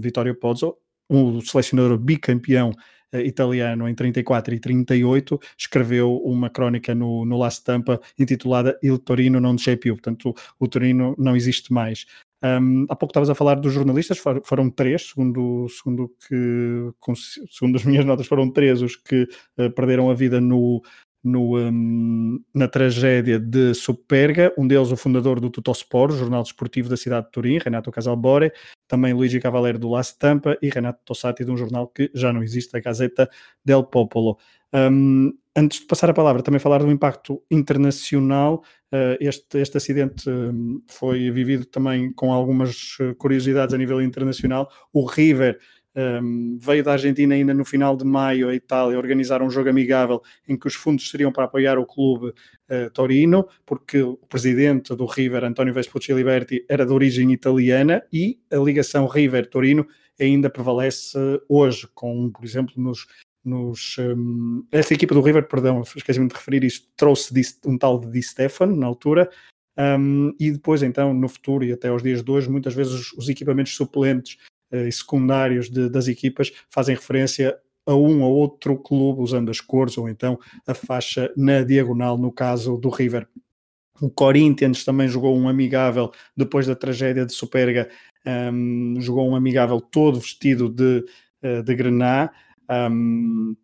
Vittorio 0.00 0.34
Pozzo, 0.34 0.76
o 1.08 1.40
selecionador 1.42 1.98
bicampeão 1.98 2.70
uh, 2.70 2.74
italiano 3.12 3.88
em 3.88 3.94
34 3.94 4.54
e 4.54 4.60
38, 4.60 5.38
escreveu 5.58 6.16
uma 6.24 6.50
crónica 6.50 6.94
no, 6.94 7.24
no 7.24 7.38
La 7.38 7.50
Stampa 7.50 8.00
intitulada 8.18 8.78
Il 8.82 9.02
Torino 9.02 9.40
non 9.40 9.56
c'è 9.56 9.76
più, 9.76 9.94
portanto 9.94 10.34
o, 10.58 10.68
Torino 10.68 11.14
não 11.18 11.34
existe 11.34 11.72
mais. 11.72 12.06
Um, 12.42 12.86
há 12.88 12.96
pouco 12.96 13.10
estavas 13.10 13.28
a 13.28 13.34
falar 13.34 13.56
dos 13.56 13.74
jornalistas, 13.74 14.18
foram, 14.18 14.40
foram 14.42 14.70
três, 14.70 15.08
segundo, 15.08 15.68
segundo, 15.68 16.08
que, 16.26 16.90
segundo 17.50 17.76
as 17.76 17.84
minhas 17.84 18.04
notas, 18.04 18.26
foram 18.26 18.50
três 18.50 18.80
os 18.80 18.96
que 18.96 19.28
uh, 19.58 19.70
perderam 19.74 20.08
a 20.08 20.14
vida 20.14 20.40
no, 20.40 20.80
no, 21.22 21.58
um, 21.58 22.42
na 22.54 22.66
tragédia 22.66 23.38
de 23.38 23.74
Superga, 23.74 24.52
um 24.56 24.66
deles 24.66 24.90
o 24.90 24.96
fundador 24.96 25.40
do 25.40 25.50
Tuttosport, 25.50 26.12
o 26.12 26.16
jornal 26.16 26.42
desportivo 26.42 26.88
da 26.88 26.96
cidade 26.96 27.26
de 27.26 27.32
Turim, 27.32 27.58
Renato 27.58 27.90
Casalbore, 27.90 28.52
também 28.88 29.12
Luigi 29.12 29.40
Cavalieri 29.40 29.78
do 29.78 29.90
La 29.90 30.02
Stampa 30.02 30.56
e 30.62 30.68
Renato 30.68 31.00
Tossati 31.04 31.44
de 31.44 31.50
um 31.50 31.56
jornal 31.56 31.88
que 31.88 32.10
já 32.14 32.32
não 32.32 32.42
existe, 32.42 32.76
a 32.76 32.80
Gazeta 32.80 33.28
del 33.64 33.84
Popolo. 33.84 34.38
Um, 34.72 35.32
antes 35.56 35.80
de 35.80 35.86
passar 35.86 36.08
a 36.10 36.14
palavra, 36.14 36.42
também 36.42 36.60
falar 36.60 36.78
do 36.78 36.90
impacto 36.90 37.42
internacional. 37.50 38.62
Uh, 38.92 39.16
este, 39.20 39.58
este 39.58 39.76
acidente 39.76 40.28
um, 40.28 40.82
foi 40.88 41.30
vivido 41.30 41.64
também 41.66 42.12
com 42.12 42.32
algumas 42.32 42.96
uh, 43.00 43.14
curiosidades 43.16 43.74
a 43.74 43.78
nível 43.78 44.00
internacional. 44.00 44.70
O 44.92 45.04
River 45.04 45.58
um, 45.96 46.58
veio 46.60 46.84
da 46.84 46.92
Argentina 46.92 47.34
ainda 47.34 47.52
no 47.52 47.64
final 47.64 47.96
de 47.96 48.04
maio 48.04 48.48
a 48.48 48.54
Itália 48.54 48.96
organizar 48.96 49.42
um 49.42 49.50
jogo 49.50 49.68
amigável 49.68 50.22
em 50.48 50.56
que 50.56 50.66
os 50.66 50.74
fundos 50.74 51.10
seriam 51.10 51.32
para 51.32 51.44
apoiar 51.44 51.78
o 51.78 51.86
clube 51.86 52.28
uh, 52.28 52.90
Torino, 52.92 53.46
porque 53.66 54.00
o 54.02 54.16
presidente 54.16 54.94
do 54.94 55.06
River, 55.06 55.44
Antonio 55.44 55.74
Vespucci 55.74 56.12
Liberti, 56.12 56.64
era 56.68 56.86
de 56.86 56.92
origem 56.92 57.32
italiana 57.32 58.02
e 58.12 58.38
a 58.52 58.56
ligação 58.56 59.06
River-Torino 59.06 59.86
ainda 60.20 60.50
prevalece 60.50 61.18
hoje, 61.48 61.88
com, 61.94 62.30
por 62.30 62.44
exemplo, 62.44 62.74
nos 62.76 63.06
nos, 63.42 63.96
um, 63.98 64.66
essa 64.70 64.92
equipa 64.92 65.14
do 65.14 65.22
River, 65.22 65.48
perdão, 65.48 65.80
esqueci-me 65.80 66.28
de 66.28 66.34
referir 66.34 66.62
isto, 66.62 66.86
trouxe 66.94 67.32
um 67.64 67.78
tal 67.78 67.98
de 67.98 68.10
Di 68.10 68.22
Stefano 68.22 68.76
na 68.76 68.86
altura, 68.86 69.30
um, 69.78 70.34
e 70.38 70.50
depois 70.50 70.82
então 70.82 71.14
no 71.14 71.26
futuro 71.26 71.64
e 71.64 71.72
até 71.72 71.88
aos 71.88 72.02
dias 72.02 72.22
de 72.22 72.30
hoje, 72.30 72.50
muitas 72.50 72.74
vezes 72.74 72.92
os, 72.92 73.12
os 73.14 73.28
equipamentos 73.30 73.74
suplentes 73.74 74.36
uh, 74.72 74.90
secundários 74.92 75.70
de, 75.70 75.88
das 75.88 76.08
equipas 76.08 76.52
fazem 76.68 76.94
referência 76.94 77.56
a 77.86 77.94
um 77.94 78.22
ou 78.22 78.34
outro 78.34 78.76
clube 78.76 79.20
usando 79.20 79.50
as 79.50 79.60
cores 79.60 79.96
ou 79.98 80.08
então 80.08 80.38
a 80.66 80.74
faixa 80.74 81.32
na 81.36 81.62
diagonal, 81.62 82.16
no 82.16 82.30
caso 82.30 82.76
do 82.76 82.88
River. 82.88 83.26
O 84.00 84.08
Corinthians 84.08 84.84
também 84.84 85.08
jogou 85.08 85.36
um 85.36 85.48
amigável 85.48 86.10
depois 86.36 86.66
da 86.66 86.74
tragédia 86.74 87.26
de 87.26 87.32
Superga, 87.32 87.88
um, 88.52 88.94
jogou 88.98 89.28
um 89.28 89.36
amigável 89.36 89.80
todo 89.80 90.20
vestido 90.20 90.68
de, 90.68 91.04
uh, 91.42 91.62
de 91.62 91.74
grená. 91.74 92.30
Um, 92.70 93.56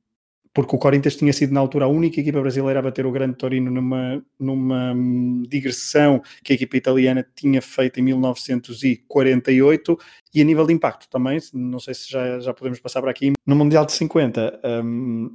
porque 0.57 0.74
o 0.74 0.78
Corinthians 0.78 1.16
tinha 1.16 1.34
sido 1.34 1.52
na 1.52 1.61
altura 1.61 1.84
a 1.84 1.88
única 1.88 2.18
equipa 2.18 2.40
brasileira 2.40 2.78
a 2.78 2.82
bater 2.82 3.04
o 3.04 3.12
Grande 3.12 3.36
Torino 3.36 3.70
numa, 3.70 4.24
numa 4.40 4.94
hum, 4.94 5.42
digressão 5.46 6.22
que 6.42 6.50
a 6.50 6.54
equipa 6.54 6.78
italiana 6.78 7.26
tinha 7.36 7.61
feito 7.61 8.00
em 8.00 8.02
1948 8.04 9.98
e 10.34 10.40
a 10.40 10.44
nível 10.44 10.66
de 10.66 10.72
impacto 10.72 11.11
também, 11.11 11.38
não 11.52 11.78
sei 11.78 11.92
se 11.92 12.11
já, 12.11 12.40
já 12.40 12.54
podemos 12.54 12.80
passar 12.80 13.02
para 13.02 13.11
aqui, 13.11 13.34
no 13.46 13.54
Mundial 13.54 13.84
de 13.84 13.92
50 13.92 14.59
um, 14.82 15.30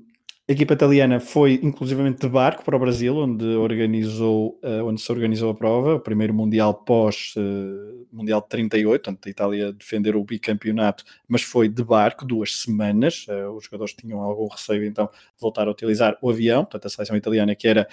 a 0.51 0.53
equipa 0.53 0.73
italiana 0.73 1.17
foi 1.21 1.61
inclusivamente 1.63 2.19
de 2.19 2.27
barco 2.27 2.61
para 2.65 2.75
o 2.75 2.79
Brasil, 2.79 3.15
onde, 3.15 3.45
organizou, 3.55 4.59
uh, 4.61 4.83
onde 4.85 4.99
se 4.99 5.09
organizou 5.09 5.49
a 5.49 5.55
prova, 5.55 5.95
o 5.95 5.99
primeiro 6.01 6.33
Mundial 6.33 6.73
pós 6.73 7.33
uh, 7.37 8.05
Mundial 8.11 8.41
de 8.41 8.49
38, 8.49 9.11
onde 9.11 9.19
a 9.25 9.29
Itália 9.29 9.71
defender 9.71 10.13
o 10.13 10.25
bicampeonato, 10.25 11.05
mas 11.25 11.41
foi 11.41 11.69
de 11.69 11.81
barco, 11.81 12.25
duas 12.25 12.57
semanas. 12.57 13.25
Uh, 13.29 13.55
os 13.55 13.63
jogadores 13.63 13.93
tinham 13.93 14.19
algum 14.19 14.49
receio 14.49 14.83
então 14.83 15.05
de 15.05 15.39
voltar 15.39 15.69
a 15.69 15.71
utilizar 15.71 16.17
o 16.21 16.29
avião, 16.29 16.65
portanto 16.65 16.87
a 16.87 16.89
seleção 16.89 17.15
italiana 17.15 17.55
que 17.55 17.69
era 17.69 17.87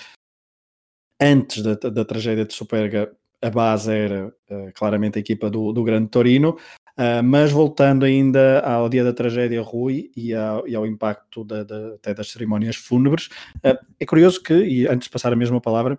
antes 1.20 1.62
da, 1.62 1.74
da 1.74 2.04
tragédia 2.04 2.44
de 2.44 2.54
Superga, 2.54 3.14
a 3.40 3.50
base 3.50 3.92
era 3.92 4.34
claramente 4.74 5.16
a 5.16 5.20
equipa 5.20 5.48
do, 5.48 5.72
do 5.72 5.84
Grande 5.84 6.08
Torino, 6.08 6.58
Uh, 6.98 7.22
mas 7.22 7.52
voltando 7.52 8.04
ainda 8.04 8.58
ao 8.60 8.88
dia 8.88 9.04
da 9.04 9.12
tragédia 9.12 9.62
Rui 9.62 10.10
e 10.16 10.34
ao, 10.34 10.66
e 10.66 10.74
ao 10.74 10.84
impacto 10.84 11.44
da, 11.44 11.60
até 11.94 12.12
das 12.12 12.28
cerimónias 12.32 12.74
fúnebres, 12.74 13.28
uh, 13.58 13.78
é 14.00 14.04
curioso 14.04 14.42
que, 14.42 14.54
e 14.54 14.88
antes 14.88 15.06
de 15.06 15.10
passar 15.10 15.32
a 15.32 15.36
mesma 15.36 15.60
palavra, 15.60 15.96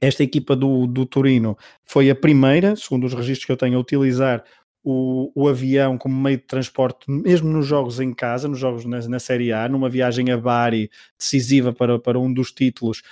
esta 0.00 0.22
equipa 0.22 0.54
do, 0.54 0.86
do 0.86 1.06
Torino 1.06 1.58
foi 1.84 2.08
a 2.08 2.14
primeira, 2.14 2.76
segundo 2.76 3.04
os 3.04 3.14
registros 3.14 3.46
que 3.46 3.52
eu 3.52 3.56
tenho, 3.56 3.76
a 3.76 3.80
utilizar 3.80 4.44
o, 4.84 5.32
o, 5.34 5.48
avião 5.48 5.98
como 5.98 6.14
meio 6.14 6.36
de 6.36 6.44
transporte, 6.44 7.10
mesmo 7.10 7.50
nos 7.50 7.66
jogos 7.66 7.98
em 7.98 8.14
casa, 8.14 8.46
nos 8.46 8.60
jogos 8.60 8.84
na, 8.84 9.00
na 9.08 9.18
Série 9.18 9.52
A, 9.52 9.68
numa 9.68 9.90
viagem 9.90 10.30
a 10.30 10.38
Bari 10.38 10.88
decisiva 11.18 11.72
para, 11.72 11.98
para 11.98 12.20
um 12.20 12.32
dos 12.32 12.52
títulos, 12.52 13.02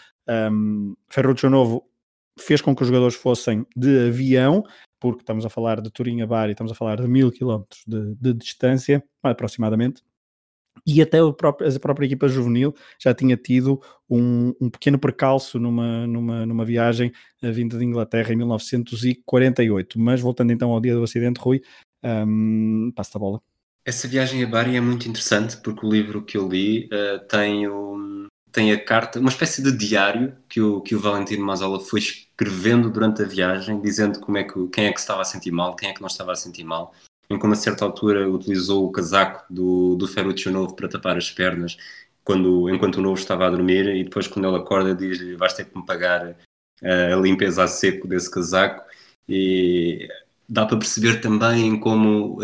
um, 0.53 0.95
Ferruccio 1.09 1.51
Novo 1.51 1.85
fez 2.39 2.61
com 2.61 2.75
que 2.75 2.83
os 2.83 2.89
jogadores 2.89 3.17
fossem 3.17 3.67
de 3.77 4.07
avião, 4.07 4.65
porque 5.05 5.21
estamos 5.21 5.45
a 5.45 5.51
falar 5.51 5.83
de 5.83 5.91
Turim 5.91 6.23
a 6.23 6.27
Bari, 6.27 6.53
estamos 6.53 6.73
a 6.73 6.75
falar 6.75 6.99
de 6.99 7.07
mil 7.07 7.31
quilómetros 7.31 7.85
de, 7.87 8.15
de 8.15 8.33
distância, 8.33 9.05
aproximadamente, 9.23 10.03
e 10.87 11.03
até 11.03 11.19
próprio, 11.37 11.69
a 11.69 11.79
própria 11.79 12.07
equipa 12.07 12.27
juvenil 12.27 12.75
já 12.99 13.13
tinha 13.13 13.37
tido 13.37 13.83
um, 14.09 14.55
um 14.59 14.71
pequeno 14.71 14.99
percalço 14.99 15.59
numa, 15.59 16.07
numa, 16.07 16.47
numa 16.47 16.65
viagem 16.65 17.13
uh, 17.43 17.53
vinda 17.53 17.77
de 17.77 17.85
Inglaterra 17.85 18.33
em 18.33 18.37
1948. 18.37 20.01
Mas 20.01 20.23
voltando 20.23 20.53
então 20.53 20.71
ao 20.71 20.81
dia 20.81 20.95
do 20.95 21.03
acidente, 21.03 21.39
Rui, 21.39 21.61
um, 22.03 22.91
passa 22.97 23.19
a 23.19 23.21
bola. 23.21 23.43
Essa 23.85 24.09
viagem 24.09 24.43
a 24.43 24.47
Bari 24.47 24.75
é 24.75 24.81
muito 24.81 25.07
interessante 25.07 25.59
porque 25.59 25.85
o 25.85 25.91
livro 25.91 26.25
que 26.25 26.39
eu 26.39 26.49
li 26.49 26.87
uh, 26.87 27.27
tem 27.29 27.69
o, 27.69 28.27
tem 28.55 28.73
a 28.73 28.83
carta, 28.83 29.19
uma 29.19 29.29
espécie 29.29 29.61
de 29.61 29.73
diário 29.73 30.33
que 30.49 30.61
o, 30.61 30.81
que 30.81 30.95
o 30.95 31.01
Valentino 31.01 31.45
Mazola 31.45 31.81
foi 31.81 31.99
escrevendo 31.99 32.89
durante 32.89 33.21
a 33.21 33.27
viagem, 33.27 33.81
dizendo 33.81 34.21
como 34.21 34.39
é 34.39 34.45
que, 34.45 34.69
quem 34.69 34.87
é 34.87 34.93
que 34.93 35.01
estava 35.01 35.23
a 35.23 35.25
sentir 35.25 35.51
mal, 35.51 35.75
quem 35.75 35.91
é 35.91 35.93
que 35.93 36.01
não 36.01 36.07
estava 36.07 36.31
a 36.31 36.37
sentir 36.37 36.63
mal. 36.63 36.95
Em 37.29 37.37
como 37.37 37.53
a 37.53 37.57
certa 37.57 37.85
altura 37.85 38.31
utilizou 38.31 38.87
o 38.87 38.93
casaco 38.93 39.45
do, 39.53 39.97
do 39.97 40.07
Ferruccio 40.07 40.53
Novo 40.53 40.77
para 40.77 40.89
tapar 40.89 41.17
as 41.17 41.33
pernas 41.33 41.77
quando, 42.23 42.71
enquanto 42.71 42.97
o 42.97 43.03
Novo 43.03 43.19
estava 43.19 43.45
a 43.45 43.51
dormir 43.51 43.89
e 43.89 44.05
depois 44.05 44.29
quando 44.29 44.47
ele 44.47 44.57
acorda 44.57 44.95
diz-lhe 44.95 45.35
vais 45.35 45.53
ter 45.53 45.65
que 45.65 45.77
me 45.77 45.85
pagar 45.85 46.37
a, 46.83 47.15
a 47.15 47.17
limpeza 47.17 47.65
a 47.65 47.67
seco 47.67 48.07
desse 48.07 48.31
casaco 48.31 48.85
e 49.29 50.09
dá 50.49 50.65
para 50.65 50.79
perceber 50.79 51.21
também 51.21 51.81
como 51.81 52.39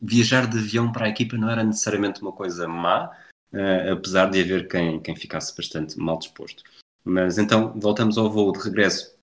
viajar 0.00 0.48
de 0.48 0.58
avião 0.58 0.90
para 0.90 1.06
a 1.06 1.08
equipa 1.08 1.36
não 1.36 1.48
era 1.48 1.62
necessariamente 1.62 2.20
uma 2.20 2.32
coisa 2.32 2.66
má, 2.66 3.10
uh, 3.52 3.92
apesar 3.92 4.30
de 4.30 4.40
haver 4.40 4.68
quem, 4.68 5.00
quem 5.00 5.16
ficasse 5.16 5.56
bastante 5.56 5.98
mal 5.98 6.18
disposto. 6.18 6.62
Mas 7.04 7.38
então, 7.38 7.72
voltamos 7.76 8.16
ao 8.18 8.30
voo 8.30 8.52
de 8.52 8.60
regresso. 8.60 9.14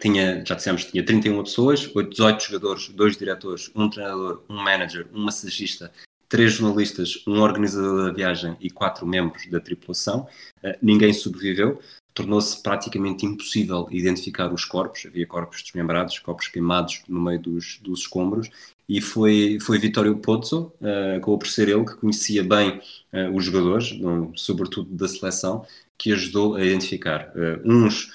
Tinha, 0.00 0.44
já 0.46 0.54
dissemos, 0.54 0.84
tinha 0.84 1.04
31 1.04 1.42
pessoas, 1.42 1.80
18 1.80 2.44
jogadores, 2.44 2.88
dois 2.88 3.16
diretores, 3.16 3.70
um 3.74 3.90
treinador, 3.90 4.44
um 4.48 4.54
manager, 4.54 5.08
um 5.12 5.24
massagista, 5.24 5.92
três 6.28 6.52
jornalistas, 6.52 7.22
um 7.26 7.40
organizador 7.40 8.06
da 8.06 8.12
viagem 8.12 8.56
e 8.60 8.70
quatro 8.70 9.06
membros 9.06 9.48
da 9.50 9.60
tripulação. 9.60 10.28
Uh, 10.62 10.74
ninguém 10.80 11.12
sobreviveu. 11.12 11.80
Tornou-se 12.12 12.60
praticamente 12.60 13.24
impossível 13.24 13.86
identificar 13.90 14.52
os 14.52 14.64
corpos. 14.64 15.06
Havia 15.06 15.26
corpos 15.26 15.62
desmembrados, 15.62 16.18
corpos 16.18 16.48
queimados 16.48 17.02
no 17.08 17.20
meio 17.20 17.40
dos, 17.40 17.78
dos 17.78 18.00
escombros 18.00 18.50
e 18.90 19.00
foi, 19.00 19.56
foi 19.60 19.78
Vitório 19.78 20.16
Pozzo, 20.16 20.72
uh, 20.80 21.16
acabou 21.16 21.38
por 21.38 21.46
ser 21.46 21.68
ele 21.68 21.84
que 21.84 21.94
conhecia 21.94 22.42
bem 22.42 22.80
uh, 23.12 23.32
os 23.32 23.44
jogadores, 23.44 23.92
um, 23.92 24.36
sobretudo 24.36 24.92
da 24.92 25.06
seleção, 25.06 25.64
que 25.96 26.12
ajudou 26.12 26.56
a 26.56 26.64
identificar. 26.64 27.32
Uh, 27.36 27.60
uns 27.64 28.10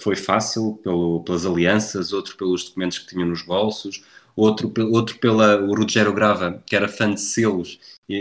foi 0.00 0.14
fácil 0.14 0.78
pelo, 0.84 1.24
pelas 1.24 1.44
alianças, 1.44 2.12
outro 2.12 2.36
pelos 2.36 2.64
documentos 2.64 3.00
que 3.00 3.08
tinham 3.08 3.26
nos 3.26 3.42
bolsos, 3.42 4.04
outro, 4.36 4.72
outro 4.92 5.18
pela 5.18 5.60
o 5.60 5.74
Rogério 5.74 6.12
Grava, 6.12 6.62
que 6.64 6.76
era 6.76 6.86
fã 6.86 7.12
de 7.12 7.20
selos, 7.20 7.80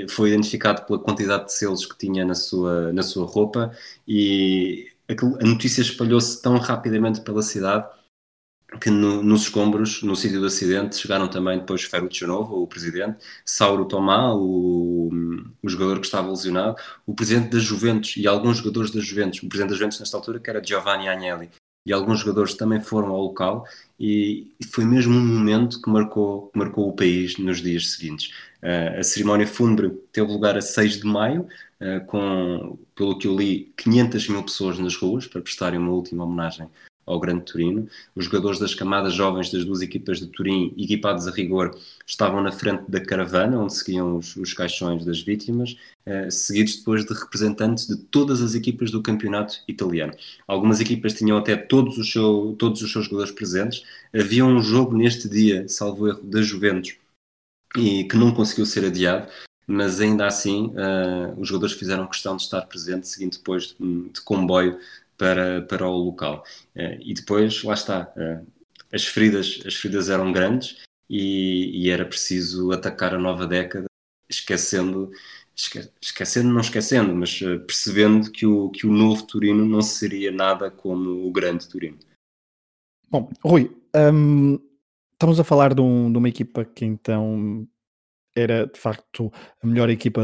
foi 0.10 0.30
identificado 0.30 0.84
pela 0.88 0.98
quantidade 0.98 1.46
de 1.46 1.54
selos 1.54 1.86
que 1.86 1.98
tinha 1.98 2.26
na 2.26 2.34
sua, 2.34 2.92
na 2.94 3.04
sua 3.04 3.26
roupa 3.26 3.72
e 4.08 4.88
a 5.08 5.46
notícia 5.46 5.82
espalhou-se 5.82 6.42
tão 6.42 6.58
rapidamente 6.58 7.22
pela 7.22 7.42
cidade 7.42 7.88
que 8.80 8.90
no, 8.90 9.24
nos 9.24 9.44
escombros, 9.44 10.04
no 10.04 10.16
sítio 10.16 10.40
do 10.40 10.46
acidente, 10.46 10.98
chegaram 10.98 11.28
também 11.28 11.60
depois 11.60 11.84
Ferruccio 11.84 12.28
Novo, 12.28 12.62
o 12.62 12.68
presidente, 12.68 13.18
Sauro 13.44 13.86
Tomá, 13.86 14.34
o, 14.34 15.10
o 15.64 15.70
jogador 15.70 16.00
que 16.00 16.06
estava 16.06 16.30
lesionado, 16.30 16.76
o 17.06 17.14
presidente 17.14 17.50
da 17.50 17.60
Juventus 17.60 18.16
e 18.18 18.28
alguns 18.28 18.58
jogadores 18.58 18.92
da 18.92 19.00
Juventus, 19.00 19.42
o 19.42 19.50
presidente 19.50 19.72
da 19.72 19.76
Juventus 19.76 20.00
nesta 20.00 20.18
altura, 20.18 20.40
que 20.40 20.50
era 20.50 20.64
Giovanni 20.64 21.08
Agnelli, 21.08 21.50
e 21.86 21.94
alguns 21.94 22.20
jogadores 22.20 22.54
também 22.54 22.80
foram 22.80 23.10
ao 23.10 23.22
local 23.22 23.66
e, 24.00 24.54
e 24.60 24.66
foi 24.66 24.86
mesmo 24.86 25.16
um 25.16 25.26
momento 25.26 25.82
que 25.82 25.90
marcou, 25.90 26.52
marcou 26.54 26.90
o 26.90 26.96
país 26.96 27.38
nos 27.38 27.62
dias 27.62 27.92
seguintes. 27.94 28.32
Uh, 28.62 29.00
a 29.00 29.04
cerimónia 29.04 29.48
fúnebre 29.48 29.90
teve 30.12 30.32
lugar 30.32 30.58
a 30.58 30.62
6 30.62 31.00
de 31.00 31.08
maio, 31.08 31.48
uh, 31.82 32.06
com, 32.06 32.78
pelo 32.94 33.18
que 33.18 33.28
eu 33.28 33.36
li, 33.36 33.74
500 33.78 34.28
mil 34.30 34.44
pessoas 34.44 34.78
nas 34.78 34.96
ruas 34.96 35.26
para 35.26 35.42
prestarem 35.42 35.80
uma 35.80 35.92
última 35.92 36.26
homenagem 36.26 36.70
ao 37.10 37.20
Grande 37.20 37.44
Turino. 37.44 37.88
Os 38.16 38.26
jogadores 38.26 38.60
das 38.60 38.76
camadas 38.76 39.14
jovens 39.14 39.52
das 39.52 39.66
duas 39.66 39.82
equipas 39.82 40.20
de 40.20 40.28
Turim, 40.28 40.74
equipados 40.78 41.28
a 41.28 41.32
rigor, 41.32 41.76
estavam 42.06 42.42
na 42.42 42.52
frente 42.52 42.84
da 42.88 43.02
caravana, 43.02 43.60
onde 43.60 43.74
seguiam 43.74 44.18
os, 44.18 44.36
os 44.36 44.54
caixões 44.54 45.04
das 45.04 45.20
vítimas, 45.20 45.76
eh, 46.06 46.30
seguidos 46.30 46.78
depois 46.78 47.04
de 47.04 47.14
representantes 47.14 47.88
de 47.88 47.98
todas 47.98 48.42
as 48.42 48.54
equipas 48.54 48.92
do 48.92 49.02
campeonato 49.02 49.62
italiano. 49.68 50.14
Algumas 50.48 50.80
equipas 50.80 51.14
tinham 51.14 51.38
até 51.38 51.58
todos 51.58 51.98
os, 51.98 52.12
seu, 52.12 52.56
todos 52.58 52.82
os 52.82 52.92
seus 52.92 53.06
jogadores 53.06 53.32
presentes. 53.32 53.84
Havia 54.14 54.46
um 54.46 54.62
jogo 54.62 54.96
neste 54.96 55.28
dia, 55.28 55.68
salvo 55.68 56.08
erro, 56.08 56.22
da 56.24 56.42
Juventus, 56.42 56.96
e 57.76 58.04
que 58.04 58.16
não 58.16 58.34
conseguiu 58.34 58.66
ser 58.66 58.86
adiado, 58.86 59.28
mas 59.68 60.00
ainda 60.02 60.26
assim 60.26 60.68
uh, 60.68 61.40
os 61.40 61.48
jogadores 61.48 61.76
fizeram 61.76 62.08
questão 62.08 62.36
de 62.36 62.44
estar 62.44 62.62
presentes, 62.62 63.12
seguindo 63.12 63.38
depois 63.38 63.76
de, 63.80 64.10
de 64.10 64.22
comboio 64.22 64.80
para, 65.20 65.62
para 65.64 65.88
o 65.88 65.98
local. 65.98 66.44
Uh, 66.76 66.98
e 67.02 67.14
depois, 67.14 67.62
lá 67.62 67.74
está, 67.74 68.12
uh, 68.16 68.48
as, 68.92 69.06
feridas, 69.06 69.62
as 69.66 69.76
feridas 69.76 70.10
eram 70.10 70.32
grandes 70.32 70.78
e, 71.08 71.84
e, 71.86 71.90
era 71.90 72.06
preciso 72.06 72.72
atacar 72.72 73.14
a 73.14 73.20
nova 73.20 73.46
década, 73.46 73.86
esquecendo, 74.30 75.12
esque, 75.56 75.88
esquecendo 76.02 76.50
não 76.50 76.62
esquecendo, 76.62 77.14
mas 77.14 77.40
uh, 77.42 77.60
percebendo 77.60 78.32
que 78.32 78.46
o, 78.46 78.70
que 78.70 78.88
o 78.88 78.92
novo 78.92 79.28
Turino 79.28 79.66
não 79.66 79.82
seria 79.82 80.32
nada 80.32 80.72
como 80.72 81.28
o 81.28 81.32
grande 81.32 81.68
Turino. 81.68 82.00
Bom, 83.12 83.30
Rui, 83.44 83.76
um, 84.14 84.58
estamos 85.12 85.40
a 85.40 85.44
falar 85.44 85.74
de, 85.74 85.82
um, 85.82 86.10
de 86.10 86.18
uma 86.18 86.30
equipa 86.30 86.64
que 86.64 86.86
então 86.86 87.68
era 88.40 88.68
de 88.68 88.80
facto 88.80 89.32
a 89.62 89.68
melhor 89.68 89.90
equipa 89.90 90.22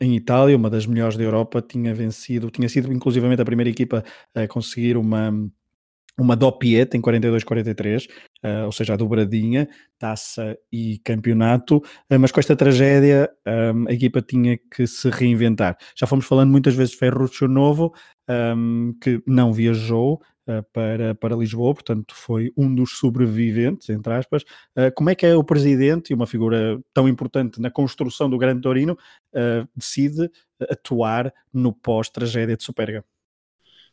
em 0.00 0.14
Itália, 0.14 0.56
uma 0.56 0.70
das 0.70 0.86
melhores 0.86 1.16
da 1.16 1.24
Europa, 1.24 1.62
tinha 1.62 1.94
vencido, 1.94 2.50
tinha 2.50 2.68
sido 2.68 2.92
inclusivamente 2.92 3.40
a 3.40 3.44
primeira 3.44 3.70
equipa 3.70 4.04
a 4.34 4.46
conseguir 4.46 4.96
uma 4.96 5.32
uma 6.18 6.34
Doppietta 6.34 6.96
em 6.96 7.02
42-43, 7.02 8.08
uh, 8.42 8.64
ou 8.64 8.72
seja, 8.72 8.94
a 8.94 8.96
dobradinha, 8.96 9.68
taça 9.98 10.56
e 10.72 10.98
campeonato, 11.04 11.76
uh, 11.76 12.18
mas 12.18 12.32
com 12.32 12.40
esta 12.40 12.56
tragédia 12.56 13.28
um, 13.46 13.88
a 13.88 13.92
equipa 13.92 14.22
tinha 14.22 14.58
que 14.74 14.86
se 14.86 15.10
reinventar. 15.10 15.76
Já 15.94 16.06
fomos 16.06 16.24
falando 16.24 16.50
muitas 16.50 16.74
vezes 16.74 16.92
de 16.92 16.98
Ferruccio 16.98 17.46
Novo, 17.46 17.92
um, 18.28 18.94
que 19.00 19.22
não 19.26 19.52
viajou, 19.52 20.20
para, 20.72 21.14
para 21.14 21.36
Lisboa, 21.36 21.74
portanto 21.74 22.14
foi 22.14 22.52
um 22.56 22.72
dos 22.72 22.98
sobreviventes, 22.98 23.88
entre 23.88 24.12
aspas. 24.12 24.42
Uh, 24.76 24.92
como 24.94 25.10
é 25.10 25.14
que 25.14 25.26
é 25.26 25.34
o 25.34 25.44
presidente, 25.44 26.10
e 26.10 26.14
uma 26.14 26.26
figura 26.26 26.80
tão 26.94 27.08
importante 27.08 27.60
na 27.60 27.70
construção 27.70 28.30
do 28.30 28.38
Grande 28.38 28.60
Torino, 28.60 28.92
uh, 28.94 29.68
decide 29.74 30.30
atuar 30.70 31.32
no 31.52 31.72
pós-tragédia 31.72 32.56
de 32.56 32.62
Superga? 32.62 33.04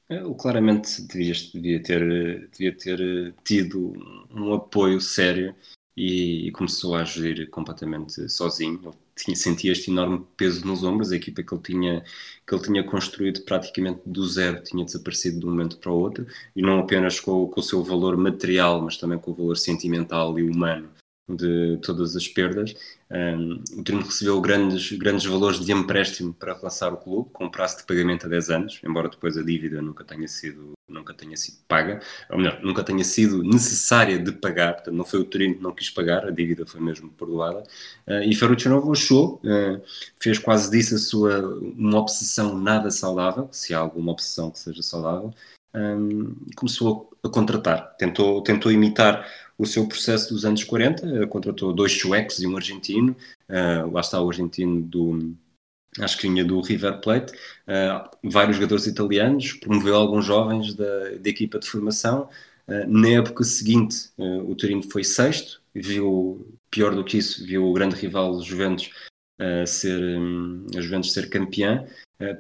Eu 0.10 0.36
claramente 0.36 1.02
devia, 1.08 1.82
ter, 1.82 2.50
devia 2.52 2.78
ter 2.78 3.34
tido 3.44 3.94
um 4.30 4.54
apoio 4.54 5.00
sério 5.00 5.56
e, 5.96 6.48
e 6.48 6.52
começou 6.52 6.96
a 6.96 7.02
agir 7.02 7.50
completamente 7.50 8.30
sozinho. 8.30 8.94
Tinha, 9.16 9.36
sentia 9.36 9.72
este 9.72 9.92
enorme 9.92 10.26
peso 10.36 10.66
nos 10.66 10.84
ombros, 10.84 11.12
a 11.12 11.16
equipa 11.16 11.44
que 11.44 11.54
ele 11.54 11.62
tinha, 11.62 12.04
que 12.48 12.56
ele 12.56 12.64
tinha 12.64 12.84
construído 12.84 13.42
praticamente 13.42 14.02
do 14.06 14.28
zero 14.28 14.64
tinha 14.64 14.84
desaparecido 14.84 15.40
de 15.40 15.46
um 15.46 15.50
momento 15.50 15.78
para 15.78 15.92
o 15.92 16.00
outro, 16.00 16.26
e 16.56 16.62
não 16.62 16.80
apenas 16.80 17.20
com, 17.20 17.48
com 17.48 17.60
o 17.60 17.64
seu 17.64 17.84
valor 17.84 18.18
material, 18.18 18.82
mas 18.82 18.98
também 18.98 19.20
com 19.20 19.32
o 19.32 19.36
valor 19.36 19.58
sentimental 19.58 20.40
e 20.40 20.44
humano 20.44 20.90
de 21.28 21.78
todas 21.82 22.16
as 22.16 22.28
perdas. 22.28 22.74
Um, 23.10 23.64
o 23.78 23.84
Torino 23.84 24.04
recebeu 24.04 24.42
grandes, 24.42 24.92
grandes 24.94 25.26
valores 25.26 25.60
de 25.60 25.72
empréstimo 25.72 26.34
para 26.34 26.54
relançar 26.54 26.94
o 26.94 26.98
clube, 26.98 27.30
com 27.32 27.50
prazo 27.50 27.78
de 27.78 27.84
pagamento 27.84 28.26
a 28.26 28.30
10 28.30 28.50
anos, 28.50 28.82
embora 28.84 29.08
depois 29.08 29.38
a 29.38 29.44
dívida 29.44 29.82
nunca 29.82 30.04
tenha 30.04 30.28
sido, 30.28 30.74
nunca 30.90 31.14
tenha 31.14 31.38
sido 31.38 31.58
paga, 31.68 32.02
ou 32.30 32.38
melhor, 32.38 32.60
nunca 32.62 32.84
tenha 32.84 33.04
sido 33.04 33.44
necessária 33.44 34.20
de 34.20 34.32
pagar, 34.32 34.74
portanto 34.74 34.96
não 34.96 35.06
foi 35.06 35.20
o 35.20 35.26
Torino 35.26 35.56
que 35.56 35.62
não 35.62 35.74
quis 35.74 35.90
pagar, 35.90 36.26
a 36.26 36.32
dívida 36.32 36.66
foi 36.66 36.82
mesmo 36.82 37.10
perdoada, 37.12 37.64
uh, 38.08 38.24
e 38.24 38.36
Ferruccio 38.36 38.92
achou, 38.92 39.40
uh, 39.46 39.82
fez 40.20 40.40
quase 40.40 40.72
disso 40.72 40.96
a 40.96 40.98
sua, 40.98 41.40
uma 41.60 42.00
obsessão 42.00 42.58
nada 42.58 42.90
saudável, 42.92 43.48
se 43.52 43.74
há 43.74 43.80
alguma 43.80 44.12
obsessão 44.12 44.52
que 44.52 44.60
seja 44.60 44.82
saudável, 44.82 45.34
um, 45.76 46.36
começou 46.56 47.10
a, 47.24 47.30
contratar, 47.30 47.96
tentou, 47.98 48.42
tentou 48.42 48.72
imitar 48.72 49.28
o 49.58 49.66
seu 49.66 49.88
processo 49.88 50.34
dos 50.34 50.46
anos 50.46 50.64
40, 50.64 51.24
uh, 51.24 51.28
contratou 51.28 51.74
dois 51.74 51.92
suecos 51.94 52.42
e 52.42 52.48
um 52.48 52.56
argentino, 52.56 53.16
uh, 53.50 53.92
lá 53.92 54.02
está 54.02 54.22
o 54.22 54.30
argentino 54.30 54.82
do, 54.82 55.36
que 56.18 56.28
vinha 56.28 56.44
do 56.44 56.60
River 56.62 57.00
Plate, 57.02 57.34
uh, 57.34 58.10
vários 58.24 58.58
jogadores 58.58 58.88
italianos, 58.88 59.54
promoveu 59.54 59.96
alguns 59.96 60.26
jovens 60.26 60.74
da, 60.74 61.10
da 61.20 61.30
equipa 61.30 61.60
de 61.60 61.68
formação. 61.68 62.30
Uh, 62.68 62.88
na 62.88 63.10
época 63.10 63.44
seguinte, 63.44 64.10
uh, 64.18 64.50
o 64.50 64.56
Torino 64.56 64.84
foi 64.84 65.04
sexto, 65.04 65.62
viu, 65.74 66.58
pior 66.70 66.96
do 66.96 67.04
que 67.04 67.18
isso, 67.18 67.46
viu 67.46 67.66
o 67.66 67.74
grande 67.74 67.96
rival 67.96 68.42
Juventus 68.42 68.90
ser, 69.66 70.00
um, 70.18 70.66
Juventus 70.74 71.12
ser 71.12 71.30
campeã, 71.30 71.86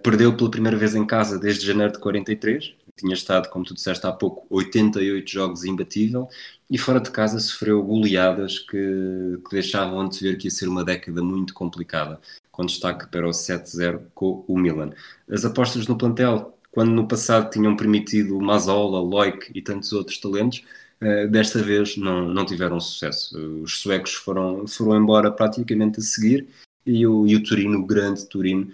perdeu 0.02 0.38
pela 0.38 0.50
primeira 0.50 0.78
vez 0.78 0.96
em 0.96 1.06
casa 1.06 1.38
desde 1.38 1.66
janeiro 1.66 1.92
de 1.92 2.00
43, 2.00 2.76
tinha 2.98 3.14
estado, 3.14 3.50
como 3.50 3.66
tu 3.66 3.74
disseste 3.74 4.06
há 4.06 4.12
pouco, 4.12 4.46
88 4.50 5.30
jogos 5.30 5.64
imbatível 5.64 6.28
e 6.70 6.78
fora 6.78 7.00
de 7.00 7.12
casa 7.12 7.40
sofreu 7.40 7.84
goleadas 7.84 8.60
que, 8.60 9.40
que 9.48 9.52
deixavam 9.52 10.00
antes 10.00 10.22
ver 10.22 10.38
que 10.38 10.48
ia 10.48 10.52
ser 10.52 10.68
uma 10.68 10.84
década 10.84 11.24
muito 11.24 11.54
complicada, 11.54 12.20
com 12.52 12.66
destaque 12.66 13.08
para 13.08 13.28
o 13.28 13.32
7-0 13.32 14.02
com 14.14 14.46
o 14.48 14.58
Milan. 14.58 14.92
As 15.30 15.44
apostas 15.46 15.88
no 15.88 15.98
plantel, 15.98 16.58
quando 16.72 16.92
no 16.92 17.08
passado 17.08 17.50
tinham 17.50 17.76
permitido 17.76 18.40
Mazola, 18.40 19.00
Loic 19.00 19.52
e 19.54 19.62
tantos 19.62 19.92
outros 19.92 20.18
talentos, 20.20 20.64
uh, 21.02 21.28
desta 21.30 21.62
vez 21.62 21.98
não, 21.98 22.28
não 22.28 22.46
tiveram 22.46 22.80
sucesso. 22.80 23.38
Os 23.64 23.80
suecos 23.80 24.14
foram, 24.14 24.68
foram 24.68 25.02
embora 25.02 25.32
praticamente 25.32 26.00
a 26.00 26.04
seguir 26.04 26.48
e 26.86 27.06
o, 27.08 27.26
e 27.26 27.36
o 27.36 27.44
Turino, 27.44 27.80
o 27.80 27.86
grande 27.86 28.28
Turino, 28.28 28.72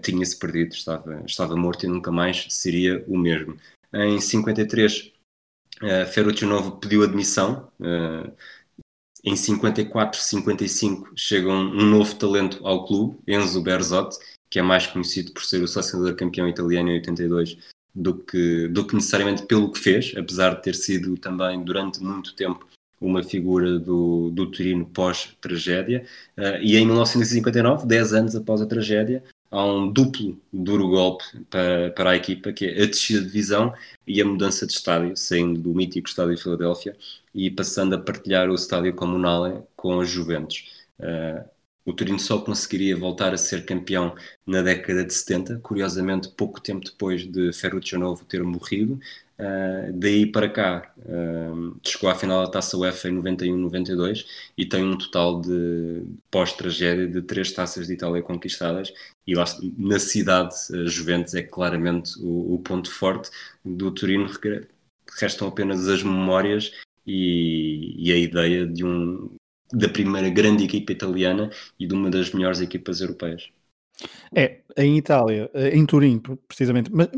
tinha-se 0.00 0.38
perdido, 0.38 0.74
estava, 0.74 1.22
estava 1.26 1.56
morto 1.56 1.84
e 1.84 1.88
nunca 1.88 2.10
mais 2.10 2.46
seria 2.48 3.04
o 3.06 3.16
mesmo. 3.16 3.56
Em 3.92 4.20
53, 4.20 5.12
uh, 5.82 6.06
Ferruccio 6.12 6.46
Novo 6.46 6.78
pediu 6.78 7.02
admissão. 7.02 7.70
Uh, 7.80 8.32
em 9.24 9.34
54, 9.34 10.20
55 10.20 11.12
chega 11.16 11.48
um, 11.48 11.82
um, 11.82 11.84
novo 11.86 12.14
talento 12.14 12.64
ao 12.64 12.86
clube, 12.86 13.18
Enzo 13.26 13.60
Berzotti, 13.60 14.18
que 14.48 14.58
é 14.58 14.62
mais 14.62 14.86
conhecido 14.86 15.32
por 15.32 15.44
ser 15.44 15.62
o 15.62 15.68
sócio 15.68 16.14
campeão 16.14 16.48
italiano 16.48 16.90
em 16.90 16.94
82 16.94 17.58
do 17.92 18.14
que, 18.14 18.68
do 18.68 18.86
que 18.86 18.94
necessariamente 18.94 19.44
pelo 19.46 19.72
que 19.72 19.80
fez, 19.80 20.12
apesar 20.16 20.54
de 20.54 20.62
ter 20.62 20.74
sido 20.74 21.16
também 21.16 21.64
durante 21.64 22.00
muito 22.00 22.36
tempo 22.36 22.66
uma 23.00 23.22
figura 23.22 23.78
do, 23.78 24.30
do 24.30 24.50
Turino 24.50 24.86
pós-tragédia. 24.86 26.06
Uh, 26.36 26.62
e 26.62 26.76
em 26.76 26.86
1959, 26.86 27.86
10 27.86 28.12
anos 28.12 28.36
após 28.36 28.60
a 28.60 28.66
tragédia, 28.66 29.24
há 29.50 29.64
um 29.64 29.90
duplo 29.90 30.40
duro 30.52 30.88
golpe 30.88 31.24
para, 31.50 31.90
para 31.90 32.10
a 32.10 32.16
equipa, 32.16 32.52
que 32.52 32.66
é 32.66 32.82
a 32.82 32.86
descida 32.86 33.20
de 33.20 33.26
divisão 33.26 33.74
e 34.06 34.20
a 34.20 34.24
mudança 34.24 34.66
de 34.66 34.72
estádio, 34.72 35.16
saindo 35.16 35.60
do 35.60 35.74
mítico 35.74 36.08
estádio 36.08 36.36
de 36.36 36.42
Filadélfia 36.42 36.96
e 37.34 37.50
passando 37.50 37.94
a 37.94 37.98
partilhar 37.98 38.48
o 38.50 38.54
estádio 38.54 38.94
comunal 38.94 39.68
com 39.76 39.98
os 39.98 40.08
Juventus. 40.08 40.86
Uh, 40.98 41.44
o 41.84 41.92
Turino 41.92 42.18
só 42.18 42.38
conseguiria 42.40 42.96
voltar 42.96 43.32
a 43.32 43.38
ser 43.38 43.64
campeão 43.64 44.14
na 44.44 44.60
década 44.60 45.04
de 45.04 45.14
70, 45.14 45.60
curiosamente 45.60 46.28
pouco 46.30 46.60
tempo 46.60 46.84
depois 46.84 47.24
de 47.24 47.52
Ferruccio 47.52 47.96
Novo 47.96 48.24
ter 48.24 48.42
morrido, 48.42 48.98
Uh, 49.38 49.92
daí 49.92 50.24
para 50.24 50.48
cá, 50.48 50.94
uh, 50.98 51.78
chegou 51.86 52.08
à 52.08 52.14
final 52.14 52.42
da 52.42 52.50
Taça 52.50 52.76
UEFA 52.76 53.08
em 53.08 53.20
91-92 53.20 54.24
e 54.56 54.64
tem 54.64 54.82
um 54.82 54.96
total 54.96 55.42
de 55.42 56.04
pós-tragédia 56.30 57.06
de 57.06 57.20
três 57.20 57.52
taças 57.52 57.86
de 57.86 57.92
Itália 57.92 58.22
conquistadas. 58.22 58.92
E 59.26 59.34
lá 59.34 59.44
na 59.76 59.98
cidade, 59.98 60.54
a 60.72 60.86
Juventus 60.86 61.34
é 61.34 61.42
claramente 61.42 62.18
o, 62.20 62.54
o 62.54 62.58
ponto 62.60 62.90
forte 62.90 63.30
do 63.62 63.90
Turino. 63.90 64.26
Restam 65.18 65.48
apenas 65.48 65.86
as 65.86 66.02
memórias 66.02 66.72
e, 67.06 67.94
e 67.98 68.12
a 68.12 68.16
ideia 68.16 68.66
de 68.66 68.84
um, 68.84 69.30
da 69.70 69.88
primeira 69.88 70.30
grande 70.30 70.64
equipa 70.64 70.92
italiana 70.92 71.50
e 71.78 71.86
de 71.86 71.94
uma 71.94 72.08
das 72.08 72.32
melhores 72.32 72.60
equipas 72.60 73.02
europeias. 73.02 73.50
É, 74.34 74.60
em 74.76 74.96
Itália, 74.96 75.50
em 75.54 75.84
Turim, 75.86 76.20
precisamente, 76.48 76.90
mas 76.92 77.08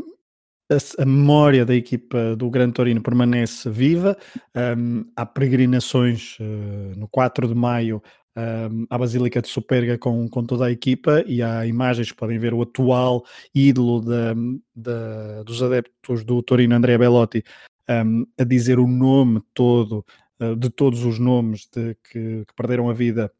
a, 0.69 1.05
memória 1.05 1.65
da 1.65 1.73
equipa 1.73 2.35
do 2.35 2.49
Grande 2.49 2.73
Torino 2.73 3.01
permanece 3.01 3.69
viva. 3.69 4.15
Um, 4.55 5.05
há 5.15 5.25
peregrinações 5.25 6.37
uh, 6.39 6.97
no 6.97 7.07
4 7.07 7.47
de 7.47 7.55
maio 7.55 8.01
um, 8.37 8.85
à 8.89 8.97
Basílica 8.97 9.41
de 9.41 9.47
Superga 9.47 9.97
com, 9.97 10.29
com 10.29 10.45
toda 10.45 10.65
a 10.65 10.71
equipa 10.71 11.23
e 11.25 11.41
há 11.41 11.65
imagens 11.65 12.11
que 12.11 12.17
podem 12.17 12.37
ver 12.37 12.53
o 12.53 12.61
atual 12.61 13.25
ídolo 13.53 14.01
dos 15.43 15.63
adeptos 15.63 16.23
do 16.23 16.41
Torino, 16.43 16.75
Andrea 16.75 16.97
Bellotti, 16.97 17.43
um, 17.89 18.25
a 18.39 18.43
dizer 18.43 18.79
o 18.79 18.87
nome 18.87 19.41
todo 19.53 20.05
uh, 20.39 20.55
de 20.55 20.69
todos 20.69 21.03
os 21.03 21.17
nomes 21.17 21.67
de, 21.73 21.95
que, 21.95 22.45
que 22.45 22.53
perderam 22.55 22.89
a 22.89 22.93
vida 22.93 23.31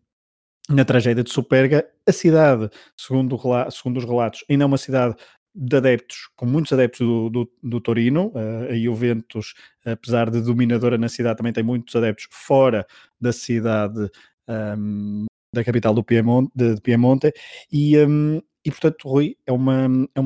na 0.67 0.85
tragédia 0.85 1.23
de 1.23 1.31
Superga. 1.31 1.87
A 2.07 2.11
cidade, 2.11 2.69
segundo, 2.97 3.39
segundo 3.71 3.97
os 3.97 4.05
relatos, 4.05 4.43
ainda 4.49 4.63
é 4.63 4.67
uma 4.67 4.77
cidade 4.77 5.15
de 5.53 5.77
adeptos, 5.77 6.29
com 6.35 6.45
muitos 6.45 6.71
adeptos 6.71 6.99
do, 6.99 7.29
do, 7.29 7.51
do 7.61 7.81
Torino, 7.81 8.31
uh, 8.35 8.71
a 8.71 8.77
Juventus, 8.77 9.53
apesar 9.85 10.29
de 10.29 10.41
dominadora 10.41 10.97
na 10.97 11.09
cidade, 11.09 11.37
também 11.37 11.53
tem 11.53 11.63
muitos 11.63 11.95
adeptos 11.95 12.27
fora 12.31 12.85
da 13.19 13.33
cidade 13.33 14.09
um, 14.47 15.25
da 15.53 15.63
capital 15.63 15.93
do 15.93 16.03
Piemonte, 16.03 16.51
de, 16.55 16.79
Piemonte. 16.81 17.31
E, 17.71 17.97
um, 17.97 18.41
e 18.63 18.71
portanto, 18.71 19.07
Rui, 19.07 19.35
é 19.45 19.51
uma, 19.51 19.87
é 20.15 20.21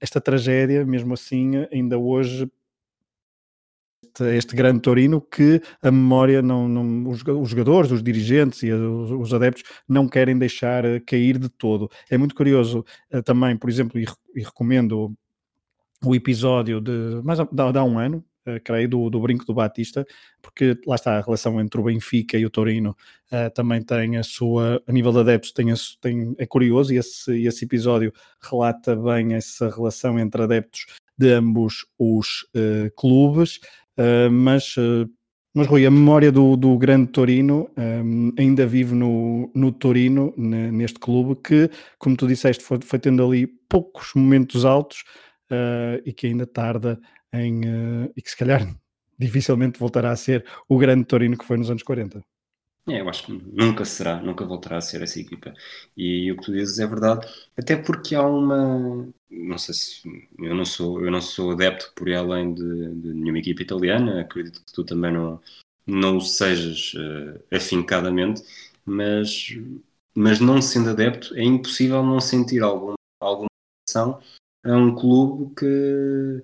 esta 0.00 0.20
tragédia, 0.20 0.84
mesmo 0.84 1.14
assim, 1.14 1.52
ainda 1.72 1.98
hoje 1.98 2.50
este, 4.02 4.24
este, 4.36 4.56
grande 4.56 4.80
Torino 4.80 5.20
que 5.20 5.60
a 5.82 5.90
memória 5.90 6.42
não, 6.42 6.68
não 6.68 7.08
os, 7.10 7.22
os, 7.22 7.50
jogadores, 7.50 7.90
os 7.90 8.02
dirigentes 8.02 8.62
e 8.62 8.72
os, 8.72 9.10
os, 9.10 9.34
adeptos 9.34 9.62
não 9.88 10.08
querem 10.08 10.38
deixar 10.38 10.84
eh, 10.84 11.00
cair 11.00 11.38
de 11.38 11.48
todo. 11.48 11.88
É 12.08 12.18
muito 12.18 12.34
curioso 12.34 12.84
uh, 13.12 13.22
também, 13.22 13.56
por 13.56 13.70
exemplo, 13.70 13.98
e, 13.98 14.06
e, 14.34 14.42
recomendo 14.42 15.14
o 16.04 16.14
episódio 16.14 16.80
de 16.80 17.20
mais 17.22 17.38
há 17.40 17.84
um 17.84 17.98
ano, 17.98 18.24
uh, 18.46 18.60
creio, 18.64 18.88
do, 18.88 19.10
do 19.10 19.20
Brinco 19.20 19.44
do 19.44 19.54
Batista, 19.54 20.06
porque 20.42 20.78
lá 20.86 20.94
está 20.94 21.18
a 21.18 21.20
relação 21.20 21.60
entre 21.60 21.80
o 21.80 21.84
Benfica 21.84 22.38
e 22.38 22.46
o 22.46 22.50
Torino 22.50 22.96
uh, 23.32 23.50
também 23.54 23.82
tem 23.82 24.16
a 24.16 24.22
sua, 24.22 24.82
a 24.86 24.92
nível 24.92 25.12
de 25.12 25.20
adeptos, 25.20 25.52
tem, 25.52 25.70
a, 25.70 25.74
tem 26.00 26.34
é 26.38 26.46
curioso 26.46 26.92
e 26.92 26.96
esse, 26.96 27.44
esse 27.44 27.64
episódio 27.64 28.12
relata 28.40 28.96
bem 28.96 29.34
essa 29.34 29.68
relação 29.68 30.18
entre 30.18 30.42
adeptos 30.42 30.86
de 31.20 31.32
ambos 31.32 31.86
os 31.98 32.46
uh, 32.56 32.90
clubes. 32.96 33.60
Uh, 34.00 34.30
mas, 34.30 34.78
uh, 34.78 35.06
mas 35.54 35.66
Rui, 35.66 35.84
a 35.84 35.90
memória 35.90 36.32
do, 36.32 36.56
do 36.56 36.78
grande 36.78 37.12
Torino 37.12 37.68
um, 37.76 38.32
ainda 38.38 38.66
vive 38.66 38.94
no, 38.94 39.52
no 39.54 39.70
Torino, 39.72 40.32
neste 40.38 40.98
clube, 40.98 41.38
que, 41.42 41.70
como 41.98 42.16
tu 42.16 42.26
disseste, 42.26 42.64
foi, 42.64 42.78
foi 42.82 42.98
tendo 42.98 43.22
ali 43.22 43.46
poucos 43.68 44.12
momentos 44.14 44.64
altos 44.64 45.04
uh, 45.52 46.00
e 46.06 46.14
que 46.14 46.28
ainda 46.28 46.46
tarda 46.46 46.98
em. 47.32 47.60
e 48.16 48.22
que 48.22 48.30
se 48.30 48.36
calhar 48.36 48.66
dificilmente 49.18 49.78
voltará 49.78 50.12
a 50.12 50.16
ser 50.16 50.46
o 50.66 50.78
grande 50.78 51.04
Torino 51.04 51.36
que 51.36 51.44
foi 51.44 51.58
nos 51.58 51.70
anos 51.70 51.82
40. 51.82 52.22
É, 52.88 53.00
eu 53.00 53.08
acho 53.08 53.26
que 53.26 53.32
nunca 53.32 53.84
será, 53.84 54.20
nunca 54.22 54.44
voltará 54.44 54.78
a 54.78 54.80
ser 54.80 55.02
essa 55.02 55.20
equipa. 55.20 55.52
E 55.96 56.32
o 56.32 56.36
que 56.36 56.44
tu 56.44 56.52
dizes 56.52 56.78
é 56.78 56.86
verdade, 56.86 57.26
até 57.56 57.76
porque 57.76 58.14
há 58.14 58.22
uma. 58.22 59.08
Não 59.30 59.58
sei 59.58 59.74
se. 59.74 60.28
Eu 60.38 60.54
não 60.54 60.64
sou, 60.64 61.04
eu 61.04 61.10
não 61.10 61.20
sou 61.20 61.52
adepto 61.52 61.92
por 61.94 62.10
além 62.12 62.54
de, 62.54 62.94
de 62.94 63.12
nenhuma 63.12 63.38
equipa 63.38 63.62
italiana, 63.62 64.20
acredito 64.20 64.64
que 64.64 64.72
tu 64.72 64.82
também 64.84 65.12
não, 65.12 65.40
não 65.86 66.16
o 66.16 66.20
sejas 66.20 66.94
uh, 66.94 67.54
afincadamente, 67.54 68.42
mas, 68.84 69.48
mas 70.14 70.40
não 70.40 70.62
sendo 70.62 70.90
adepto, 70.90 71.34
é 71.36 71.42
impossível 71.42 72.02
não 72.02 72.20
sentir 72.20 72.62
algum, 72.62 72.94
alguma 73.20 73.48
ação 73.88 74.20
a 74.64 74.76
um 74.76 74.94
clube 74.94 75.54
que 75.54 76.42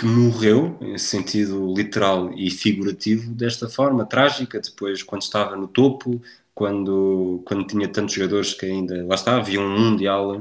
que 0.00 0.06
morreu, 0.06 0.78
em 0.80 0.96
sentido 0.96 1.74
literal 1.74 2.32
e 2.34 2.50
figurativo, 2.50 3.34
desta 3.34 3.68
forma 3.68 4.06
trágica, 4.06 4.58
depois 4.58 5.02
quando 5.02 5.22
estava 5.22 5.54
no 5.56 5.68
topo, 5.68 6.22
quando, 6.54 7.42
quando 7.46 7.66
tinha 7.66 7.86
tantos 7.88 8.14
jogadores 8.14 8.54
que 8.54 8.64
ainda, 8.66 9.06
lá 9.06 9.14
está, 9.14 9.36
havia 9.36 9.60
um 9.60 9.78
Mundial 9.78 10.38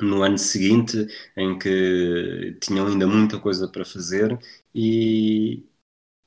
no 0.00 0.22
ano 0.22 0.38
seguinte 0.38 1.06
em 1.36 1.58
que 1.58 2.58
tinham 2.60 2.86
ainda 2.88 3.06
muita 3.06 3.40
coisa 3.40 3.68
para 3.68 3.84
fazer 3.84 4.38
e, 4.74 5.64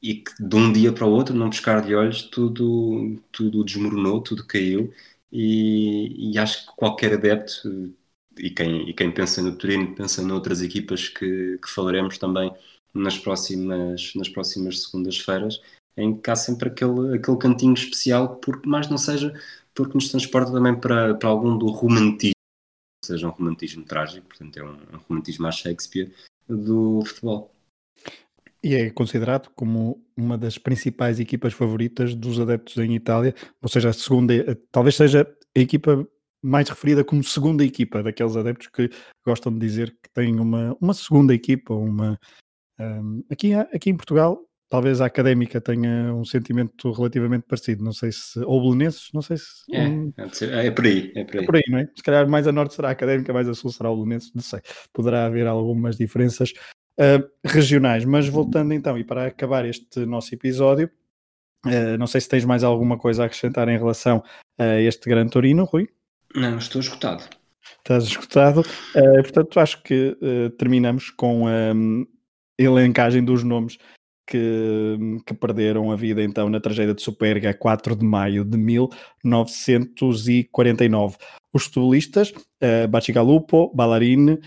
e 0.01 0.16
que 0.24 0.32
de 0.43 0.55
um 0.55 0.74
dia 0.74 0.93
para 0.93 1.05
o 1.05 1.12
outro, 1.12 1.36
num 1.36 1.49
pescar 1.49 1.86
de 1.86 1.95
olhos, 1.95 2.24
tudo, 2.24 3.22
tudo 3.32 3.64
desmoronou, 3.64 4.22
tudo 4.22 4.45
caiu. 4.47 4.93
E, 5.32 6.34
e 6.34 6.39
acho 6.39 6.68
que 6.68 6.76
qualquer 6.78 7.14
adepto 7.14 7.95
e 8.38 8.50
quem, 8.50 8.90
e 8.90 8.94
quem 8.94 9.12
pensa 9.12 9.42
no 9.42 9.56
Torino 9.56 9.96
pensa 9.96 10.22
noutras 10.22 10.62
equipas 10.62 11.10
que, 11.10 11.58
que 11.58 11.70
falaremos 11.70 12.18
também 12.18 12.52
nas 12.94 13.18
próximas, 13.18 14.14
nas 14.16 14.30
próximas 14.30 14.84
segundas-feiras, 14.84 15.62
em 15.96 16.16
que 16.16 16.30
há 16.30 16.36
sempre 16.36 16.70
aquele, 16.70 17.16
aquele 17.16 17.38
cantinho 17.38 17.74
especial, 17.74 18.38
porque 18.38 18.68
mais 18.68 18.90
não 18.90 18.98
seja 18.98 19.34
porque 19.74 19.94
nos 19.94 20.10
transporta 20.10 20.52
também 20.52 20.76
para, 20.76 21.14
para 21.16 21.30
algum 21.30 21.56
do 21.56 21.68
romantismo, 21.68 22.34
seja 23.04 23.28
um 23.28 23.32
romantismo 23.32 23.84
trágico, 23.84 24.28
portanto 24.28 24.58
é 24.58 24.64
um, 24.64 24.74
um 24.74 24.98
romantismo 25.08 25.46
à 25.46 25.52
Shakespeare 25.52 26.12
do 26.48 27.04
futebol. 27.06 27.54
E 28.64 28.74
é 28.74 28.90
considerado 28.90 29.50
como 29.56 30.04
uma 30.16 30.36
das 30.38 30.58
principais 30.58 31.20
equipas 31.20 31.54
favoritas 31.54 32.16
dos 32.16 32.40
adeptos 32.40 32.76
em 32.78 32.96
Itália, 32.96 33.36
ou 33.62 33.70
seja, 33.70 33.90
a 33.90 33.94
segunda, 33.94 34.34
talvez 34.72 34.96
seja 34.96 35.28
a 35.56 35.60
equipa 35.60 36.08
mais 36.48 36.70
referida 36.70 37.04
como 37.04 37.24
segunda 37.24 37.64
equipa, 37.64 38.02
daqueles 38.02 38.36
adeptos 38.36 38.68
que 38.68 38.89
gostam 39.26 39.52
de 39.52 39.60
dizer 39.60 39.91
que 40.02 40.10
têm 40.14 40.39
uma, 40.39 40.76
uma 40.80 40.93
segunda 40.93 41.34
equipa, 41.34 41.74
uma 41.74 42.18
um, 42.80 43.24
aqui, 43.30 43.54
aqui 43.54 43.89
em 43.89 43.98
Portugal, 43.98 44.39
talvez 44.70 45.02
a 45.02 45.06
académica 45.06 45.60
tenha 45.60 46.14
um 46.14 46.24
sentimento 46.24 46.91
relativamente 46.91 47.45
parecido, 47.48 47.84
não 47.84 47.93
sei 47.93 48.12
se, 48.12 48.39
ou 48.39 48.62
belenenses, 48.62 49.10
não 49.14 49.22
sei 49.22 49.38
se... 49.38 49.45
É, 49.72 49.88
um, 49.88 50.14
é, 50.18 50.72
por 50.72 50.86
aí, 50.86 51.12
é 51.16 51.24
por 51.24 51.36
aí. 51.36 51.43
É 51.43 51.45
por 51.45 51.56
aí, 51.56 51.64
não 51.70 51.80
é? 51.80 51.89
Se 51.95 52.04
calhar 52.04 52.28
mais 52.30 52.48
a 52.48 52.52
norte 52.52 52.76
será 52.76 52.89
a 52.89 52.91
académica, 52.91 53.34
mais 53.34 53.48
a 53.48 53.54
sul 53.54 53.72
será 53.72 53.89
o 53.89 53.95
belenenses, 53.95 54.32
não 54.34 54.41
sei, 54.41 54.62
poderá 54.93 55.26
haver 55.26 55.48
algumas 55.48 55.98
diferenças 55.98 56.54
uh, 57.00 57.28
regionais, 57.43 58.06
mas 58.06 58.28
voltando 58.28 58.74
então, 58.74 58.98
e 58.98 59.04
para 59.04 59.28
acabar 59.28 59.66
este 59.66 60.06
nosso 60.06 60.34
episódio, 60.34 60.89
uh, 61.66 61.98
não 61.98 62.08
sei 62.08 62.22
se 62.22 62.30
tens 62.30 62.45
mais 62.45 62.64
alguma 62.64 62.98
coisa 62.98 63.24
a 63.24 63.26
acrescentar 63.26 63.68
em 63.70 63.78
relação 63.78 64.24
a 64.58 64.80
este 64.80 65.10
Gran 65.10 65.28
Torino, 65.28 65.64
Rui? 65.66 65.89
Não, 66.36 66.57
estou 66.57 66.82
escutado. 66.82 67.23
Estás 67.80 68.03
escutado. 68.05 68.61
Uh, 68.95 69.21
portanto, 69.23 69.59
acho 69.59 69.84
que 69.84 70.17
uh, 70.21 70.49
terminamos 70.51 71.09
com 71.09 71.47
a 71.47 71.73
um, 71.73 72.05
elencagem 72.57 73.21
dos 73.23 73.43
nomes 73.43 73.78
que, 74.28 74.97
que, 75.25 75.34
perderam 75.34 75.89
a 75.89 75.95
vida 75.95 76.21
então 76.21 76.49
na 76.49 76.59
tragédia 76.59 76.93
de 76.93 77.01
Superga 77.01 77.53
4 77.53 77.95
de 77.95 78.05
maio 78.05 78.43
de 78.43 78.57
1949. 78.57 81.15
Os 81.53 81.63
futebolistas, 81.63 82.32
uh, 82.32 82.89
Bacigalupo, 82.89 83.71
Ballarini, 83.73 84.38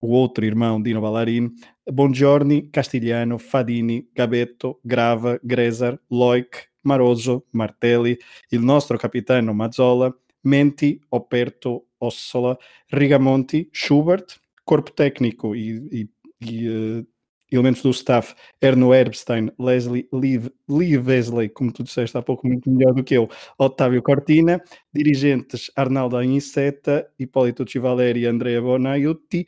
o 0.00 0.12
outro 0.12 0.44
irmão 0.44 0.82
Dino 0.82 1.00
Ballarini, 1.00 1.52
Bongiorni, 1.90 2.68
Castigliano, 2.70 3.38
Fadini, 3.38 4.06
Gabetto, 4.14 4.78
Grava, 4.84 5.40
Gresar, 5.42 5.98
Loic, 6.10 6.66
Maroso, 6.82 7.44
Martelli, 7.52 8.18
il 8.50 8.60
nostro 8.60 8.98
capitano 8.98 9.54
Mazzola, 9.54 10.14
Menti, 10.44 11.00
Operto, 11.10 11.86
Ossola, 11.98 12.56
Rigamonti, 12.90 13.68
Schubert, 13.72 14.40
corpo 14.64 14.92
técnico 14.92 15.54
e, 15.54 15.82
e, 15.90 16.08
e 16.40 16.68
uh, 16.68 17.06
elementos 17.50 17.82
do 17.82 17.90
staff, 17.90 18.34
Erno 18.60 18.92
Erbstein, 18.92 19.50
Leslie 19.58 20.08
Lee, 20.12 20.40
Lee 20.68 20.98
Wesley, 20.98 21.48
como 21.48 21.72
tu 21.72 21.82
disseste 21.82 22.16
há 22.16 22.22
pouco, 22.22 22.46
muito 22.46 22.70
melhor 22.70 22.94
do 22.94 23.02
que 23.02 23.14
eu, 23.14 23.28
Otávio 23.58 24.02
Cortina, 24.02 24.62
dirigentes 24.92 25.70
Arnaldo 25.74 26.22
Inceta, 26.22 27.08
Hipólito 27.18 27.64
Civaleri 27.66 28.20
e 28.20 28.26
Andrea 28.26 28.60
Bonaiuti, 28.60 29.46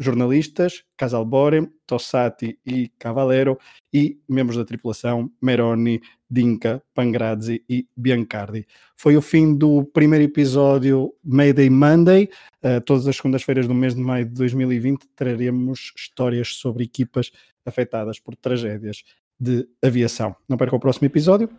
jornalistas, 0.00 0.82
Casal 0.96 1.24
Borem, 1.26 1.70
Tossati 1.86 2.58
e 2.64 2.88
Cavallero, 2.98 3.58
e 3.92 4.18
membros 4.26 4.56
da 4.56 4.64
tripulação, 4.64 5.30
Meroni, 5.42 6.00
Dinka, 6.28 6.82
Pangrazzi 6.94 7.62
e 7.68 7.86
Biancardi. 7.94 8.66
Foi 8.96 9.16
o 9.16 9.22
fim 9.22 9.54
do 9.54 9.84
primeiro 9.84 10.24
episódio 10.24 11.12
Mayday 11.22 11.68
Monday. 11.68 12.30
Uh, 12.64 12.80
todas 12.80 13.06
as 13.06 13.16
segundas-feiras 13.16 13.68
do 13.68 13.74
mês 13.74 13.94
de 13.94 14.00
maio 14.00 14.24
de 14.24 14.32
2020 14.32 15.06
traremos 15.14 15.92
histórias 15.94 16.54
sobre 16.54 16.84
equipas 16.84 17.30
afetadas 17.66 18.18
por 18.18 18.34
tragédias 18.34 19.02
de 19.38 19.68
aviação. 19.82 20.34
Não 20.48 20.56
perca 20.56 20.76
o 20.76 20.80
próximo 20.80 21.06
episódio. 21.06 21.50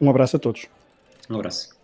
Um 0.00 0.08
abraço 0.08 0.36
a 0.36 0.38
todos. 0.38 0.66
Um 1.28 1.36
abraço. 1.36 1.83